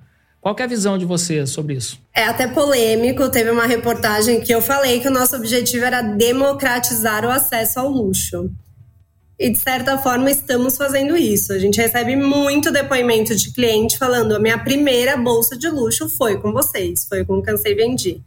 Qual 0.43 0.53
é 0.59 0.63
a 0.63 0.67
visão 0.67 0.97
de 0.97 1.05
vocês 1.05 1.51
sobre 1.51 1.75
isso? 1.75 1.97
É 2.13 2.25
até 2.25 2.45
polêmico. 2.49 3.29
Teve 3.29 3.49
uma 3.49 3.65
reportagem 3.65 4.41
que 4.41 4.53
eu 4.53 4.61
falei 4.61 4.99
que 4.99 5.07
o 5.07 5.11
nosso 5.11 5.37
objetivo 5.37 5.85
era 5.85 6.01
democratizar 6.01 7.25
o 7.25 7.29
acesso 7.29 7.79
ao 7.79 7.87
luxo. 7.87 8.51
E 9.39 9.49
de 9.49 9.57
certa 9.57 9.97
forma 9.97 10.29
estamos 10.29 10.75
fazendo 10.75 11.15
isso. 11.15 11.53
A 11.53 11.59
gente 11.59 11.79
recebe 11.79 12.17
muito 12.17 12.73
depoimento 12.73 13.33
de 13.33 13.53
cliente 13.53 13.97
falando: 13.97 14.35
a 14.35 14.39
minha 14.39 14.57
primeira 14.57 15.15
bolsa 15.15 15.57
de 15.57 15.69
luxo 15.69 16.09
foi 16.09 16.37
com 16.37 16.51
vocês, 16.51 17.05
foi 17.07 17.23
com 17.23 17.37
o 17.37 17.41
Cansei 17.41 17.73
Vendi. 17.73 18.21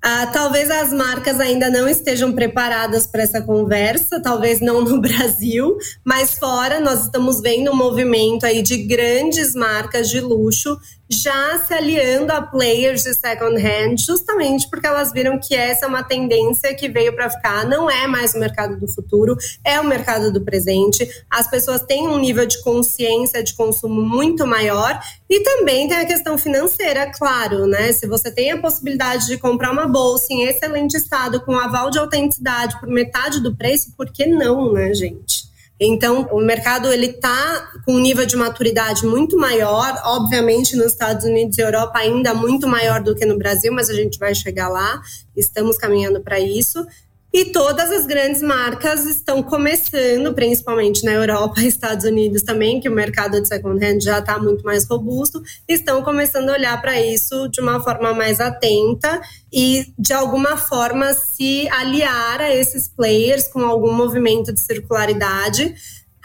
Ah, 0.00 0.28
talvez 0.28 0.70
as 0.70 0.92
marcas 0.92 1.40
ainda 1.40 1.68
não 1.68 1.88
estejam 1.88 2.32
preparadas 2.32 3.04
para 3.04 3.24
essa 3.24 3.42
conversa, 3.42 4.22
talvez 4.22 4.60
não 4.60 4.80
no 4.80 5.00
Brasil, 5.02 5.76
mas 6.04 6.34
fora 6.34 6.78
nós 6.78 7.06
estamos 7.06 7.40
vendo 7.40 7.72
um 7.72 7.76
movimento 7.76 8.46
aí 8.46 8.62
de 8.62 8.76
grandes 8.76 9.56
marcas 9.56 10.08
de 10.08 10.20
luxo 10.20 10.78
já 11.08 11.58
se 11.58 11.72
aliando 11.72 12.32
a 12.32 12.42
players 12.42 13.02
de 13.02 13.14
second 13.14 13.56
hand, 13.56 13.96
justamente 13.98 14.68
porque 14.68 14.86
elas 14.86 15.12
viram 15.12 15.38
que 15.38 15.54
essa 15.54 15.86
é 15.86 15.88
uma 15.88 16.02
tendência 16.02 16.74
que 16.74 16.88
veio 16.88 17.14
para 17.14 17.30
ficar. 17.30 17.64
Não 17.64 17.90
é 17.90 18.06
mais 18.06 18.34
o 18.34 18.38
mercado 18.38 18.76
do 18.76 18.86
futuro, 18.86 19.36
é 19.64 19.80
o 19.80 19.84
mercado 19.84 20.30
do 20.30 20.42
presente. 20.42 21.08
As 21.30 21.48
pessoas 21.48 21.82
têm 21.82 22.06
um 22.06 22.18
nível 22.18 22.46
de 22.46 22.62
consciência 22.62 23.42
de 23.42 23.54
consumo 23.54 24.02
muito 24.02 24.46
maior 24.46 25.00
e 25.28 25.40
também 25.40 25.88
tem 25.88 25.98
a 25.98 26.06
questão 26.06 26.36
financeira, 26.36 27.10
claro, 27.10 27.66
né? 27.66 27.92
Se 27.92 28.06
você 28.06 28.30
tem 28.30 28.50
a 28.50 28.60
possibilidade 28.60 29.26
de 29.26 29.38
comprar 29.38 29.70
uma 29.70 29.86
bolsa 29.86 30.26
em 30.30 30.44
excelente 30.44 30.96
estado, 30.96 31.40
com 31.40 31.56
aval 31.58 31.90
de 31.90 31.98
autenticidade 31.98 32.78
por 32.80 32.88
metade 32.88 33.40
do 33.40 33.56
preço, 33.56 33.92
por 33.96 34.10
que 34.12 34.26
não, 34.26 34.72
né, 34.72 34.92
gente? 34.92 35.47
Então, 35.80 36.28
o 36.32 36.40
mercado 36.40 36.92
ele 36.92 37.06
está 37.06 37.70
com 37.84 37.94
um 37.94 38.00
nível 38.00 38.26
de 38.26 38.36
maturidade 38.36 39.06
muito 39.06 39.36
maior, 39.36 40.00
obviamente 40.04 40.74
nos 40.76 40.86
Estados 40.86 41.24
Unidos 41.24 41.56
e 41.56 41.60
Europa 41.60 41.98
ainda 41.98 42.34
muito 42.34 42.66
maior 42.66 43.00
do 43.00 43.14
que 43.14 43.24
no 43.24 43.38
Brasil, 43.38 43.72
mas 43.72 43.88
a 43.88 43.94
gente 43.94 44.18
vai 44.18 44.34
chegar 44.34 44.68
lá, 44.68 45.00
estamos 45.36 45.78
caminhando 45.78 46.20
para 46.20 46.40
isso. 46.40 46.84
E 47.32 47.44
todas 47.46 47.90
as 47.92 48.06
grandes 48.06 48.40
marcas 48.40 49.04
estão 49.04 49.42
começando, 49.42 50.32
principalmente 50.32 51.04
na 51.04 51.12
Europa 51.12 51.60
e 51.60 51.66
Estados 51.66 52.06
Unidos 52.06 52.42
também, 52.42 52.80
que 52.80 52.88
o 52.88 52.92
mercado 52.92 53.40
de 53.40 53.46
second 53.46 53.84
hand 53.84 54.00
já 54.00 54.18
está 54.18 54.38
muito 54.38 54.64
mais 54.64 54.86
robusto, 54.86 55.42
estão 55.68 56.02
começando 56.02 56.48
a 56.48 56.54
olhar 56.54 56.80
para 56.80 56.98
isso 57.00 57.46
de 57.48 57.60
uma 57.60 57.80
forma 57.82 58.14
mais 58.14 58.40
atenta 58.40 59.20
e, 59.52 59.92
de 59.98 60.14
alguma 60.14 60.56
forma, 60.56 61.12
se 61.12 61.68
aliar 61.68 62.40
a 62.40 62.54
esses 62.54 62.88
players 62.88 63.48
com 63.48 63.60
algum 63.60 63.92
movimento 63.92 64.50
de 64.50 64.60
circularidade 64.60 65.74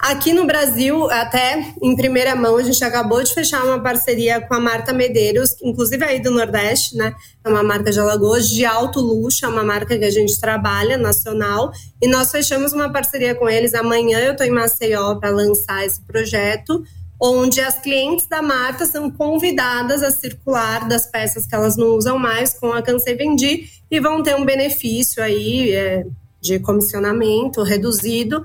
Aqui 0.03 0.33
no 0.33 0.45
Brasil, 0.45 1.09
até 1.09 1.73
em 1.81 1.95
primeira 1.95 2.35
mão, 2.35 2.57
a 2.57 2.61
gente 2.61 2.83
acabou 2.83 3.23
de 3.23 3.33
fechar 3.33 3.63
uma 3.63 3.81
parceria 3.81 4.41
com 4.41 4.53
a 4.53 4.59
Marta 4.59 4.91
Medeiros, 4.91 5.55
inclusive 5.63 6.03
aí 6.03 6.21
do 6.21 6.29
Nordeste, 6.29 6.97
né? 6.97 7.15
É 7.41 7.47
uma 7.47 7.63
marca 7.63 7.89
de 7.89 8.01
Alagoas 8.01 8.49
de 8.49 8.65
alto 8.65 8.99
luxo, 8.99 9.45
é 9.45 9.47
uma 9.47 9.63
marca 9.63 9.97
que 9.97 10.03
a 10.03 10.09
gente 10.09 10.37
trabalha 10.41 10.97
nacional. 10.97 11.71
E 12.01 12.07
nós 12.09 12.31
fechamos 12.31 12.73
uma 12.73 12.91
parceria 12.91 13.33
com 13.33 13.47
eles. 13.47 13.73
Amanhã 13.73 14.19
eu 14.19 14.33
estou 14.33 14.45
em 14.45 14.51
Maceió 14.51 15.15
para 15.15 15.29
lançar 15.29 15.85
esse 15.85 16.01
projeto, 16.01 16.83
onde 17.17 17.61
as 17.61 17.79
clientes 17.79 18.27
da 18.27 18.41
Marta 18.41 18.85
são 18.85 19.09
convidadas 19.09 20.03
a 20.03 20.11
circular 20.11 20.85
das 20.85 21.09
peças 21.09 21.45
que 21.45 21.55
elas 21.55 21.77
não 21.77 21.95
usam 21.95 22.19
mais 22.19 22.53
com 22.53 22.73
a 22.73 22.81
Cansei 22.81 23.15
Vendi 23.15 23.69
e 23.89 24.01
vão 24.01 24.21
ter 24.21 24.35
um 24.35 24.43
benefício 24.43 25.23
aí 25.23 25.71
é, 25.71 26.05
de 26.41 26.59
comissionamento 26.59 27.63
reduzido 27.63 28.43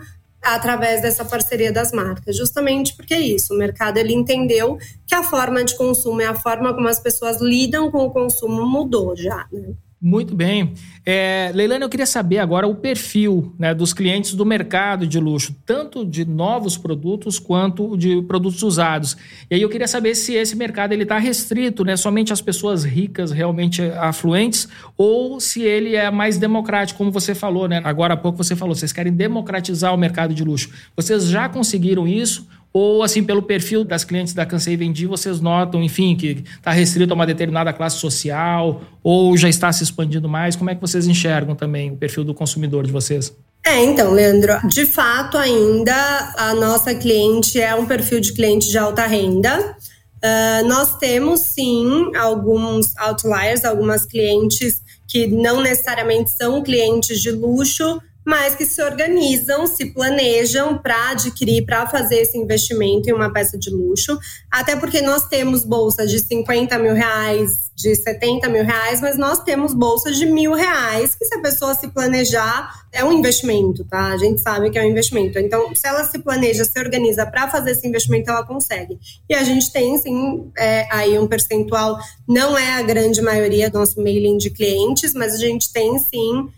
através 0.55 1.03
dessa 1.03 1.25
parceria 1.25 1.73
das 1.73 1.93
marcas, 1.93 2.37
justamente 2.37 2.95
porque 2.95 3.15
é 3.15 3.21
isso, 3.21 3.55
o 3.55 3.59
mercado 3.59 3.99
ele 3.99 4.15
entendeu 4.15 4.79
que 5.07 5.15
a 5.15 5.23
forma 5.23 5.65
de 5.65 5.77
consumo 5.77 6.21
e 6.21 6.25
a 6.25 6.35
forma 6.35 6.75
como 6.75 6.89
as 6.89 7.01
pessoas 7.01 7.41
lidam 7.41 7.91
com 7.91 8.05
o 8.05 8.11
consumo 8.11 8.67
mudou 8.67 9.17
já, 9.17 9.47
né? 9.53 9.75
Muito 10.01 10.33
bem. 10.33 10.75
É, 11.05 11.53
eu 11.81 11.89
queria 11.89 12.07
saber 12.07 12.39
agora 12.39 12.69
o 12.69 12.75
perfil 12.77 13.53
né, 13.59 13.75
dos 13.75 13.93
clientes 13.93 14.33
do 14.35 14.47
mercado 14.47 15.09
de 15.09 15.19
luxo, 15.19 15.57
tanto 15.67 16.05
de 16.05 16.25
novos 16.25 16.77
produtos 16.77 17.41
quanto 17.41 17.97
de 17.97 18.23
produtos 18.23 18.63
usados. 18.63 19.17
E 19.51 19.57
aí 19.57 19.63
eu 19.63 19.69
queria 19.69 19.89
saber 19.89 20.15
se 20.15 20.35
esse 20.35 20.55
mercado 20.55 20.95
está 20.95 21.19
restrito 21.19 21.85
né, 21.85 21.97
somente 21.97 22.33
às 22.33 22.41
pessoas 22.41 22.85
ricas, 22.85 23.33
realmente 23.33 23.83
afluentes, 23.83 24.69
ou 24.97 25.41
se 25.41 25.63
ele 25.63 25.97
é 25.97 26.11
mais 26.13 26.39
democrático, 26.39 26.99
como 26.99 27.11
você 27.11 27.35
falou, 27.35 27.67
né? 27.67 27.81
Agora 27.83 28.15
há 28.15 28.17
pouco 28.17 28.39
você 28.39 28.55
falou, 28.55 28.77
vocês 28.77 28.93
querem 28.93 29.13
democratizar 29.13 29.93
o 29.93 29.99
mercado 29.99 30.33
de 30.33 30.45
luxo. 30.45 30.71
Vocês 30.95 31.27
já 31.27 31.49
conseguiram 31.49 32.07
isso? 32.07 32.47
Ou, 32.73 33.03
assim, 33.03 33.25
pelo 33.25 33.43
perfil 33.43 33.83
das 33.83 34.05
clientes 34.05 34.35
da 34.35 34.45
Cansei 34.45 34.77
Vendi, 34.77 35.07
vocês 35.07 35.41
notam, 35.41 35.83
enfim, 35.83 36.15
que 36.15 36.45
está 36.57 36.71
restrito 36.71 37.13
a 37.13 37.15
uma 37.15 37.27
determinada 37.27 37.73
classe 37.73 37.99
social, 37.99 38.83
ou 39.03 39.37
já 39.37 39.49
está 39.49 39.73
se 39.73 39.83
expandindo 39.83 40.29
mais? 40.29 40.55
Como 40.55 40.69
é 40.71 40.75
que 40.75 40.81
vocês 40.81 41.07
enxergam 41.07 41.55
também 41.55 41.91
o 41.91 41.97
perfil 41.97 42.25
do 42.25 42.35
consumidor 42.35 42.85
de 42.85 42.93
vocês? 42.93 43.35
É, 43.67 43.85
então, 43.85 44.13
Leandro, 44.13 44.67
de 44.69 44.87
fato, 44.87 45.37
ainda 45.37 45.95
a 46.37 46.55
nossa 46.55 46.95
cliente 46.95 47.61
é 47.61 47.75
um 47.75 47.87
perfil 47.87 48.21
de 48.21 48.33
cliente 48.33 48.69
de 48.69 48.79
alta 48.79 49.07
renda. 49.07 49.77
Uh, 50.19 50.67
nós 50.67 50.97
temos 50.99 51.41
sim 51.41 52.11
alguns 52.17 52.97
outliers, 52.97 53.65
algumas 53.65 54.05
clientes 54.05 54.83
que 55.07 55.27
não 55.27 55.61
necessariamente 55.61 56.31
são 56.31 56.63
clientes 56.63 57.21
de 57.21 57.31
luxo, 57.31 58.01
mas 58.29 58.55
que 58.55 58.67
se 58.67 58.83
organizam, 58.83 59.67
se 59.67 59.87
planejam 59.87 60.77
para 60.77 61.13
adquirir, 61.13 61.65
para 61.65 61.87
fazer 61.87 62.17
esse 62.17 62.37
investimento 62.37 63.09
em 63.09 63.15
uma 63.15 63.33
peça 63.33 63.57
de 63.57 63.71
luxo. 63.71 64.19
Até 64.51 64.77
porque 64.77 65.01
nós 65.01 65.27
temos 65.29 65.65
bolsas 65.65 66.11
de 66.11 66.19
50 66.19 66.79
mil 66.79 66.93
reais, 66.93 67.71
de 67.75 67.95
70 67.95 68.47
mil 68.51 68.67
reais, 68.67 69.01
mas 69.01 69.17
nós 69.17 69.43
temos 69.45 69.73
bolsas 69.73 70.19
de 70.19 70.27
mil 70.27 70.53
reais, 70.53 71.15
que 71.15 71.25
se 71.25 71.37
a 71.37 71.41
pessoa 71.41 71.75
se 71.75 71.89
planejar, 71.89 72.85
é 72.93 73.03
um 73.03 73.13
investimento, 73.15 73.83
tá? 73.85 74.09
A 74.09 74.19
gente 74.19 74.43
sabe 74.43 74.69
que 74.69 74.79
é 74.79 74.83
um 74.83 74.91
investimento. 74.91 75.39
Então, 75.39 75.75
se 75.75 75.89
ela 75.89 76.05
se 76.05 76.19
planeja, 76.19 76.67
se 76.67 76.79
organiza 76.79 77.25
para 77.25 77.49
fazer 77.49 77.71
esse 77.71 77.89
investimento, 77.89 78.29
ela 78.29 78.45
consegue. 78.45 78.99
E 79.27 79.35
a 79.35 79.43
gente 79.43 79.73
tem, 79.73 79.97
sim, 79.97 80.51
é, 80.59 80.87
aí 80.91 81.19
um 81.19 81.27
percentual, 81.27 81.99
não 82.29 82.59
é 82.59 82.75
a 82.75 82.83
grande 82.83 83.23
maioria 83.23 83.71
do 83.71 83.79
nosso 83.79 83.99
mailing 84.03 84.37
de 84.37 84.51
clientes, 84.51 85.15
mas 85.15 85.33
a 85.33 85.39
gente 85.39 85.73
tem, 85.73 85.99
sim, 85.99 86.51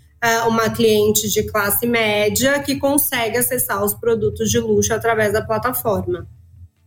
uma 0.47 0.69
cliente 0.69 1.29
de 1.31 1.43
classe 1.45 1.87
média 1.87 2.61
que 2.61 2.77
consegue 2.77 3.39
acessar 3.39 3.83
os 3.83 3.95
produtos 3.95 4.51
de 4.51 4.59
luxo 4.59 4.93
através 4.93 5.33
da 5.33 5.43
plataforma. 5.43 6.27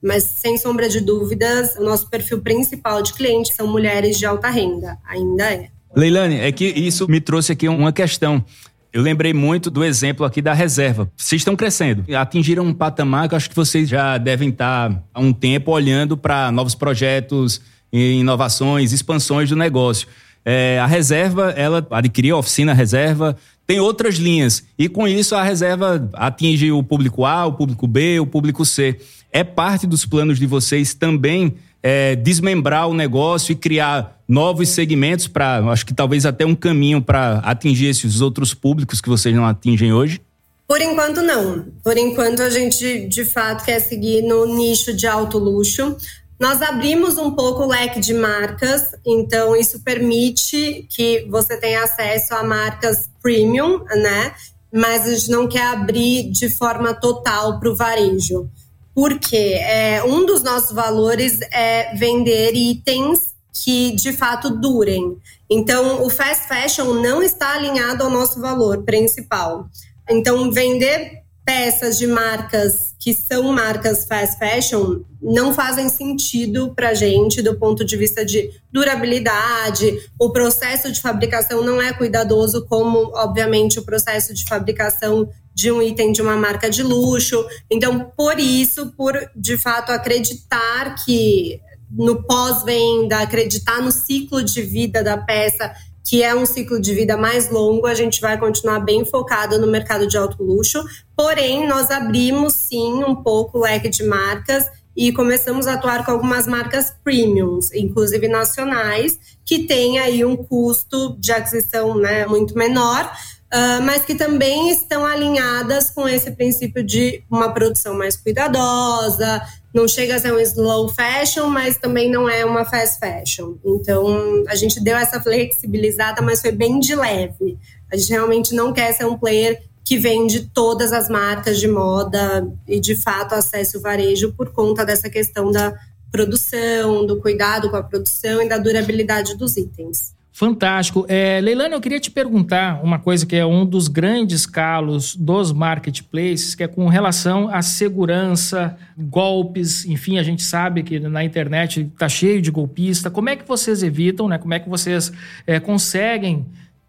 Mas, 0.02 0.24
sem 0.24 0.58
sombra 0.58 0.90
de 0.90 1.00
dúvidas, 1.00 1.76
o 1.78 1.84
nosso 1.84 2.10
perfil 2.10 2.42
principal 2.42 3.02
de 3.02 3.14
clientes 3.14 3.56
são 3.56 3.68
mulheres 3.68 4.20
de 4.20 4.26
alta 4.26 4.50
renda, 4.50 4.98
ainda 5.08 5.52
é. 5.52 5.70
Leilane, 5.96 6.40
é 6.40 6.52
que 6.52 6.66
isso 6.66 7.08
me 7.08 7.22
trouxe 7.22 7.54
aqui 7.54 7.68
uma 7.70 7.94
questão. 7.94 8.44
Eu 8.92 9.02
lembrei 9.02 9.34
muito 9.34 9.72
do 9.72 9.84
exemplo 9.84 10.26
aqui 10.26 10.42
da 10.42 10.54
reserva. 10.54 11.12
Vocês 11.16 11.42
estão 11.42 11.56
crescendo, 11.56 12.06
atingiram 12.16 12.64
um 12.64 12.74
patamar 12.74 13.28
que 13.28 13.34
eu 13.34 13.38
acho 13.38 13.50
que 13.50 13.56
vocês 13.56 13.90
já 13.90 14.18
devem 14.18 14.50
estar 14.50 15.04
há 15.14 15.20
um 15.20 15.34
tempo 15.34 15.72
olhando 15.72 16.16
para 16.16 16.52
novos 16.52 16.76
projetos, 16.76 17.62
inovações, 17.92 18.92
expansões 18.92 19.50
do 19.50 19.56
negócio. 19.56 20.08
É, 20.46 20.80
a 20.80 20.86
reserva, 20.86 21.52
ela 21.52 21.86
adquiriu 21.92 22.36
a 22.36 22.40
oficina 22.40 22.74
reserva, 22.74 23.36
tem 23.66 23.80
outras 23.80 24.16
linhas. 24.16 24.64
E 24.78 24.90
com 24.90 25.08
isso 25.08 25.36
a 25.36 25.44
reserva 25.44 26.10
atinge 26.14 26.72
o 26.72 26.84
público 26.84 27.26
A, 27.26 27.46
o 27.46 27.54
público 27.54 27.88
B, 27.88 28.20
o 28.20 28.26
público 28.26 28.66
C. 28.66 29.00
É 29.32 29.44
parte 29.44 29.88
dos 29.88 30.06
planos 30.06 30.38
de 30.38 30.46
vocês 30.46 30.94
também 30.94 31.56
é, 31.82 32.16
desmembrar 32.16 32.88
o 32.88 32.94
negócio 32.94 33.52
e 33.52 33.56
criar 33.56 34.22
novos 34.28 34.70
segmentos 34.70 35.28
para, 35.28 35.60
acho 35.70 35.86
que 35.86 35.94
talvez 35.94 36.26
até 36.26 36.46
um 36.46 36.56
caminho 36.56 37.02
para 37.02 37.40
atingir 37.40 37.88
esses 37.88 38.22
outros 38.22 38.54
públicos 38.54 39.02
que 39.02 39.10
vocês 39.10 39.36
não 39.36 39.46
atingem 39.46 39.92
hoje? 39.92 40.22
Por 40.68 40.82
enquanto, 40.82 41.22
não. 41.22 41.66
Por 41.84 41.98
enquanto, 41.98 42.42
a 42.42 42.50
gente 42.50 43.08
de 43.08 43.26
fato 43.26 43.66
quer 43.66 43.80
seguir 43.80 44.22
no 44.24 44.46
nicho 44.56 44.96
de 44.96 45.06
alto 45.06 45.38
luxo. 45.38 45.96
Nós 46.40 46.62
abrimos 46.62 47.18
um 47.18 47.32
pouco 47.32 47.64
o 47.64 47.68
leque 47.68 48.00
de 48.00 48.14
marcas, 48.14 48.96
então 49.06 49.56
isso 49.56 49.82
permite 49.82 50.88
que 50.90 51.28
você 51.30 51.58
tenha 51.58 51.84
acesso 51.84 52.34
a 52.34 52.44
marcas 52.44 53.10
premium, 53.22 53.84
né? 53.84 54.34
Mas 54.72 55.06
a 55.06 55.14
gente 55.14 55.30
não 55.30 55.48
quer 55.48 55.68
abrir 55.68 56.32
de 56.32 56.50
forma 56.50 56.94
total 56.94 57.60
para 57.60 57.70
o 57.70 57.76
varejo. 57.76 58.50
Porque 58.96 59.36
é, 59.36 60.04
um 60.04 60.26
dos 60.26 60.44
nossos 60.44 60.72
valores 60.72 61.40
é 61.52 61.96
vender 61.96 62.54
itens 62.54 63.34
que 63.54 63.92
de 63.96 64.12
fato 64.12 64.50
durem. 64.50 65.18
Então, 65.50 66.04
o 66.04 66.10
fast 66.10 66.48
fashion 66.48 66.94
não 66.96 67.22
está 67.22 67.54
alinhado 67.54 68.04
ao 68.04 68.10
nosso 68.10 68.42
valor 68.42 68.84
principal. 68.84 69.68
Então, 70.10 70.52
vender 70.52 71.24
peças 71.46 71.98
de 71.98 72.08
marcas 72.08 72.93
que 73.04 73.14
são 73.14 73.52
marcas 73.52 74.06
fast 74.06 74.40
fashion 74.40 75.02
não 75.22 75.54
fazem 75.54 75.90
sentido 75.90 76.74
para 76.74 76.94
gente 76.94 77.42
do 77.42 77.60
ponto 77.60 77.84
de 77.84 77.98
vista 77.98 78.26
de 78.26 78.50
durabilidade. 78.72 80.10
O 80.18 80.32
processo 80.32 80.90
de 80.90 81.02
fabricação 81.02 81.62
não 81.66 81.82
é 81.82 81.92
cuidadoso 81.92 82.66
como, 82.66 83.12
obviamente, 83.14 83.78
o 83.78 83.84
processo 83.84 84.34
de 84.34 84.46
fabricação 84.46 85.28
de 85.54 85.70
um 85.70 85.82
item 85.82 86.14
de 86.14 86.22
uma 86.22 86.38
marca 86.38 86.70
de 86.70 86.82
luxo. 86.82 87.46
Então, 87.70 88.10
por 88.16 88.40
isso, 88.40 88.94
por 88.96 89.20
de 89.36 89.58
fato 89.58 89.92
acreditar 89.92 90.96
que 91.04 91.60
no 91.92 92.24
pós-venda, 92.24 93.20
acreditar 93.20 93.82
no 93.82 93.92
ciclo 93.92 94.42
de 94.42 94.62
vida 94.62 95.04
da 95.04 95.18
peça 95.18 95.76
que 96.04 96.22
é 96.22 96.36
um 96.36 96.46
ciclo 96.46 96.80
de 96.80 96.94
vida 96.94 97.16
mais 97.16 97.50
longo, 97.50 97.88
a 97.88 97.94
gente 97.94 98.20
vai 98.20 98.38
continuar 98.38 98.80
bem 98.80 99.06
focado 99.06 99.58
no 99.58 99.68
mercado 99.68 100.06
de 100.06 100.18
alto 100.18 100.44
luxo. 100.44 100.84
Porém, 101.16 101.66
nós 101.66 101.90
abrimos 101.90 102.54
sim 102.54 103.04
um 103.04 103.16
pouco 103.16 103.58
o 103.58 103.62
leque 103.62 103.90
de 103.90 104.04
marcas 104.04 104.66
e 104.96 105.12
começamos 105.12 105.66
a 105.66 105.74
atuar 105.74 106.06
com 106.06 106.12
algumas 106.12 106.46
marcas 106.46 106.94
premiums, 107.04 107.74
inclusive 107.74 108.28
nacionais, 108.28 109.18
que 109.46 109.66
têm 109.66 109.98
aí 110.00 110.24
um 110.24 110.36
custo 110.36 111.16
de 111.20 111.32
aquisição 111.32 111.96
né, 111.98 112.26
muito 112.26 112.56
menor. 112.56 113.10
Uh, 113.54 113.82
mas 113.84 114.04
que 114.04 114.16
também 114.16 114.72
estão 114.72 115.06
alinhadas 115.06 115.92
com 115.92 116.08
esse 116.08 116.32
princípio 116.32 116.84
de 116.84 117.24
uma 117.30 117.54
produção 117.54 117.94
mais 117.94 118.18
cuidadosa, 118.18 119.42
não 119.74 119.88
chega 119.88 120.16
a 120.16 120.20
ser 120.20 120.34
um 120.34 120.40
slow 120.40 120.90
fashion, 120.90 121.48
mas 121.48 121.78
também 121.78 122.10
não 122.10 122.28
é 122.28 122.44
uma 122.44 122.66
fast 122.66 123.00
fashion. 123.00 123.56
Então, 123.64 124.44
a 124.48 124.56
gente 124.56 124.80
deu 124.80 124.96
essa 124.96 125.22
flexibilizada, 125.22 126.22
mas 126.22 126.42
foi 126.42 126.52
bem 126.52 126.80
de 126.80 126.96
leve. 126.96 127.58
A 127.92 127.98
gente 127.98 128.12
realmente 128.12 128.54
não 128.54 128.74
quer 128.74 128.94
ser 128.94 129.06
um 129.06 129.18
player 129.18 129.62
que 129.84 129.98
vende 129.98 130.50
todas 130.54 130.94
as 130.94 131.10
marcas 131.10 131.60
de 131.60 131.68
moda 131.68 132.48
e, 132.68 132.80
de 132.80 132.96
fato, 132.96 133.34
acesse 133.34 133.76
o 133.76 133.82
varejo 133.82 134.32
por 134.34 134.52
conta 134.52 134.86
dessa 134.86 135.10
questão 135.10 135.52
da 135.52 135.74
produção, 136.12 137.06
do 137.06 137.20
cuidado 137.20 137.70
com 137.70 137.76
a 137.76 137.84
produção 137.84 138.42
e 138.42 138.48
da 138.48 138.58
durabilidade 138.58 139.36
dos 139.36 139.58
itens. 139.58 140.14
Fantástico. 140.36 141.06
É, 141.08 141.40
Leilani, 141.40 141.76
eu 141.76 141.80
queria 141.80 142.00
te 142.00 142.10
perguntar 142.10 142.84
uma 142.84 142.98
coisa 142.98 143.24
que 143.24 143.36
é 143.36 143.46
um 143.46 143.64
dos 143.64 143.88
grandes 143.88 144.48
calos 144.48 145.16
dos 145.16 145.52
marketplaces, 145.52 146.56
que 146.56 146.64
é 146.64 146.68
com 146.68 146.88
relação 146.88 147.50
à 147.50 147.62
segurança, 147.62 148.76
golpes, 148.98 149.86
enfim, 149.86 150.18
a 150.18 150.24
gente 150.24 150.42
sabe 150.42 150.82
que 150.82 151.00
na 151.00 151.24
internet 151.24 151.82
está 151.82 152.10
cheio 152.10 152.42
de 152.42 152.50
golpista. 152.50 153.12
Como 153.12 153.30
é 153.30 153.36
que 153.36 153.48
vocês 153.48 153.84
evitam, 153.84 154.28
né? 154.28 154.40
Como 154.40 154.56
é 154.56 154.60
que 154.60 154.68
vocês 154.68 155.14
é, 155.46 155.60
conseguem 155.60 156.44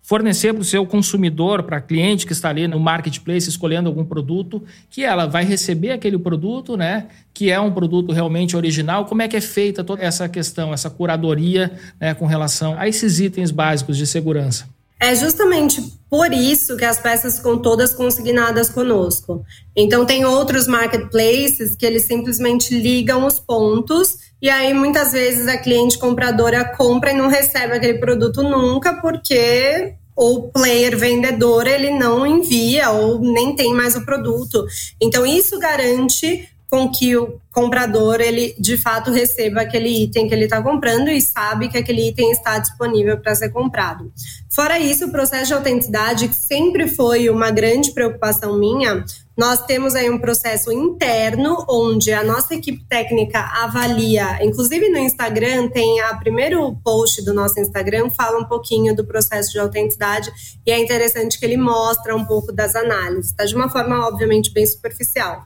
fornecer 0.05 0.53
para 0.53 0.61
o 0.61 0.65
seu 0.65 0.85
consumidor, 0.85 1.63
para 1.63 1.81
cliente 1.81 2.27
que 2.27 2.35
está 2.35 2.51
ali 2.51 2.69
no 2.69 2.79
marketplace 2.79 3.49
escolhendo 3.49 3.89
algum 3.89 4.05
produto, 4.05 4.63
que 4.91 5.03
ela 5.03 5.27
vai 5.27 5.45
receber 5.45 5.93
aquele 5.93 6.19
produto, 6.19 6.77
né? 6.77 7.07
Que 7.33 7.51
é 7.51 7.59
um 7.59 7.73
produto 7.73 8.13
realmente 8.13 8.55
original. 8.55 9.07
Como 9.07 9.23
é 9.23 9.29
que 9.29 9.37
é 9.37 9.41
feita 9.41 9.83
toda 9.83 10.03
essa 10.03 10.29
questão, 10.29 10.75
essa 10.75 10.91
curadoria 10.91 11.73
né, 11.99 12.13
com 12.13 12.27
relação 12.27 12.79
a 12.79 12.87
esses 12.87 13.19
itens 13.19 13.51
básicos 13.51 13.97
de 13.97 14.07
segurança? 14.07 14.69
É 15.01 15.15
justamente 15.15 15.83
por 16.09 16.33
isso 16.33 16.77
que 16.77 16.85
as 16.85 16.99
peças 17.01 17.39
ficam 17.39 17.59
todas 17.59 17.95
consignadas 17.95 18.69
conosco. 18.69 19.43
Então 19.75 20.05
tem 20.05 20.27
outros 20.27 20.67
marketplaces 20.67 21.75
que 21.75 21.85
eles 21.85 22.05
simplesmente 22.05 22.79
ligam 22.79 23.27
os 23.27 23.39
pontos 23.39 24.19
e 24.45 24.51
aí, 24.51 24.75
muitas 24.75 25.13
vezes, 25.13 25.49
a 25.49 25.57
cliente 25.57 25.97
compradora 25.97 26.63
compra 26.67 27.13
e 27.13 27.17
não 27.17 27.29
recebe 27.29 27.73
aquele 27.73 27.97
produto 27.99 28.43
nunca, 28.43 28.93
porque 29.01 29.95
o 30.15 30.51
player 30.51 30.99
vendedor 30.99 31.67
ele 31.67 31.89
não 31.89 32.27
envia 32.27 32.91
ou 32.91 33.19
nem 33.21 33.57
tem 33.57 33.73
mais 33.73 33.97
o 33.97 34.05
produto. 34.05 34.67
Então, 35.01 35.25
isso 35.25 35.59
garante 35.59 36.47
com 36.69 36.91
que 36.91 37.17
o 37.17 37.41
comprador 37.51 38.21
ele 38.21 38.55
de 38.59 38.77
fato 38.77 39.11
receba 39.11 39.63
aquele 39.63 39.89
item 40.05 40.29
que 40.29 40.35
ele 40.35 40.45
está 40.45 40.61
comprando 40.61 41.09
e 41.09 41.23
sabe 41.23 41.71
que 41.71 41.79
aquele 41.79 42.09
item 42.09 42.31
está 42.31 42.59
disponível 42.59 43.17
para 43.17 43.35
ser 43.35 43.49
comprado. 43.49 44.13
Fora 44.51 44.79
isso, 44.79 45.07
o 45.07 45.11
processo 45.11 45.47
de 45.47 45.55
autenticidade, 45.55 46.29
que 46.29 46.35
sempre 46.35 46.87
foi 46.87 47.31
uma 47.31 47.51
grande 47.51 47.93
preocupação 47.93 48.59
minha, 48.59 49.05
nós 49.37 49.65
temos 49.65 49.95
aí 49.95 50.09
um 50.09 50.19
processo 50.19 50.73
interno 50.73 51.65
onde 51.69 52.13
a 52.13 52.23
nossa 52.23 52.55
equipe 52.55 52.85
técnica 52.89 53.41
avalia, 53.41 54.45
inclusive 54.45 54.89
no 54.89 54.99
Instagram 54.99 55.69
tem 55.69 56.01
a 56.01 56.15
primeiro 56.17 56.75
post 56.85 57.25
do 57.25 57.35
nosso 57.35 57.59
Instagram 57.59 58.11
fala 58.11 58.39
um 58.39 58.45
pouquinho 58.45 58.95
do 58.95 59.05
processo 59.05 59.53
de 59.53 59.59
autenticidade 59.59 60.33
e 60.65 60.71
é 60.71 60.79
interessante 60.79 61.39
que 61.39 61.45
ele 61.45 61.57
mostra 61.57 62.15
um 62.15 62.25
pouco 62.25 62.53
das 62.53 62.77
análises, 62.77 63.33
tá? 63.33 63.45
De 63.45 63.55
uma 63.55 63.69
forma 63.69 64.07
obviamente 64.07 64.53
bem 64.53 64.65
superficial. 64.67 65.45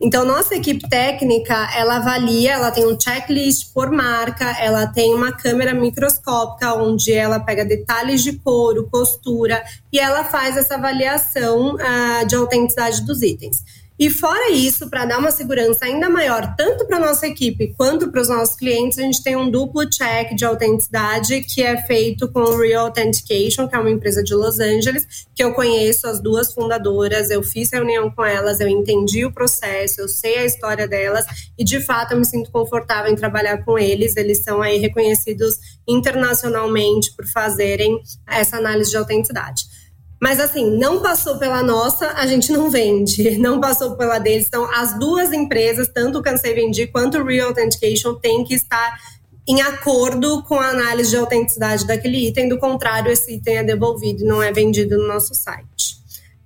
Então, 0.00 0.24
nossa 0.24 0.54
equipe 0.54 0.88
técnica, 0.88 1.70
ela 1.74 1.96
avalia, 1.96 2.52
ela 2.52 2.70
tem 2.70 2.86
um 2.86 2.98
checklist 2.98 3.72
por 3.74 3.90
marca, 3.90 4.44
ela 4.60 4.86
tem 4.86 5.12
uma 5.12 5.32
câmera 5.32 5.74
microscópica 5.74 6.72
onde 6.74 7.12
ela 7.12 7.40
pega 7.40 7.64
detalhes 7.64 8.22
de 8.22 8.34
couro, 8.34 8.88
costura 8.88 9.60
e 9.92 9.98
ela 9.98 10.22
faz 10.22 10.56
essa 10.56 10.76
avaliação 10.76 11.74
uh, 11.74 12.26
de 12.28 12.36
autenticidade 12.36 13.04
dos 13.04 13.22
itens. 13.22 13.64
E 13.98 14.08
fora 14.10 14.52
isso, 14.52 14.88
para 14.88 15.04
dar 15.04 15.18
uma 15.18 15.32
segurança 15.32 15.84
ainda 15.84 16.08
maior, 16.08 16.54
tanto 16.56 16.86
para 16.86 17.00
nossa 17.00 17.26
equipe 17.26 17.74
quanto 17.76 18.12
para 18.12 18.20
os 18.20 18.28
nossos 18.28 18.54
clientes, 18.54 18.96
a 18.96 19.02
gente 19.02 19.24
tem 19.24 19.34
um 19.34 19.50
duplo 19.50 19.90
check 19.90 20.36
de 20.36 20.44
autenticidade 20.44 21.40
que 21.40 21.62
é 21.62 21.82
feito 21.82 22.28
com 22.28 22.38
o 22.38 22.56
Real 22.56 22.86
Authentication, 22.86 23.66
que 23.66 23.74
é 23.74 23.78
uma 23.78 23.90
empresa 23.90 24.22
de 24.22 24.32
Los 24.36 24.60
Angeles, 24.60 25.26
que 25.34 25.42
eu 25.42 25.52
conheço 25.52 26.06
as 26.06 26.20
duas 26.20 26.54
fundadoras, 26.54 27.28
eu 27.28 27.42
fiz 27.42 27.72
reunião 27.72 28.08
com 28.08 28.24
elas, 28.24 28.60
eu 28.60 28.68
entendi 28.68 29.24
o 29.24 29.32
processo, 29.32 30.00
eu 30.00 30.08
sei 30.08 30.38
a 30.38 30.44
história 30.44 30.86
delas 30.86 31.26
e 31.58 31.64
de 31.64 31.80
fato 31.80 32.12
eu 32.12 32.18
me 32.18 32.24
sinto 32.24 32.52
confortável 32.52 33.10
em 33.10 33.16
trabalhar 33.16 33.64
com 33.64 33.76
eles. 33.76 34.16
Eles 34.16 34.44
são 34.44 34.62
aí 34.62 34.78
reconhecidos 34.78 35.58
internacionalmente 35.88 37.12
por 37.16 37.26
fazerem 37.26 38.00
essa 38.28 38.58
análise 38.58 38.90
de 38.90 38.96
autenticidade. 38.96 39.77
Mas 40.20 40.40
assim, 40.40 40.76
não 40.76 41.00
passou 41.00 41.38
pela 41.38 41.62
nossa, 41.62 42.12
a 42.12 42.26
gente 42.26 42.50
não 42.52 42.70
vende. 42.70 43.38
Não 43.38 43.60
passou 43.60 43.96
pela 43.96 44.18
deles. 44.18 44.46
Então, 44.48 44.68
as 44.74 44.98
duas 44.98 45.32
empresas, 45.32 45.88
tanto 45.88 46.18
o 46.18 46.22
Cansei 46.22 46.54
Vendi 46.54 46.86
quanto 46.86 47.18
o 47.18 47.24
Real 47.24 47.48
Authentication, 47.48 48.14
têm 48.14 48.44
que 48.44 48.54
estar 48.54 48.98
em 49.46 49.62
acordo 49.62 50.42
com 50.42 50.56
a 50.56 50.68
análise 50.68 51.10
de 51.10 51.16
autenticidade 51.16 51.86
daquele 51.86 52.28
item. 52.28 52.48
Do 52.48 52.58
contrário, 52.58 53.10
esse 53.10 53.34
item 53.34 53.58
é 53.58 53.64
devolvido 53.64 54.22
e 54.22 54.26
não 54.26 54.42
é 54.42 54.52
vendido 54.52 54.98
no 54.98 55.06
nosso 55.06 55.34
site. 55.34 55.97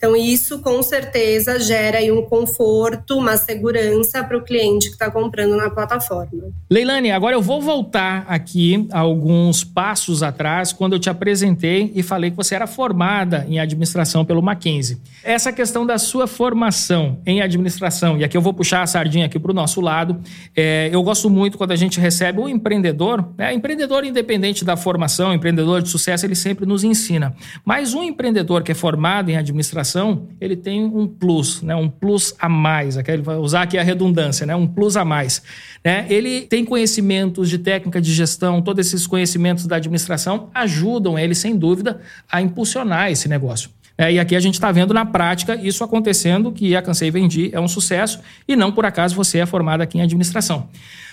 Então, 0.02 0.16
isso 0.16 0.58
com 0.58 0.82
certeza 0.82 1.60
gera 1.60 1.98
aí 1.98 2.10
um 2.10 2.22
conforto, 2.22 3.16
uma 3.16 3.36
segurança 3.36 4.24
para 4.24 4.36
o 4.36 4.42
cliente 4.42 4.88
que 4.88 4.94
está 4.94 5.08
comprando 5.08 5.56
na 5.56 5.70
plataforma. 5.70 6.50
Leilane, 6.68 7.12
agora 7.12 7.36
eu 7.36 7.40
vou 7.40 7.60
voltar 7.60 8.24
aqui 8.26 8.88
alguns 8.90 9.62
passos 9.62 10.20
atrás, 10.24 10.72
quando 10.72 10.94
eu 10.94 10.98
te 10.98 11.08
apresentei 11.08 11.92
e 11.94 12.02
falei 12.02 12.32
que 12.32 12.36
você 12.36 12.56
era 12.56 12.66
formada 12.66 13.46
em 13.48 13.60
administração 13.60 14.24
pelo 14.24 14.42
Mackenzie. 14.42 14.98
Essa 15.22 15.52
questão 15.52 15.86
da 15.86 15.98
sua 15.98 16.26
formação 16.26 17.20
em 17.24 17.40
administração, 17.40 18.18
e 18.18 18.24
aqui 18.24 18.36
eu 18.36 18.42
vou 18.42 18.52
puxar 18.52 18.82
a 18.82 18.88
sardinha 18.88 19.26
aqui 19.26 19.38
para 19.38 19.52
o 19.52 19.54
nosso 19.54 19.80
lado, 19.80 20.20
é, 20.56 20.90
eu 20.92 21.00
gosto 21.04 21.30
muito 21.30 21.56
quando 21.56 21.70
a 21.70 21.76
gente 21.76 22.00
recebe 22.00 22.40
um 22.40 22.48
empreendedor, 22.48 23.24
né? 23.38 23.54
empreendedor 23.54 24.04
independente 24.04 24.64
da 24.64 24.76
formação, 24.76 25.32
empreendedor 25.32 25.80
de 25.80 25.88
sucesso, 25.88 26.26
ele 26.26 26.34
sempre 26.34 26.66
nos 26.66 26.82
ensina. 26.82 27.32
Mas 27.64 27.94
um 27.94 28.02
empreendedor 28.02 28.64
que 28.64 28.72
é 28.72 28.74
formado 28.74 29.30
em 29.30 29.36
administração, 29.36 29.91
ele 30.40 30.56
tem 30.56 30.84
um 30.84 31.06
plus, 31.06 31.62
né? 31.62 31.74
um 31.74 31.88
plus 31.88 32.34
a 32.38 32.48
mais. 32.48 32.96
Ele 32.96 33.22
vai 33.22 33.36
usar 33.36 33.62
aqui 33.62 33.78
a 33.78 33.82
redundância, 33.82 34.46
né? 34.46 34.54
um 34.54 34.66
plus 34.66 34.96
a 34.96 35.04
mais. 35.04 35.42
Né? 35.84 36.06
Ele 36.08 36.42
tem 36.42 36.64
conhecimentos 36.64 37.48
de 37.48 37.58
técnica 37.58 38.00
de 38.00 38.12
gestão, 38.12 38.62
todos 38.62 38.86
esses 38.86 39.06
conhecimentos 39.06 39.66
da 39.66 39.76
administração 39.76 40.50
ajudam 40.54 41.18
ele, 41.18 41.34
sem 41.34 41.56
dúvida, 41.56 42.00
a 42.30 42.40
impulsionar 42.40 43.10
esse 43.10 43.28
negócio. 43.28 43.70
É, 43.96 44.12
e 44.12 44.18
aqui 44.18 44.34
a 44.34 44.40
gente 44.40 44.54
está 44.54 44.72
vendo 44.72 44.94
na 44.94 45.04
prática 45.04 45.54
isso 45.54 45.84
acontecendo, 45.84 46.50
que 46.50 46.74
a 46.74 46.82
Cansei 46.82 47.10
Vendi 47.10 47.50
é 47.52 47.60
um 47.60 47.68
sucesso 47.68 48.20
e 48.48 48.56
não 48.56 48.72
por 48.72 48.84
acaso 48.84 49.14
você 49.14 49.38
é 49.38 49.46
formado 49.46 49.82
aqui 49.82 49.98
em 49.98 50.02
administração. 50.02 50.68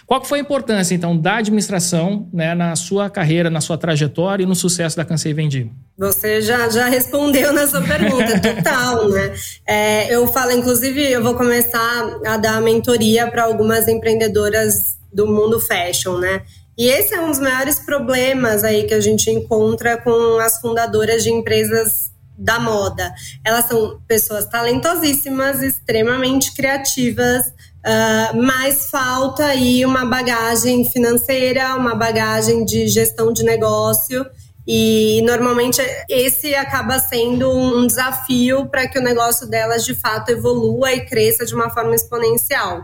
Qual 0.10 0.20
que 0.20 0.28
foi 0.28 0.40
a 0.40 0.42
importância, 0.42 0.96
então, 0.96 1.16
da 1.16 1.36
administração 1.36 2.28
né, 2.34 2.56
na 2.56 2.76
sua 2.76 3.12
carreira, 3.12 3.48
na 3.48 3.62
sua 3.62 3.78
trajetória 3.78 4.42
e 4.42 4.46
no 4.48 4.56
sucesso 4.56 4.98
da 4.98 5.06
Cansei 5.06 5.36
Vendi? 5.36 5.72
Você 5.96 6.42
já, 6.42 6.68
já 6.68 6.88
respondeu 6.90 7.54
na 7.54 7.68
sua 7.68 7.84
pergunta, 7.84 8.40
total, 8.42 9.08
né? 9.08 9.36
É, 9.68 10.12
eu 10.12 10.26
falo, 10.26 10.52
inclusive, 10.52 11.00
eu 11.12 11.22
vou 11.22 11.36
começar 11.36 12.22
a 12.26 12.38
dar 12.38 12.60
mentoria 12.60 13.30
para 13.30 13.44
algumas 13.44 13.88
empreendedoras 13.88 14.98
do 15.14 15.28
mundo 15.28 15.60
fashion, 15.60 16.18
né? 16.18 16.42
E 16.76 16.88
esse 16.88 17.14
é 17.14 17.22
um 17.22 17.30
dos 17.30 17.40
maiores 17.40 17.78
problemas 17.78 18.64
aí 18.64 18.86
que 18.86 18.96
a 18.96 19.00
gente 19.00 19.30
encontra 19.30 19.96
com 19.98 20.40
as 20.40 20.60
fundadoras 20.60 21.22
de 21.22 21.30
empresas 21.30 22.10
da 22.36 22.58
moda. 22.58 23.14
Elas 23.46 23.66
são 23.66 24.02
pessoas 24.08 24.46
talentosíssimas, 24.46 25.62
extremamente 25.62 26.56
criativas, 26.56 27.54
Uh, 27.80 28.42
mas 28.44 28.90
falta 28.90 29.46
aí 29.46 29.86
uma 29.86 30.06
bagagem 30.06 30.84
financeira, 30.84 31.76
uma 31.76 31.96
bagagem 31.96 32.66
de 32.66 32.88
gestão 32.88 33.32
de 33.32 33.44
negócio. 33.44 34.26
E 34.68 35.22
normalmente 35.24 35.82
esse 36.08 36.54
acaba 36.54 37.00
sendo 37.00 37.50
um 37.50 37.88
desafio 37.88 38.68
para 38.68 38.88
que 38.88 39.00
o 39.00 39.02
negócio 39.02 39.48
delas 39.48 39.84
de 39.84 39.96
fato 39.96 40.30
evolua 40.30 40.94
e 40.94 41.06
cresça 41.06 41.46
de 41.46 41.56
uma 41.56 41.70
forma 41.70 41.96
exponencial. 41.96 42.84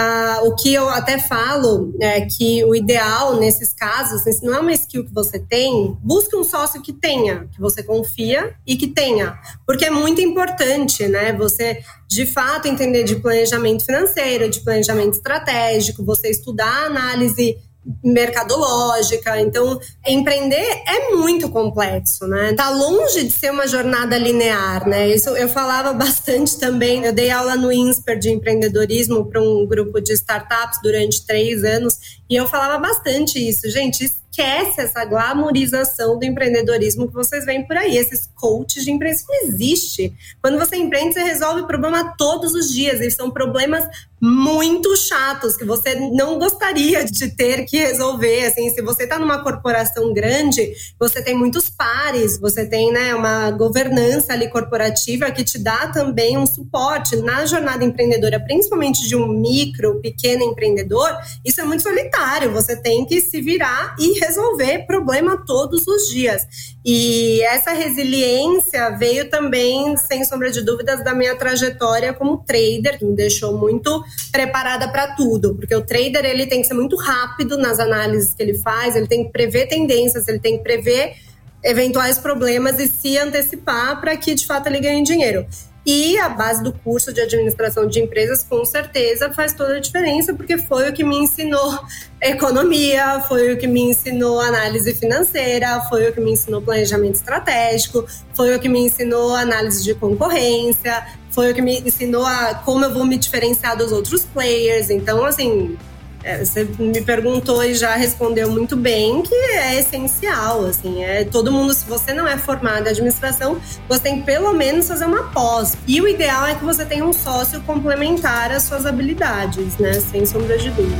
Uh, 0.00 0.48
o 0.48 0.54
que 0.54 0.72
eu 0.72 0.88
até 0.88 1.18
falo 1.18 1.94
é 2.00 2.22
que 2.22 2.64
o 2.64 2.74
ideal 2.74 3.38
nesses 3.38 3.70
casos, 3.70 4.22
se 4.22 4.42
não 4.42 4.54
é 4.54 4.60
uma 4.60 4.72
skill 4.72 5.04
que 5.04 5.12
você 5.12 5.38
tem, 5.38 5.94
busque 6.00 6.34
um 6.34 6.42
sócio 6.42 6.80
que 6.80 6.90
tenha, 6.90 7.46
que 7.52 7.60
você 7.60 7.82
confia 7.82 8.54
e 8.66 8.76
que 8.76 8.86
tenha, 8.86 9.38
porque 9.66 9.84
é 9.84 9.90
muito 9.90 10.22
importante, 10.22 11.06
né? 11.06 11.34
Você 11.34 11.82
de 12.08 12.24
fato 12.24 12.66
entender 12.66 13.04
de 13.04 13.16
planejamento 13.16 13.84
financeiro, 13.84 14.48
de 14.48 14.60
planejamento 14.60 15.16
estratégico, 15.16 16.02
você 16.02 16.30
estudar 16.30 16.86
análise 16.86 17.58
mercadológica. 18.04 19.40
Então, 19.40 19.80
empreender 20.06 20.82
é 20.86 21.14
muito 21.14 21.48
complexo, 21.48 22.26
né? 22.26 22.52
Tá 22.54 22.70
longe 22.70 23.24
de 23.24 23.30
ser 23.30 23.50
uma 23.50 23.66
jornada 23.66 24.18
linear, 24.18 24.86
né? 24.88 25.08
Isso 25.08 25.30
eu 25.30 25.48
falava 25.48 25.92
bastante 25.94 26.58
também. 26.58 27.04
Eu 27.04 27.12
dei 27.12 27.30
aula 27.30 27.56
no 27.56 27.72
INSPER 27.72 28.18
de 28.18 28.30
empreendedorismo 28.30 29.24
para 29.26 29.40
um 29.40 29.66
grupo 29.66 30.00
de 30.00 30.12
startups 30.12 30.80
durante 30.82 31.24
três 31.24 31.64
anos 31.64 31.98
E 32.28 32.36
eu 32.36 32.46
falava 32.46 32.78
bastante 32.78 33.38
isso, 33.38 33.68
gente. 33.70 34.04
Esquece 34.04 34.80
essa 34.80 35.04
glamorização 35.04 36.16
do 36.18 36.24
empreendedorismo 36.24 37.08
que 37.08 37.14
vocês 37.14 37.44
veem 37.44 37.66
por 37.66 37.76
aí, 37.76 37.96
esses 37.96 38.30
coaches 38.36 38.84
de 38.84 38.90
empresa. 38.90 39.24
Não 39.28 39.48
existe. 39.48 40.14
Quando 40.40 40.58
você 40.58 40.76
empreende, 40.76 41.14
você 41.14 41.22
resolve 41.22 41.62
o 41.62 41.66
problema 41.66 42.14
todos 42.16 42.54
os 42.54 42.72
dias. 42.72 43.00
E 43.00 43.10
são 43.10 43.30
problemas 43.30 43.84
muito 44.20 44.94
chatos 44.96 45.56
que 45.56 45.64
você 45.64 45.94
não 45.94 46.38
gostaria 46.38 47.04
de 47.04 47.34
ter 47.34 47.64
que 47.64 47.78
resolver. 47.78 48.46
Assim, 48.46 48.68
se 48.70 48.82
você 48.82 49.04
está 49.04 49.18
numa 49.18 49.42
corporação 49.42 50.12
grande, 50.12 50.74
você 50.98 51.22
tem 51.22 51.34
muitos 51.34 51.70
pares, 51.70 52.38
você 52.38 52.66
tem 52.66 52.92
né, 52.92 53.14
uma 53.14 53.50
governança 53.50 54.34
ali 54.34 54.48
corporativa 54.48 55.30
que 55.30 55.42
te 55.42 55.58
dá 55.58 55.86
também 55.88 56.36
um 56.36 56.46
suporte 56.46 57.16
na 57.16 57.46
jornada 57.46 57.82
empreendedora, 57.82 58.38
principalmente 58.38 59.08
de 59.08 59.16
um 59.16 59.26
micro, 59.26 60.00
pequeno 60.00 60.44
empreendedor. 60.44 61.16
Isso 61.42 61.60
é 61.60 61.64
muito 61.64 61.82
solitário. 61.82 62.52
Você 62.52 62.76
tem 62.76 63.06
que 63.06 63.20
se 63.22 63.40
virar 63.40 63.96
e 63.98 64.18
resolver 64.20 64.86
problema 64.86 65.42
todos 65.46 65.86
os 65.86 66.08
dias. 66.08 66.46
E 66.84 67.42
essa 67.42 67.72
resiliência 67.72 68.90
veio 68.90 69.28
também, 69.28 69.96
sem 69.96 70.24
sombra 70.24 70.50
de 70.50 70.62
dúvidas, 70.62 71.04
da 71.04 71.14
minha 71.14 71.36
trajetória 71.36 72.12
como 72.12 72.38
trader, 72.38 72.98
que 72.98 73.04
me 73.04 73.14
deixou 73.14 73.56
muito 73.56 74.02
preparada 74.30 74.88
para 74.88 75.14
tudo, 75.14 75.54
porque 75.54 75.74
o 75.74 75.82
trader 75.82 76.24
ele 76.24 76.46
tem 76.46 76.60
que 76.60 76.66
ser 76.66 76.74
muito 76.74 76.96
rápido 76.96 77.56
nas 77.56 77.78
análises 77.78 78.34
que 78.34 78.42
ele 78.42 78.54
faz, 78.54 78.96
ele 78.96 79.06
tem 79.06 79.24
que 79.24 79.32
prever 79.32 79.66
tendências, 79.66 80.28
ele 80.28 80.38
tem 80.38 80.58
que 80.58 80.62
prever 80.62 81.14
eventuais 81.62 82.18
problemas 82.18 82.78
e 82.78 82.88
se 82.88 83.18
antecipar 83.18 84.00
para 84.00 84.16
que 84.16 84.34
de 84.34 84.46
fato 84.46 84.66
ele 84.66 84.80
ganhe 84.80 85.02
dinheiro. 85.02 85.46
E 85.84 86.18
a 86.18 86.28
base 86.28 86.62
do 86.62 86.72
curso 86.72 87.10
de 87.10 87.22
administração 87.22 87.86
de 87.86 88.00
empresas, 88.00 88.44
com 88.44 88.64
certeza, 88.66 89.32
faz 89.32 89.54
toda 89.54 89.76
a 89.76 89.80
diferença, 89.80 90.34
porque 90.34 90.58
foi 90.58 90.90
o 90.90 90.92
que 90.92 91.02
me 91.02 91.16
ensinou 91.16 91.80
economia, 92.20 93.20
foi 93.26 93.54
o 93.54 93.56
que 93.56 93.66
me 93.66 93.80
ensinou 93.80 94.40
análise 94.40 94.94
financeira, 94.94 95.80
foi 95.88 96.08
o 96.08 96.12
que 96.12 96.20
me 96.20 96.32
ensinou 96.32 96.60
planejamento 96.60 97.14
estratégico, 97.14 98.06
foi 98.34 98.54
o 98.54 98.60
que 98.60 98.68
me 98.68 98.78
ensinou 98.78 99.34
análise 99.34 99.82
de 99.82 99.94
concorrência, 99.94 101.02
foi 101.30 101.52
o 101.52 101.54
que 101.54 101.62
me 101.62 101.80
ensinou 101.80 102.26
a 102.26 102.54
como 102.54 102.84
eu 102.84 102.92
vou 102.92 103.04
me 103.04 103.16
diferenciar 103.16 103.76
dos 103.76 103.92
outros 103.92 104.24
players. 104.24 104.90
Então, 104.90 105.24
assim, 105.24 105.76
é, 106.22 106.44
você 106.44 106.64
me 106.78 107.00
perguntou 107.00 107.64
e 107.64 107.74
já 107.74 107.94
respondeu 107.94 108.50
muito 108.50 108.76
bem 108.76 109.22
que 109.22 109.34
é 109.34 109.80
essencial, 109.80 110.66
assim, 110.66 111.02
é 111.02 111.24
todo 111.24 111.50
mundo, 111.50 111.72
se 111.72 111.86
você 111.86 112.12
não 112.12 112.28
é 112.28 112.36
formado 112.36 112.86
em 112.86 112.90
administração, 112.90 113.58
você 113.88 114.02
tem 114.02 114.20
que 114.20 114.26
pelo 114.26 114.52
menos 114.52 114.86
fazer 114.86 115.06
uma 115.06 115.24
pós. 115.30 115.76
E 115.86 116.00
o 116.00 116.06
ideal 116.06 116.46
é 116.46 116.54
que 116.54 116.64
você 116.64 116.84
tenha 116.84 117.04
um 117.04 117.12
sócio 117.12 117.60
complementar 117.62 118.52
às 118.52 118.64
suas 118.64 118.84
habilidades, 118.84 119.78
né, 119.78 119.94
sem 119.94 120.26
sombra 120.26 120.58
de 120.58 120.70
dúvida. 120.70 120.96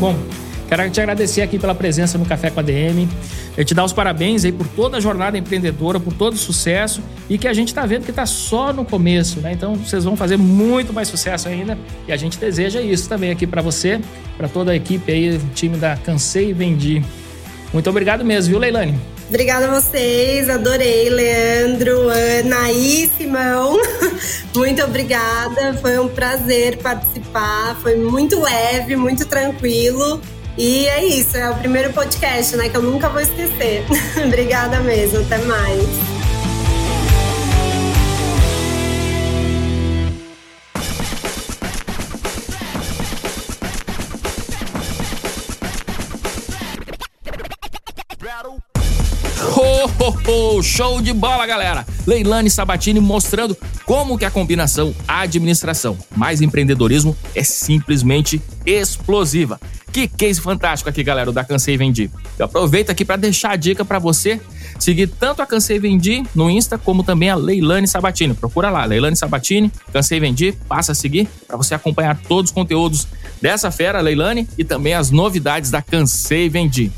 Bom, 0.00 0.16
Quero 0.74 0.88
te 0.88 1.02
agradecer 1.02 1.42
aqui 1.42 1.58
pela 1.58 1.74
presença 1.74 2.16
no 2.16 2.24
Café 2.24 2.48
com 2.48 2.58
a 2.58 2.62
DM. 2.62 3.06
Eu 3.58 3.62
te 3.62 3.74
dar 3.74 3.84
os 3.84 3.92
parabéns 3.92 4.42
aí 4.42 4.50
por 4.50 4.66
toda 4.68 4.96
a 4.96 5.00
jornada 5.00 5.36
empreendedora, 5.36 6.00
por 6.00 6.14
todo 6.14 6.32
o 6.32 6.38
sucesso 6.38 7.02
e 7.28 7.36
que 7.36 7.46
a 7.46 7.52
gente 7.52 7.68
está 7.68 7.84
vendo 7.84 8.04
que 8.04 8.10
está 8.10 8.24
só 8.24 8.72
no 8.72 8.82
começo, 8.82 9.38
né? 9.42 9.52
Então 9.52 9.74
vocês 9.74 10.02
vão 10.04 10.16
fazer 10.16 10.38
muito 10.38 10.90
mais 10.90 11.08
sucesso 11.08 11.46
ainda 11.46 11.76
e 12.08 12.12
a 12.12 12.16
gente 12.16 12.38
deseja 12.38 12.80
isso 12.80 13.06
também 13.06 13.30
aqui 13.30 13.46
para 13.46 13.60
você, 13.60 14.00
para 14.38 14.48
toda 14.48 14.72
a 14.72 14.74
equipe 14.74 15.12
aí, 15.12 15.36
o 15.36 15.40
time 15.54 15.76
da 15.76 15.94
Cansei 15.94 16.48
e 16.48 16.52
Vendi. 16.54 17.04
Muito 17.70 17.90
obrigado 17.90 18.24
mesmo, 18.24 18.52
viu, 18.52 18.58
Leilane? 18.58 18.98
Obrigada 19.28 19.66
a 19.66 19.78
vocês, 19.78 20.48
adorei, 20.48 21.10
Leandro, 21.10 22.08
Ana 22.08 22.72
e 22.72 23.10
Simão. 23.18 23.78
Muito 24.56 24.82
obrigada, 24.82 25.74
foi 25.82 25.98
um 25.98 26.08
prazer 26.08 26.78
participar, 26.78 27.76
foi 27.82 27.96
muito 27.96 28.40
leve, 28.40 28.96
muito 28.96 29.26
tranquilo. 29.26 30.20
E 30.56 30.86
é 30.86 31.04
isso, 31.04 31.36
é 31.36 31.50
o 31.50 31.54
primeiro 31.56 31.92
podcast, 31.92 32.56
né? 32.56 32.68
Que 32.68 32.76
eu 32.76 32.82
nunca 32.82 33.08
vou 33.08 33.20
esquecer. 33.20 33.84
Obrigada 34.24 34.80
mesmo, 34.80 35.20
até 35.20 35.38
mais. 35.38 36.12
Oh, 50.34 50.62
show 50.62 51.02
de 51.02 51.12
bola, 51.12 51.46
galera! 51.46 51.86
Leilane 52.06 52.48
Sabatini 52.48 53.00
mostrando 53.00 53.56
como 53.84 54.16
que 54.16 54.24
a 54.24 54.30
combinação 54.30 54.94
administração 55.06 55.98
mais 56.16 56.40
empreendedorismo 56.40 57.16
é 57.34 57.42
simplesmente 57.42 58.40
explosiva. 58.64 59.60
Que 59.92 60.08
case 60.08 60.40
fantástico 60.40 60.88
aqui, 60.88 61.02
galera, 61.02 61.28
o 61.28 61.32
da 61.32 61.44
Cansei 61.44 61.76
Vendi. 61.76 62.10
Eu 62.38 62.46
aproveito 62.46 62.88
aqui 62.88 63.04
para 63.04 63.16
deixar 63.16 63.50
a 63.50 63.56
dica 63.56 63.84
para 63.84 63.98
você 63.98 64.40
seguir 64.78 65.06
tanto 65.06 65.42
a 65.42 65.46
Cansei 65.46 65.78
Vendi 65.78 66.22
no 66.34 66.50
Insta 66.50 66.78
como 66.78 67.02
também 67.02 67.28
a 67.28 67.34
Leilane 67.34 67.86
Sabatini. 67.86 68.32
Procura 68.32 68.70
lá, 68.70 68.86
Leilane 68.86 69.14
Sabatini, 69.14 69.70
Cansei 69.92 70.18
Vendi, 70.18 70.52
passa 70.66 70.92
a 70.92 70.94
seguir 70.94 71.28
para 71.46 71.58
você 71.58 71.74
acompanhar 71.74 72.18
todos 72.26 72.50
os 72.50 72.54
conteúdos 72.54 73.06
dessa 73.40 73.70
fera, 73.70 74.00
Leilane, 74.00 74.48
e 74.56 74.64
também 74.64 74.94
as 74.94 75.10
novidades 75.10 75.70
da 75.70 75.82
Cansei 75.82 76.48
Vendi. 76.48 76.90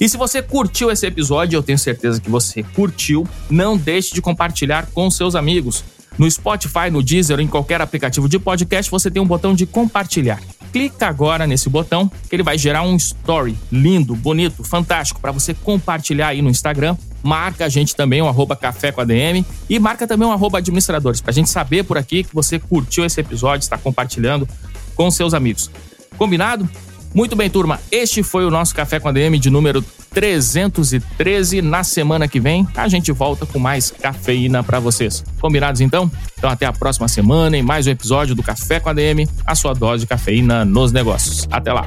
E 0.00 0.08
se 0.08 0.16
você 0.16 0.42
curtiu 0.42 0.90
esse 0.90 1.06
episódio, 1.06 1.56
eu 1.56 1.62
tenho 1.62 1.78
certeza 1.78 2.20
que 2.20 2.28
você 2.28 2.64
curtiu, 2.64 3.24
não 3.48 3.76
deixe 3.76 4.12
de 4.12 4.20
compartilhar 4.20 4.88
com 4.92 5.08
seus 5.08 5.36
amigos. 5.36 5.84
No 6.18 6.28
Spotify, 6.28 6.90
no 6.90 7.04
Deezer 7.04 7.38
em 7.38 7.46
qualquer 7.46 7.80
aplicativo 7.80 8.28
de 8.28 8.36
podcast, 8.38 8.90
você 8.90 9.12
tem 9.12 9.22
um 9.22 9.26
botão 9.26 9.54
de 9.54 9.64
compartilhar. 9.64 10.40
Clica 10.72 11.06
agora 11.06 11.46
nesse 11.46 11.68
botão 11.68 12.10
que 12.28 12.34
ele 12.34 12.42
vai 12.42 12.56
gerar 12.56 12.82
um 12.82 12.96
story 12.96 13.56
lindo, 13.70 14.16
bonito, 14.16 14.64
fantástico 14.64 15.20
para 15.20 15.30
você 15.30 15.52
compartilhar 15.52 16.28
aí 16.28 16.40
no 16.40 16.48
Instagram. 16.48 16.96
Marca 17.22 17.66
a 17.66 17.68
gente 17.68 17.94
também, 17.94 18.22
o 18.22 18.26
arroba 18.26 18.56
café 18.56 18.90
com 18.90 19.00
ADM 19.00 19.44
e 19.68 19.78
marca 19.78 20.06
também 20.06 20.26
o 20.26 20.32
arroba 20.32 20.58
administradores, 20.58 21.20
para 21.20 21.30
a 21.30 21.34
gente 21.34 21.50
saber 21.50 21.84
por 21.84 21.96
aqui 21.98 22.24
que 22.24 22.34
você 22.34 22.58
curtiu 22.58 23.04
esse 23.04 23.20
episódio, 23.20 23.62
está 23.62 23.78
compartilhando 23.78 24.48
com 24.96 25.10
seus 25.10 25.34
amigos. 25.34 25.70
Combinado? 26.16 26.68
Muito 27.14 27.36
bem, 27.36 27.50
turma. 27.50 27.78
Este 27.90 28.22
foi 28.22 28.44
o 28.44 28.50
nosso 28.50 28.74
Café 28.74 28.98
com 28.98 29.08
a 29.08 29.12
DM 29.12 29.38
de 29.38 29.50
número 29.50 29.82
313. 30.10 31.62
Na 31.62 31.84
semana 31.84 32.26
que 32.26 32.40
vem, 32.40 32.66
a 32.74 32.88
gente 32.88 33.12
volta 33.12 33.44
com 33.44 33.58
mais 33.58 33.90
cafeína 33.90 34.62
para 34.62 34.78
vocês. 34.78 35.24
Combinados 35.40 35.80
então? 35.80 36.10
Então 36.38 36.50
até 36.50 36.66
a 36.66 36.72
próxima 36.72 37.08
semana 37.08 37.56
em 37.56 37.62
mais 37.62 37.86
um 37.86 37.90
episódio 37.90 38.34
do 38.34 38.42
Café 38.42 38.80
com 38.80 38.88
a 38.88 38.92
DM, 38.92 39.28
a 39.46 39.54
sua 39.54 39.74
dose 39.74 40.02
de 40.02 40.06
cafeína 40.06 40.64
nos 40.64 40.92
negócios. 40.92 41.46
Até 41.50 41.72
lá. 41.72 41.86